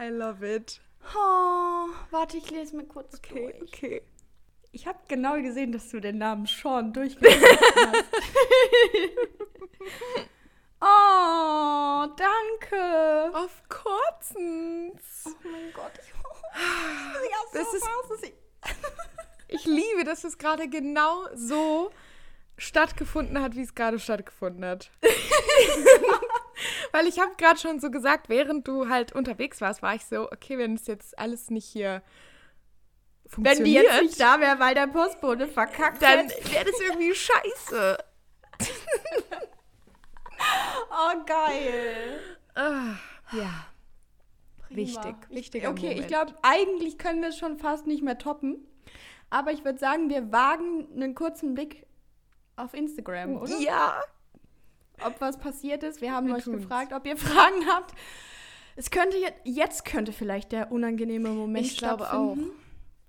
I 0.00 0.08
love 0.08 0.44
it. 0.48 0.80
oh. 1.14 1.88
Warte, 2.10 2.36
ich 2.38 2.50
lese 2.50 2.76
mir 2.76 2.84
kurz 2.84 3.14
Okay, 3.16 3.54
durch. 3.58 3.72
okay. 3.72 4.02
Ich 4.72 4.86
habe 4.86 4.98
genau 5.08 5.34
gesehen, 5.40 5.72
dass 5.72 5.88
du 5.90 6.00
den 6.00 6.18
Namen 6.18 6.46
Sean 6.46 6.92
durchgelesen 6.92 7.42
hast. 7.42 8.04
oh, 10.80 12.06
danke. 12.16 13.36
Of 13.36 13.62
course. 13.68 14.34
Oh 14.36 15.48
mein 15.48 15.72
Gott. 15.74 15.92
Ich, 16.00 16.10
ja, 17.30 17.38
Das 17.52 17.70
so 17.70 17.76
ist- 17.76 17.82
war's, 17.86 18.08
dass 18.08 18.22
ich- 18.22 18.34
Ich 19.48 19.64
liebe, 19.66 20.04
dass 20.04 20.24
es 20.24 20.38
gerade 20.38 20.68
genau 20.68 21.26
so 21.34 21.92
stattgefunden 22.56 23.40
hat, 23.40 23.54
wie 23.56 23.62
es 23.62 23.74
gerade 23.74 23.98
stattgefunden 23.98 24.64
hat. 24.64 24.90
Weil 26.92 27.06
ich 27.06 27.18
habe 27.18 27.32
gerade 27.36 27.58
schon 27.58 27.80
so 27.80 27.90
gesagt, 27.90 28.28
während 28.28 28.66
du 28.66 28.88
halt 28.88 29.12
unterwegs 29.12 29.60
warst, 29.60 29.82
war 29.82 29.94
ich 29.94 30.04
so, 30.06 30.30
okay, 30.30 30.58
wenn 30.58 30.74
es 30.74 30.86
jetzt 30.86 31.18
alles 31.18 31.50
nicht 31.50 31.66
hier 31.66 32.02
Wenn 33.24 33.30
funktioniert, 33.30 33.66
die 33.66 33.88
jetzt 33.88 34.02
nicht 34.02 34.20
da 34.20 34.40
wäre, 34.40 34.58
weil 34.58 34.74
der 34.74 34.86
Postbote 34.86 35.48
verkackt 35.48 36.02
dann 36.02 36.28
wäre 36.28 36.64
das 36.64 36.80
irgendwie 36.80 37.14
scheiße. 37.14 37.98
geil. 41.26 42.20
Ah, 42.54 42.96
ja. 43.32 43.66
Wichtig, 44.76 45.14
wichtiger 45.30 45.70
Okay, 45.70 45.82
Moment. 45.88 46.00
ich 46.00 46.06
glaube, 46.08 46.34
eigentlich 46.42 46.98
können 46.98 47.20
wir 47.22 47.28
es 47.30 47.38
schon 47.38 47.58
fast 47.58 47.86
nicht 47.86 48.02
mehr 48.02 48.18
toppen. 48.18 48.66
Aber 49.30 49.52
ich 49.52 49.64
würde 49.64 49.78
sagen, 49.78 50.08
wir 50.10 50.30
wagen 50.32 50.86
einen 50.94 51.14
kurzen 51.14 51.54
Blick 51.54 51.86
auf 52.56 52.74
Instagram, 52.74 53.36
oder? 53.36 53.58
Ja. 53.58 54.00
Ob 55.04 55.20
was 55.20 55.38
passiert 55.38 55.82
ist. 55.82 56.00
Wir 56.00 56.12
haben 56.12 56.28
Wir 56.28 56.36
euch 56.36 56.44
tun's. 56.44 56.62
gefragt, 56.62 56.92
ob 56.92 57.04
ihr 57.06 57.16
Fragen 57.16 57.66
habt. 57.68 57.92
Es 58.76 58.90
könnte 58.90 59.16
jetzt, 59.16 59.40
jetzt 59.44 59.84
könnte 59.84 60.12
vielleicht 60.12 60.52
der 60.52 60.70
unangenehme 60.70 61.30
Moment 61.30 61.66
Ich 61.66 61.76
glaube 61.76 62.04
stattfinden. 62.04 62.50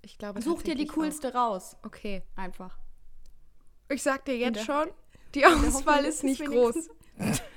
Ich 0.02 0.18
glaube 0.18 0.40
Such 0.42 0.62
dir 0.62 0.74
die 0.74 0.86
coolste 0.86 1.32
raus. 1.34 1.76
Auch. 1.80 1.86
Okay. 1.86 2.22
Einfach. 2.36 2.78
Ich 3.88 4.02
sag 4.02 4.24
dir 4.24 4.36
jetzt 4.36 4.64
schon, 4.64 4.88
die 5.34 5.44
Auswahl 5.46 6.04
ist 6.04 6.24
nicht 6.24 6.44
groß. 6.44 6.88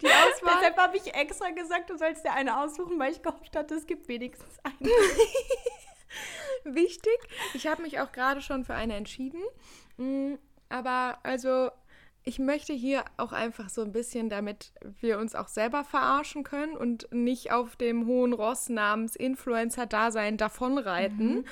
Die 0.00 0.06
Auswahl. 0.06 0.54
Deshalb 0.56 0.76
habe 0.76 0.96
ich 0.96 1.14
extra 1.14 1.50
gesagt, 1.50 1.90
du 1.90 1.96
sollst 1.96 2.24
dir 2.24 2.32
eine 2.32 2.60
aussuchen, 2.60 2.98
weil 2.98 3.12
ich 3.12 3.22
gehofft 3.22 3.56
hatte, 3.56 3.74
es 3.74 3.86
gibt 3.86 4.08
wenigstens 4.08 4.58
eine. 4.62 4.90
wichtig. 6.64 7.18
Ich 7.54 7.66
habe 7.66 7.82
mich 7.82 8.00
auch 8.00 8.12
gerade 8.12 8.40
schon 8.40 8.64
für 8.64 8.74
eine 8.74 8.96
entschieden. 8.96 9.40
Mm, 9.96 10.34
Aber 10.68 11.18
also, 11.22 11.70
ich 12.24 12.38
möchte 12.38 12.72
hier 12.72 13.04
auch 13.16 13.32
einfach 13.32 13.70
so 13.70 13.82
ein 13.82 13.92
bisschen, 13.92 14.28
damit 14.28 14.72
wir 15.00 15.18
uns 15.18 15.34
auch 15.34 15.48
selber 15.48 15.84
verarschen 15.84 16.44
können 16.44 16.76
und 16.76 17.08
nicht 17.10 17.52
auf 17.52 17.76
dem 17.76 18.06
hohen 18.06 18.32
Ross 18.32 18.68
namens 18.68 19.16
Influencer-Dasein 19.16 20.36
davonreiten. 20.36 21.46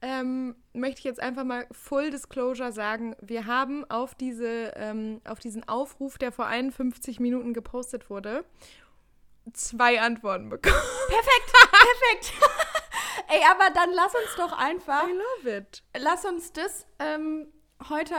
Ähm, 0.00 0.54
möchte 0.72 0.98
ich 1.00 1.04
jetzt 1.04 1.20
einfach 1.20 1.42
mal 1.44 1.66
Full 1.72 2.10
Disclosure 2.10 2.70
sagen, 2.72 3.16
wir 3.20 3.46
haben 3.46 3.84
auf, 3.90 4.14
diese, 4.14 4.72
ähm, 4.76 5.20
auf 5.24 5.40
diesen 5.40 5.68
Aufruf, 5.68 6.18
der 6.18 6.30
vor 6.30 6.46
51 6.46 7.18
Minuten 7.18 7.52
gepostet 7.52 8.08
wurde, 8.08 8.44
zwei 9.52 10.00
Antworten 10.00 10.48
bekommen. 10.50 10.76
Perfekt. 11.08 12.32
Ey, 13.28 13.40
aber 13.50 13.70
dann 13.74 13.90
lass 13.92 14.14
uns 14.14 14.36
doch 14.36 14.56
einfach, 14.56 15.06
I 15.08 15.12
love 15.12 15.56
it. 15.56 15.82
lass 15.98 16.24
uns 16.24 16.52
das 16.52 16.86
ähm, 16.98 17.48
heute 17.88 18.14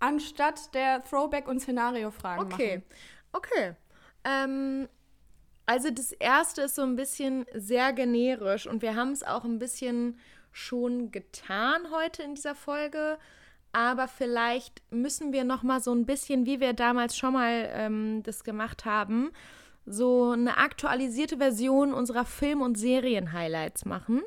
anstatt 0.00 0.74
der 0.74 1.02
Throwback- 1.04 1.48
und 1.48 1.60
Szenario-Fragen 1.60 2.42
Okay, 2.42 2.76
machen. 2.78 2.84
okay. 3.32 3.74
Ähm, 4.24 4.88
also 5.66 5.90
das 5.90 6.12
erste 6.12 6.62
ist 6.62 6.74
so 6.74 6.82
ein 6.82 6.96
bisschen 6.96 7.46
sehr 7.54 7.92
generisch 7.92 8.66
und 8.66 8.82
wir 8.82 8.94
haben 8.96 9.12
es 9.12 9.22
auch 9.22 9.44
ein 9.44 9.58
bisschen 9.58 10.18
schon 10.52 11.10
getan 11.10 11.90
heute 11.90 12.22
in 12.22 12.34
dieser 12.34 12.54
Folge. 12.54 13.18
Aber 13.72 14.06
vielleicht 14.06 14.82
müssen 14.90 15.32
wir 15.32 15.44
noch 15.44 15.62
mal 15.62 15.80
so 15.80 15.94
ein 15.94 16.04
bisschen, 16.04 16.44
wie 16.46 16.60
wir 16.60 16.74
damals 16.74 17.16
schon 17.16 17.32
mal 17.32 17.70
ähm, 17.72 18.22
das 18.22 18.44
gemacht 18.44 18.84
haben, 18.84 19.30
so 19.86 20.30
eine 20.32 20.58
aktualisierte 20.58 21.38
Version 21.38 21.94
unserer 21.94 22.24
Film- 22.26 22.60
und 22.62 22.76
Serien-Highlights 22.76 23.84
machen. 23.86 24.22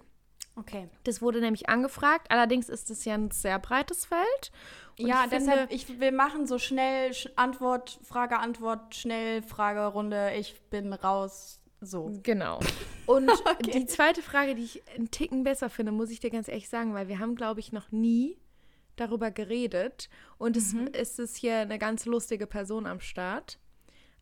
Okay. 0.57 0.89
Das 1.03 1.21
wurde 1.21 1.41
nämlich 1.41 1.69
angefragt. 1.69 2.31
Allerdings 2.31 2.69
ist 2.69 2.89
es 2.89 3.05
ja 3.05 3.13
ein 3.13 3.29
sehr 3.29 3.59
breites 3.59 4.05
Feld. 4.05 4.51
Und 4.97 5.07
ja, 5.07 5.23
ich 5.25 5.29
finde- 5.29 5.45
deshalb, 5.51 5.71
ich, 5.71 5.99
wir 5.99 6.11
machen 6.11 6.47
so 6.47 6.57
schnell 6.57 7.11
Sch- 7.11 7.29
Antwort, 7.35 7.99
Frage, 8.03 8.39
Antwort, 8.39 8.95
schnell 8.95 9.41
Fragerunde. 9.43 10.31
Ich 10.37 10.59
bin 10.69 10.91
raus. 10.93 11.59
So. 11.85 12.11
Genau. 12.23 12.59
Und 13.05 13.31
die 13.73 13.85
zweite 13.85 14.21
Frage, 14.21 14.55
die 14.55 14.63
ich 14.63 14.83
einen 14.95 15.11
Ticken 15.11 15.43
besser 15.43 15.69
finde, 15.69 15.91
muss 15.91 16.09
ich 16.09 16.19
dir 16.19 16.29
ganz 16.29 16.47
ehrlich 16.47 16.69
sagen, 16.69 16.93
weil 16.93 17.07
wir 17.07 17.19
haben, 17.19 17.35
glaube 17.35 17.59
ich, 17.59 17.71
noch 17.71 17.91
nie 17.91 18.37
darüber 18.95 19.31
geredet. 19.31 20.09
Und 20.37 20.57
es 20.57 20.73
ist 20.73 21.19
es 21.19 21.35
hier 21.35 21.57
eine 21.57 21.77
ganz 21.77 22.05
lustige 22.05 22.47
Person 22.47 22.85
am 22.85 22.99
Start. 22.99 23.59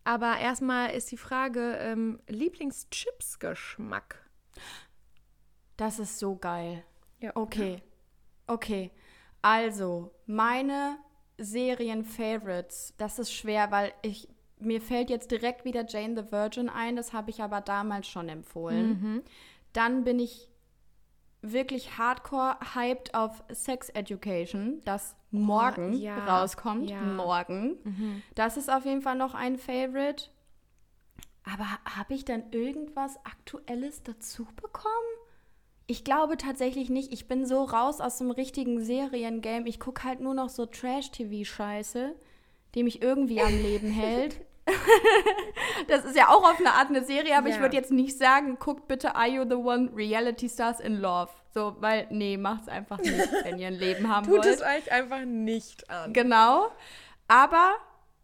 Aber 0.03 0.38
erstmal 0.38 0.91
ist 0.91 1.11
die 1.11 1.18
Frage, 1.18 1.78
ähm, 1.80 2.20
Lieblingschips-Geschmack. 2.28 4.30
Das 5.78 5.99
ist 5.99 6.20
so 6.20 6.36
geil. 6.36 6.84
Ja. 7.20 7.32
Okay. 7.36 7.82
Okay. 8.47 8.91
Also, 9.41 10.14
meine 10.26 10.97
Serien-Favorites, 11.38 12.93
das 12.97 13.20
ist 13.20 13.34
schwer, 13.34 13.72
weil 13.72 13.93
ich 14.01 14.28
mir 14.66 14.82
fällt 14.82 15.09
jetzt 15.09 15.32
direkt 15.32 15.66
wieder 15.66 15.86
Jane 15.88 16.16
the 16.16 16.32
Virgin 16.32 16.70
ein, 16.70 16.95
das 16.95 17.14
habe 17.14 17.30
ich 17.30 17.41
aber 17.41 17.61
damals 17.61 18.07
schon 18.07 18.30
empfohlen. 18.30 19.24
Dann 19.74 20.03
bin 20.03 20.20
ich 20.20 20.49
wirklich 21.41 21.97
hardcore 21.97 22.55
hyped 22.74 23.14
auf 23.14 23.43
Sex 23.51 23.89
Education, 23.89 24.82
das 24.86 25.16
morgen 25.30 25.93
ja, 25.93 26.18
rauskommt. 26.26 26.89
ja. 26.89 27.01
Morgen. 27.01 28.24
Das 28.36 28.57
ist 28.57 28.72
auf 28.72 28.86
jeden 28.86 29.01
Fall 29.01 29.16
noch 29.16 29.34
ein 29.34 29.57
Favorite. 29.57 30.30
Aber 31.43 31.66
habe 31.86 32.14
ich 32.14 32.24
dann 32.24 32.43
irgendwas 32.51 33.18
Aktuelles 33.26 34.03
dazu 34.03 34.47
bekommen? 34.55 34.88
Ich 35.88 36.05
glaube 36.05 36.38
tatsächlich 36.38 36.89
nicht. 36.89 37.11
Ich 37.11 37.28
bin 37.28 37.45
so 37.45 37.64
raus 37.64 37.99
aus 37.99 38.18
dem 38.20 38.32
richtigen 38.32 38.80
Seriengame. 38.80 39.68
Ich 39.68 39.80
gucke 39.80 40.05
halt 40.05 40.22
nur 40.22 40.34
noch 40.34 40.47
so 40.47 40.66
Trash-TV-Scheiße, 40.66 42.16
die 42.76 42.84
mich 42.84 43.01
irgendwie 43.01 43.41
am 43.41 43.51
Leben 43.51 43.91
hält. 43.91 44.39
das 45.88 46.05
ist 46.05 46.16
ja 46.16 46.30
auch 46.30 46.43
auf 46.49 46.59
eine 46.59 46.74
Art 46.74 46.89
eine 46.89 47.03
Serie, 47.03 47.38
aber 47.38 47.49
ich 47.49 47.55
Ja. 47.55 47.61
würde 47.61 47.76
jetzt 47.76 47.91
nicht 47.91 48.18
sagen, 48.18 48.57
guckt 48.59 48.88
bitte 48.88 49.16
Are 49.16 49.28
You 49.28 49.43
the 49.47 49.55
One 49.55 49.91
Reality 49.95 50.49
Stars 50.49 50.80
in 50.80 50.99
Love. 50.99 51.30
So, 51.53 51.76
weil, 51.80 52.07
nee, 52.09 52.38
macht's 52.38 52.68
einfach 52.68 52.97
nicht, 52.99 53.11
wenn 53.43 53.59
ihr 53.59 53.68
ein 53.68 53.74
Leben 53.76 54.07
haben 54.07 54.26
Tut 54.26 54.38
wollt. 54.38 54.45
es 54.45 54.61
euch 54.61 54.91
einfach 54.91 55.24
nicht 55.26 55.89
an. 55.89 56.14
Genau. 56.14 56.72
Aber 57.28 57.74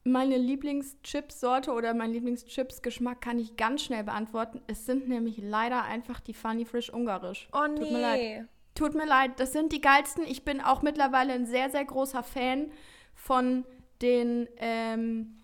meine 0.03 0.37
Lieblingschips-Sorte 0.37 1.71
oder 1.71 1.93
mein 1.93 2.11
Lieblingschips-Geschmack 2.11 3.21
kann 3.21 3.37
ich 3.37 3.55
ganz 3.57 3.83
schnell 3.83 4.03
beantworten. 4.03 4.61
Es 4.67 4.85
sind 4.85 5.07
nämlich 5.07 5.37
leider 5.37 5.83
einfach 5.83 6.19
die 6.21 6.33
Funny 6.33 6.65
Frisch 6.65 6.89
Ungarisch. 6.89 7.47
Oh 7.53 7.67
nee. 7.67 7.79
Tut 7.79 7.91
mir 7.91 7.99
leid. 8.01 8.47
Tut 8.75 8.95
mir 8.95 9.05
leid, 9.05 9.31
das 9.39 9.51
sind 9.51 9.73
die 9.73 9.81
geilsten. 9.81 10.23
Ich 10.25 10.45
bin 10.45 10.61
auch 10.61 10.81
mittlerweile 10.81 11.33
ein 11.33 11.45
sehr, 11.45 11.69
sehr 11.69 11.83
großer 11.83 12.23
Fan 12.23 12.71
von 13.13 13.65
den, 14.01 14.47
ähm, 14.57 15.35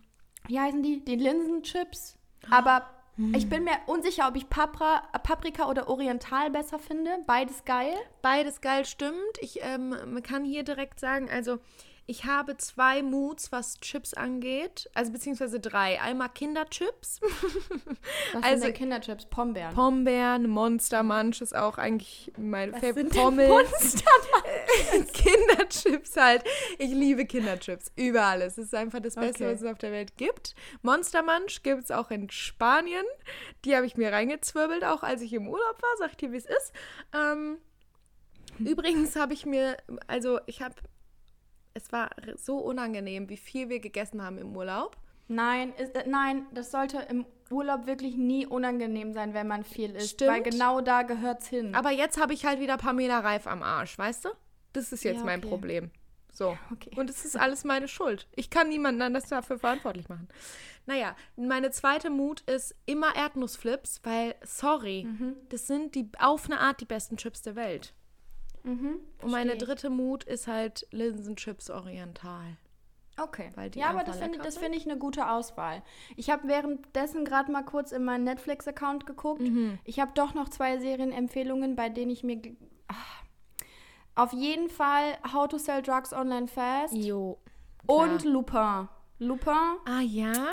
wie 0.47 0.59
heißen 0.59 0.83
die? 0.83 1.03
Den 1.03 1.19
Linsenchips. 1.19 2.17
Aber 2.49 2.85
ich 3.33 3.47
bin 3.47 3.63
mir 3.63 3.77
unsicher, 3.85 4.27
ob 4.27 4.35
ich 4.35 4.49
Papra, 4.49 5.01
Paprika 5.23 5.69
oder 5.69 5.87
Oriental 5.87 6.49
besser 6.49 6.79
finde. 6.79 7.11
Beides 7.25 7.63
geil. 7.63 7.93
Beides 8.21 8.59
geil 8.59 8.85
stimmt. 8.85 9.37
Ich 9.39 9.59
ähm, 9.61 10.21
kann 10.21 10.43
hier 10.43 10.63
direkt 10.63 10.99
sagen, 10.99 11.29
also 11.29 11.59
ich 12.07 12.25
habe 12.25 12.55
zwei 12.57 13.01
Moods, 13.01 13.51
was 13.51 13.79
Chips 13.79 14.13
angeht. 14.13 14.89
Also 14.93 15.11
beziehungsweise 15.11 15.59
drei. 15.59 15.99
Einmal 16.01 16.29
Kinderchips. 16.29 17.19
Was 18.33 18.43
Also- 18.43 18.63
sind 18.65 18.75
Kinderchips? 18.75 19.25
Pombeeren. 19.25 19.73
Pombeeren, 19.73 20.47
Monster 20.47 21.01
Munch 21.01 21.41
ist 21.41 21.55
auch 21.55 21.77
eigentlich 21.79 22.31
mein 22.37 22.73
Was 22.73 22.81
Favorite. 22.81 23.09
Pommes. 23.09 24.03
Kinderchips 25.13 26.15
halt. 26.17 26.43
Ich 26.77 26.91
liebe 26.91 27.25
Kinderchips. 27.25 27.91
Über 27.95 28.23
alles. 28.23 28.57
Es 28.57 28.65
ist 28.65 28.75
einfach 28.75 28.99
das 28.99 29.15
Beste, 29.15 29.43
Okay. 29.45 29.53
was 29.53 29.61
es 29.61 29.67
auf 29.71 29.77
der 29.77 29.91
Welt 29.91 30.15
gibt. 30.17 30.55
Monster 30.81 31.23
Munch 31.23 31.63
gibt 31.63 31.83
es 31.85 31.91
auch 31.91 32.11
in 32.11 32.29
Spanien. 32.29 33.05
Die 33.65 33.75
habe 33.75 33.85
ich 33.85 33.97
mir 33.97 34.11
reingezwirbelt, 34.11 34.83
auch 34.83 35.03
als 35.03 35.21
ich 35.21 35.33
im 35.33 35.47
Urlaub 35.47 35.81
war. 35.81 35.89
Sag 35.97 36.11
ich 36.11 36.17
dir, 36.17 36.31
wie 36.31 36.37
es 36.37 36.45
ist. 36.45 36.71
Ähm, 37.13 37.57
übrigens 38.59 39.15
habe 39.15 39.33
ich 39.33 39.45
mir, 39.45 39.77
also 40.07 40.39
ich 40.45 40.61
habe, 40.61 40.75
es 41.75 41.91
war 41.91 42.09
so 42.37 42.57
unangenehm, 42.57 43.29
wie 43.29 43.37
viel 43.37 43.69
wir 43.69 43.79
gegessen 43.79 44.23
haben 44.23 44.39
im 44.39 44.55
Urlaub. 44.57 44.97
Nein, 45.27 45.73
ist, 45.77 45.95
äh, 45.95 46.07
nein, 46.07 46.45
das 46.53 46.71
sollte 46.71 46.97
im 47.09 47.25
Urlaub 47.51 47.85
wirklich 47.85 48.15
nie 48.15 48.45
unangenehm 48.47 49.13
sein, 49.13 49.33
wenn 49.33 49.47
man 49.47 49.63
viel 49.63 49.95
isst. 49.95 50.11
Stimmt. 50.11 50.31
Weil 50.31 50.41
genau 50.43 50.81
da 50.81 51.03
gehört's 51.03 51.47
hin. 51.47 51.75
Aber 51.75 51.91
jetzt 51.91 52.19
habe 52.19 52.33
ich 52.33 52.45
halt 52.45 52.59
wieder 52.59 52.77
Pamela 52.77 53.19
Reif 53.19 53.45
am 53.47 53.61
Arsch, 53.61 53.97
weißt 53.97 54.25
du? 54.25 54.29
Das 54.73 54.91
ist 54.91 55.03
jetzt 55.03 55.19
Ja, 55.19 55.23
mein 55.25 55.39
okay. 55.39 55.47
Problem. 55.49 55.91
So. 56.31 56.57
Okay. 56.71 56.91
Und 56.95 57.09
es 57.09 57.23
ist 57.25 57.37
alles 57.37 57.63
meine 57.63 57.87
Schuld. 57.87 58.27
Ich 58.35 58.49
kann 58.49 58.67
niemanden 58.69 59.01
anders 59.01 59.27
dafür 59.29 59.57
verantwortlich 59.57 60.09
machen. 60.09 60.27
Naja, 60.85 61.15
meine 61.37 61.71
zweite 61.71 62.09
Mut 62.09 62.41
ist 62.41 62.75
immer 62.85 63.15
Erdnussflips, 63.15 64.01
weil, 64.03 64.35
sorry, 64.43 65.05
Mhm. 65.07 65.35
das 65.49 65.65
sind 65.67 65.95
die 65.95 66.09
auf 66.19 66.45
eine 66.45 66.59
Art 66.59 66.81
die 66.81 66.85
besten 66.85 67.17
Chips 67.17 67.41
der 67.41 67.55
Welt. 67.55 67.93
Mhm, 68.65 68.99
Und 69.21 69.31
meine 69.31 69.57
dritte 69.57 69.89
Mut 69.89 70.23
ist 70.23 70.47
halt 70.47 70.87
Linsenchips 70.91 71.69
Oriental. 71.69 72.57
Okay. 73.17 73.49
ja, 73.75 73.91
aber 73.91 74.03
das 74.03 74.17
finde 74.17 74.51
find 74.51 74.75
ich 74.75 74.85
eine 74.85 74.97
gute 74.97 75.29
Auswahl. 75.29 75.83
Ich 76.17 76.29
habe 76.29 76.47
währenddessen 76.49 77.23
gerade 77.23 77.49
mal 77.51 77.63
kurz 77.63 77.93
in 77.93 78.03
meinen 78.03 78.25
Netflix-Account 78.25 79.05
geguckt. 79.05 79.41
Mhm. 79.41 79.79
Ich 79.85 79.99
habe 80.01 80.11
doch 80.15 80.33
noch 80.33 80.49
zwei 80.49 80.77
Serienempfehlungen, 80.79 81.75
bei 81.77 81.87
denen 81.89 82.11
ich 82.11 82.23
mir. 82.23 82.41
Ah. 82.89 82.95
Auf 84.15 84.33
jeden 84.33 84.69
Fall 84.69 85.17
How 85.31 85.47
to 85.47 85.57
Sell 85.57 85.81
Drugs 85.81 86.11
Online 86.13 86.47
Fast 86.47 86.93
Jo. 86.93 87.37
und 87.85 88.25
Lupin. 88.25 88.89
Lupin, 89.19 89.77
Ah 89.85 90.01
ja? 90.01 90.51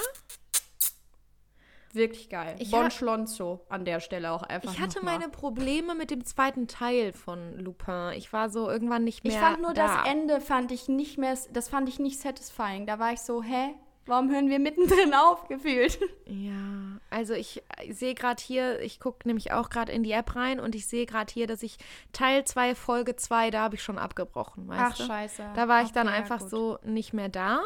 Wirklich 1.95 2.29
geil. 2.29 2.57
Ich 2.59 2.71
bon 2.71 2.91
Schlonzo 2.91 3.65
an 3.69 3.85
der 3.85 4.01
Stelle 4.01 4.33
auch 4.33 4.43
einfach. 4.43 4.73
Ich 4.73 4.81
hatte 4.81 4.99
noch 4.99 5.05
mal. 5.05 5.19
meine 5.19 5.29
Probleme 5.31 5.95
mit 5.95 6.11
dem 6.11 6.25
zweiten 6.25 6.67
Teil 6.69 7.13
von 7.13 7.59
Lupin. 7.59 8.13
Ich 8.17 8.33
war 8.33 8.49
so 8.51 8.69
irgendwann 8.69 9.05
nicht 9.05 9.25
mehr 9.25 9.33
Ich 9.33 9.39
fand 9.39 9.61
nur 9.63 9.75
da. 9.75 9.99
das 10.03 10.09
Ende 10.11 10.41
fand 10.41 10.73
ich 10.73 10.89
nicht 10.89 11.19
mehr, 11.19 11.37
das 11.53 11.69
fand 11.69 11.89
ich 11.89 11.99
nicht 11.99 12.19
satisfying. 12.21 12.87
Da 12.87 12.99
war 12.99 13.13
ich 13.13 13.21
so, 13.21 13.43
hä? 13.43 13.75
Warum 14.05 14.33
hören 14.33 14.51
wir 14.51 14.59
mittendrin 14.59 15.15
auf, 15.15 15.47
gefühlt? 15.47 16.01
Ja, 16.27 16.99
also 17.11 17.35
ich 17.35 17.63
sehe 17.91 18.15
gerade 18.15 18.43
hier, 18.43 18.81
ich 18.81 18.99
gucke 18.99 19.29
nämlich 19.29 19.53
auch 19.53 19.71
gerade 19.71 19.93
in 19.93 20.03
die 20.03 20.11
App 20.11 20.35
rein 20.35 20.59
und 20.59 20.75
ich 20.75 20.89
sehe 20.89 21.07
gerade 21.07 21.33
hier, 21.33 21.47
dass 21.47 21.63
ich 21.63 21.77
Teil 22.13 22.45
2, 22.45 22.75
Folge 22.75 23.15
2, 23.15 23.51
da 23.53 23.61
habe 23.63 23.77
ich 23.77 23.83
schon 23.85 23.99
abgebrochen, 23.99 24.67
weißt 24.67 24.81
Ach, 24.83 24.97
du? 24.97 25.03
scheiße. 25.05 25.45
Da 25.55 25.69
war 25.69 25.83
ich 25.83 25.91
Okay, 25.91 25.95
dann 25.95 26.07
ja, 26.09 26.15
einfach 26.15 26.41
gut. 26.41 26.51
so 26.51 26.79
nicht 26.85 27.13
mehr 27.13 27.29
da 27.29 27.61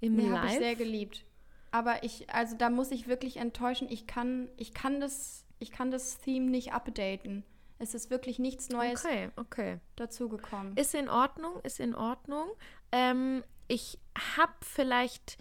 im 0.00 0.16
habe 0.18 0.46
Live. 0.46 0.52
ich 0.54 0.58
sehr 0.60 0.74
geliebt. 0.76 1.24
Aber 1.72 2.04
ich, 2.04 2.30
also 2.30 2.56
da 2.56 2.70
muss 2.70 2.90
ich 2.90 3.08
wirklich 3.08 3.38
enttäuschen. 3.38 3.88
Ich 3.90 4.06
kann, 4.06 4.48
ich 4.56 4.74
kann 4.74 5.00
das, 5.00 5.44
ich 5.58 5.72
kann 5.72 5.90
das 5.90 6.18
Theme 6.18 6.50
nicht 6.50 6.72
updaten. 6.72 7.44
Es 7.78 7.94
ist 7.94 8.10
wirklich 8.10 8.38
nichts 8.38 8.68
Neues 8.68 9.04
okay, 9.04 9.30
okay. 9.34 9.80
dazugekommen. 9.96 10.76
Ist 10.76 10.94
in 10.94 11.08
Ordnung, 11.08 11.58
ist 11.64 11.80
in 11.80 11.96
Ordnung. 11.96 12.46
Ähm, 12.92 13.42
ich 13.66 13.98
habe 14.36 14.52
vielleicht 14.60 15.38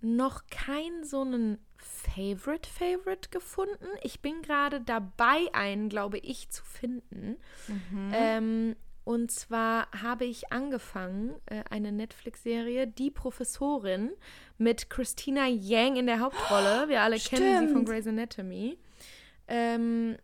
noch 0.00 0.46
keinen 0.48 1.02
so 1.04 1.22
einen 1.22 1.58
Favorite 1.76 2.68
Favorite 2.68 3.30
gefunden. 3.30 3.86
Ich 4.02 4.20
bin 4.20 4.42
gerade 4.42 4.80
dabei, 4.80 5.48
einen, 5.52 5.88
glaube 5.88 6.18
ich, 6.18 6.50
zu 6.50 6.62
finden. 6.64 7.36
Ähm, 8.12 8.76
und 9.06 9.30
zwar 9.30 9.86
habe 10.02 10.24
ich 10.26 10.52
angefangen, 10.52 11.36
äh, 11.46 11.62
eine 11.70 11.92
Netflix-Serie, 11.92 12.86
Die 12.88 13.10
Professorin, 13.10 14.10
mit 14.58 14.90
Christina 14.90 15.46
Yang 15.46 15.96
in 15.96 16.06
der 16.06 16.18
Hauptrolle. 16.20 16.88
Wir 16.88 17.00
alle 17.02 17.16
kennen 17.18 17.60
sie 17.60 17.72
von 17.72 17.82
Stimmt. 17.84 17.88
Grey's 17.88 18.06
Anatomy. 18.08 18.76
Ähm, 19.48 20.16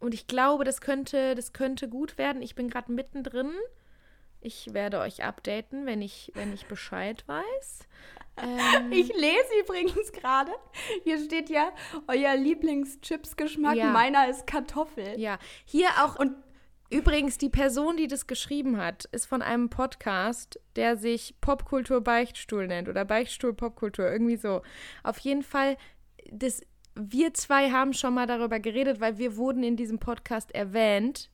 und 0.00 0.14
ich 0.14 0.26
glaube, 0.26 0.64
das 0.64 0.80
könnte, 0.80 1.34
das 1.34 1.52
könnte 1.52 1.88
gut 1.88 2.16
werden. 2.18 2.40
Ich 2.42 2.54
bin 2.54 2.70
gerade 2.70 2.90
mittendrin. 2.90 3.52
Ich 4.40 4.72
werde 4.72 5.00
euch 5.00 5.22
updaten, 5.22 5.84
wenn 5.86 6.00
ich, 6.00 6.32
wenn 6.34 6.52
ich 6.54 6.66
Bescheid 6.66 7.22
weiß. 7.26 7.80
Ähm, 8.38 8.92
Ich 8.92 9.08
lese 9.08 9.60
übrigens 9.62 10.12
gerade, 10.12 10.52
hier 11.04 11.18
steht 11.22 11.48
ja, 11.50 11.70
euer 12.06 12.34
Lieblings-Chips-Geschmack, 12.36 13.76
Ja. 13.76 13.90
meiner 13.92 14.28
ist 14.28 14.46
Kartoffel. 14.46 15.18
ja, 15.18 15.38
hier 15.64 15.88
auch. 16.02 16.18
Und 16.18 16.34
übrigens, 16.90 17.38
die 17.38 17.48
Person, 17.48 17.96
die 17.96 18.06
das 18.06 18.26
geschrieben 18.26 18.78
hat, 18.78 19.04
ist 19.06 19.26
von 19.26 19.42
einem 19.42 19.68
Podcast, 19.70 20.60
der 20.76 20.96
sich 20.96 21.34
Popkultur 21.40 22.00
Beichtstuhl 22.00 22.66
nennt 22.66 22.88
oder 22.88 23.04
Beichtstuhl 23.04 23.54
Popkultur, 23.54 24.10
irgendwie 24.10 24.36
so. 24.36 24.62
Auf 25.02 25.18
jeden 25.18 25.42
Fall, 25.42 25.76
das, 26.30 26.62
wir 26.94 27.34
zwei 27.34 27.70
haben 27.70 27.92
schon 27.92 28.14
mal 28.14 28.26
darüber 28.26 28.60
geredet, 28.60 29.00
weil 29.00 29.18
wir 29.18 29.36
wurden 29.36 29.62
in 29.62 29.76
diesem 29.76 29.98
Podcast 29.98 30.54
erwähnt. 30.54 31.30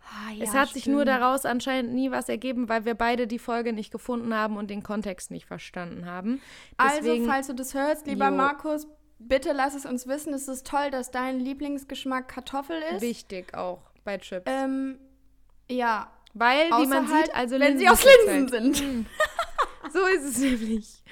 Ah, 0.00 0.32
es 0.40 0.52
ja, 0.52 0.60
hat 0.60 0.68
sich 0.70 0.86
nur 0.86 1.02
stimmt. 1.02 1.20
daraus 1.20 1.44
anscheinend 1.44 1.92
nie 1.92 2.10
was 2.10 2.28
ergeben, 2.28 2.68
weil 2.68 2.84
wir 2.86 2.94
beide 2.94 3.26
die 3.26 3.38
Folge 3.38 3.72
nicht 3.72 3.90
gefunden 3.90 4.34
haben 4.34 4.56
und 4.56 4.70
den 4.70 4.82
Kontext 4.82 5.30
nicht 5.30 5.44
verstanden 5.46 6.06
haben. 6.06 6.40
Deswegen, 6.82 7.22
also, 7.22 7.30
falls 7.30 7.46
du 7.48 7.54
das 7.54 7.74
hörst, 7.74 8.06
lieber 8.06 8.30
Jo. 8.30 8.36
Markus, 8.36 8.86
bitte 9.18 9.52
lass 9.52 9.74
es 9.74 9.84
uns 9.84 10.06
wissen. 10.06 10.32
Es 10.32 10.48
ist 10.48 10.66
toll, 10.66 10.90
dass 10.90 11.10
dein 11.10 11.40
Lieblingsgeschmack 11.40 12.28
Kartoffel 12.28 12.80
ist. 12.94 13.02
wichtig 13.02 13.54
auch 13.54 13.87
bei 14.04 14.18
Chips. 14.18 14.44
Ähm, 14.50 14.98
ja, 15.70 16.10
weil, 16.34 16.68
wie 16.68 16.72
außer 16.72 16.88
man 16.88 17.12
halt, 17.12 17.26
sieht, 17.26 17.34
also 17.34 17.58
wenn 17.60 17.78
sie 17.78 17.84
Linsen 17.84 17.88
aus 17.92 18.02
gibt's 18.02 18.26
Linsen 18.52 18.64
halt. 18.64 18.76
sind. 18.76 19.06
So 19.92 20.04
ist 20.06 20.24
es 20.24 20.38
nämlich. 20.38 21.02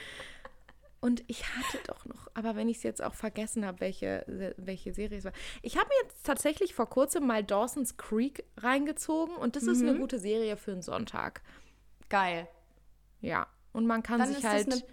Und 1.01 1.23
ich 1.29 1.45
hatte 1.47 1.79
doch 1.87 2.05
noch, 2.05 2.27
aber 2.35 2.57
wenn 2.57 2.69
ich 2.69 2.79
es 2.79 2.83
jetzt 2.83 3.03
auch 3.03 3.15
vergessen 3.15 3.65
habe, 3.65 3.81
welche, 3.81 4.25
welche 4.59 4.93
Serie 4.93 5.17
es 5.19 5.25
war. 5.25 5.33
Ich 5.63 5.79
habe 5.79 5.89
mir 5.89 5.95
jetzt 6.09 6.27
tatsächlich 6.27 6.75
vor 6.75 6.89
kurzem 6.91 7.27
mal 7.27 7.43
Dawson's 7.45 7.97
Creek 7.97 8.45
reingezogen 8.59 9.37
und 9.37 9.57
das 9.57 9.63
ist 9.65 9.81
Mhm. 9.81 9.89
eine 9.89 9.99
gute 9.99 10.19
Serie 10.19 10.57
für 10.59 10.73
einen 10.73 10.83
Sonntag. 10.83 11.43
Geil. 12.11 12.49
Ja. 13.21 13.47
Und 13.73 13.87
man 13.87 14.03
kann 14.03 14.19
Dann 14.19 14.29
sich 14.29 14.39
ist 14.39 14.45
halt 14.45 14.85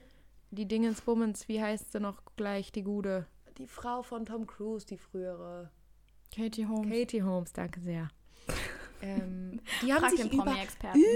die 0.52 0.68
Dingensbummens, 0.68 1.48
wie 1.48 1.62
heißt 1.62 1.92
sie 1.92 2.00
noch 2.00 2.22
gleich, 2.38 2.72
die 2.72 2.84
gute? 2.84 3.26
Die 3.58 3.68
Frau 3.68 4.02
von 4.04 4.26
Tom 4.26 4.46
Cruise, 4.48 4.86
die 4.86 4.98
frühere. 4.98 5.72
Katie 6.36 6.66
Holmes. 6.66 6.90
Katie 6.92 7.24
Holmes, 7.24 7.54
danke 7.54 7.80
sehr. 7.82 8.08
ähm, 9.02 9.60
die 9.82 9.94
haben 9.94 10.10
sich 10.10 10.32
über. 10.32 10.56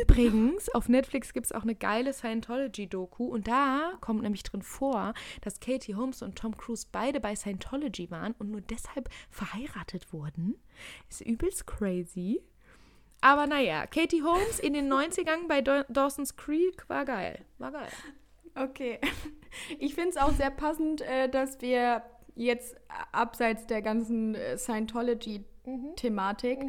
Übrigens, 0.02 0.70
auf 0.70 0.90
Netflix 0.90 1.34
gibt 1.34 1.46
es 1.48 1.52
auch 1.52 1.64
eine 1.64 1.76
geile 1.76 2.14
Scientology-Doku 2.14 3.26
und 3.26 3.48
da 3.48 3.94
kommt 4.02 4.22
nämlich 4.24 4.44
drin 4.44 4.62
vor, 4.62 5.14
dass 5.42 5.60
Katie 5.60 5.96
Holmes 5.96 6.22
und 6.22 6.38
Tom 6.38 6.56
Cruise 6.56 6.86
beide 6.92 7.20
bei 7.20 7.36
Scientology 7.36 8.12
waren 8.12 8.34
und 8.40 8.52
nur 8.52 8.62
deshalb 8.62 9.10
verheiratet 9.30 10.12
wurden. 10.14 10.56
Ist 11.10 11.22
übelst 11.22 11.66
crazy. 11.68 12.42
Aber 13.22 13.48
naja, 13.48 13.88
Katie 13.88 14.22
Holmes 14.22 14.60
in 14.60 14.74
den 14.74 14.88
90ern 14.94 15.48
bei 15.48 15.62
Daw- 15.62 15.86
Dawson's 15.90 16.36
Creek 16.36 16.88
war 16.90 17.06
geil. 17.06 17.44
War 17.58 17.72
geil. 17.72 17.90
Okay. 18.56 19.00
Ich 19.80 19.96
finde 19.96 20.10
es 20.10 20.18
auch 20.18 20.34
sehr 20.34 20.52
passend, 20.52 21.02
äh, 21.02 21.28
dass 21.30 21.62
wir 21.62 22.04
jetzt 22.38 22.76
abseits 23.12 23.68
der 23.68 23.82
ganzen 23.82 24.36
äh, 24.36 24.58
Scientology-Thematik 24.58 26.60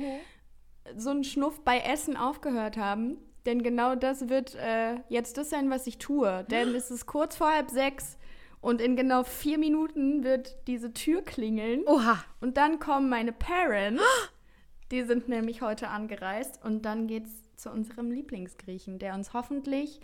so 0.97 1.11
einen 1.11 1.25
Schnuff 1.25 1.65
bei 1.65 1.81
Essen 1.81 2.17
aufgehört 2.17 2.77
haben. 2.77 3.19
Denn 3.47 3.63
genau 3.63 3.95
das 3.95 4.29
wird 4.29 4.55
äh, 4.57 4.97
jetzt 5.09 5.39
das 5.39 5.51
sein, 5.51 5.71
was 5.71 5.87
ich 5.87 5.99
tue. 5.99 6.45
Denn 6.51 6.75
es 6.75 6.91
ist 6.91 7.07
kurz 7.07 7.37
vor 7.37 7.53
halb 7.53 7.71
sechs 7.71 8.19
und 8.61 8.81
in 8.81 8.97
genau 8.97 9.23
vier 9.23 9.59
Minuten 9.59 10.25
wird 10.25 10.57
diese 10.67 10.93
Tür 10.93 11.23
klingeln. 11.23 11.83
Oha. 11.87 12.25
Und 12.41 12.57
dann 12.57 12.79
kommen 12.79 13.09
meine 13.09 13.33
Parents. 13.33 14.03
Die 14.91 15.03
sind 15.03 15.29
nämlich 15.29 15.63
heute 15.63 15.89
angereist. 15.89 16.65
Und 16.65 16.83
dann 16.83 17.07
geht's 17.07 17.31
zu 17.57 17.71
unserem 17.71 18.11
Lieblingsgriechen, 18.11 18.99
der 18.99 19.15
uns 19.15 19.35
hoffentlich 19.35 20.01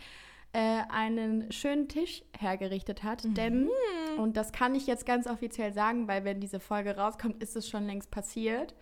äh, 0.54 0.82
einen 0.88 1.50
schönen 1.50 1.88
Tisch 1.88 2.22
hergerichtet 2.38 3.02
hat. 3.02 3.22
Denn, 3.24 3.68
und 4.16 4.36
das 4.36 4.52
kann 4.52 4.74
ich 4.74 4.86
jetzt 4.86 5.04
ganz 5.04 5.26
offiziell 5.26 5.72
sagen, 5.72 6.06
weil 6.06 6.24
wenn 6.24 6.40
diese 6.40 6.60
Folge 6.60 6.96
rauskommt, 6.96 7.42
ist 7.42 7.56
es 7.56 7.68
schon 7.68 7.86
längst 7.86 8.10
passiert. 8.10 8.74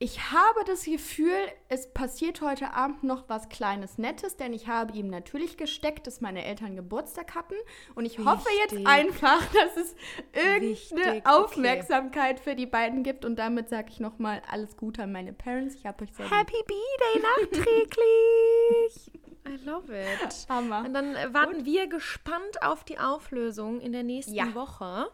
Ich 0.00 0.32
habe 0.32 0.64
das 0.66 0.84
Gefühl, 0.84 1.30
es 1.68 1.94
passiert 1.94 2.40
heute 2.40 2.74
Abend 2.74 3.04
noch 3.04 3.28
was 3.28 3.48
Kleines 3.50 3.98
Nettes, 3.98 4.36
denn 4.36 4.52
ich 4.52 4.66
habe 4.66 4.98
ihm 4.98 5.06
natürlich 5.06 5.56
gesteckt, 5.56 6.08
dass 6.08 6.20
meine 6.20 6.44
Eltern 6.44 6.74
Geburtstag 6.74 7.36
hatten. 7.36 7.54
Und 7.94 8.04
ich 8.04 8.18
hoffe 8.18 8.48
jetzt 8.62 8.72
Wichtig. 8.72 8.88
einfach, 8.88 9.46
dass 9.52 9.76
es 9.76 9.94
irgendeine 10.32 10.70
Wichtig, 10.72 10.98
okay. 10.98 11.22
Aufmerksamkeit 11.24 12.40
für 12.40 12.56
die 12.56 12.66
beiden 12.66 13.04
gibt. 13.04 13.24
Und 13.24 13.36
damit 13.36 13.68
sage 13.68 13.90
ich 13.90 14.00
nochmal 14.00 14.42
alles 14.50 14.76
Gute 14.76 15.04
an 15.04 15.12
meine 15.12 15.32
Parents. 15.32 15.76
Ich 15.76 15.86
habe 15.86 16.02
euch 16.02 16.12
sehr. 16.14 16.28
Happy 16.28 16.56
B-Day 16.66 17.22
nachträglich. 17.22 19.12
I 19.46 19.56
love 19.64 19.92
it. 19.92 20.46
Hammer. 20.48 20.84
Und 20.86 20.94
dann 20.94 21.14
äh, 21.16 21.32
warten 21.34 21.64
wir 21.64 21.86
gespannt 21.88 22.62
auf 22.62 22.84
die 22.84 22.98
Auflösung 22.98 23.80
in 23.80 23.92
der 23.92 24.02
nächsten 24.02 24.34
Ja. 24.34 24.54
Woche. 24.54 25.10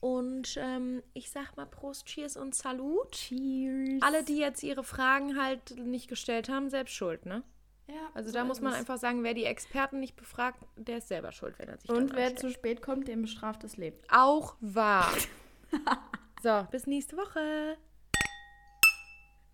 Und 0.00 0.56
ähm, 0.58 1.02
ich 1.12 1.30
sag 1.30 1.56
mal 1.56 1.66
Prost, 1.66 2.06
Cheers 2.06 2.36
und 2.36 2.54
Salut. 2.54 3.12
Cheers. 3.12 4.02
Alle, 4.02 4.22
die 4.22 4.38
jetzt 4.38 4.62
ihre 4.62 4.82
Fragen 4.84 5.40
halt 5.40 5.76
nicht 5.76 6.08
gestellt 6.08 6.48
haben, 6.48 6.70
selbst 6.70 6.94
schuld, 6.94 7.26
ne? 7.26 7.42
Ja, 7.86 8.08
Also 8.14 8.30
so 8.30 8.34
da 8.34 8.44
muss 8.44 8.60
man 8.60 8.72
einfach 8.72 8.98
sagen, 8.98 9.24
wer 9.24 9.34
die 9.34 9.44
Experten 9.44 9.98
nicht 10.00 10.14
befragt, 10.16 10.58
der 10.76 10.98
ist 10.98 11.08
selber 11.08 11.32
schuld, 11.32 11.58
wenn 11.58 11.68
er 11.68 11.76
sich 11.78 11.90
Und 11.90 12.14
wer 12.14 12.28
anstellt. 12.28 12.38
zu 12.38 12.50
spät 12.50 12.82
kommt, 12.82 13.08
dem 13.08 13.22
bestraft 13.22 13.64
das 13.64 13.76
Leben. 13.76 13.98
Auch 14.10 14.54
wahr. 14.60 15.12
so, 16.42 16.66
bis 16.70 16.86
nächste 16.86 17.16
Woche. 17.16 17.76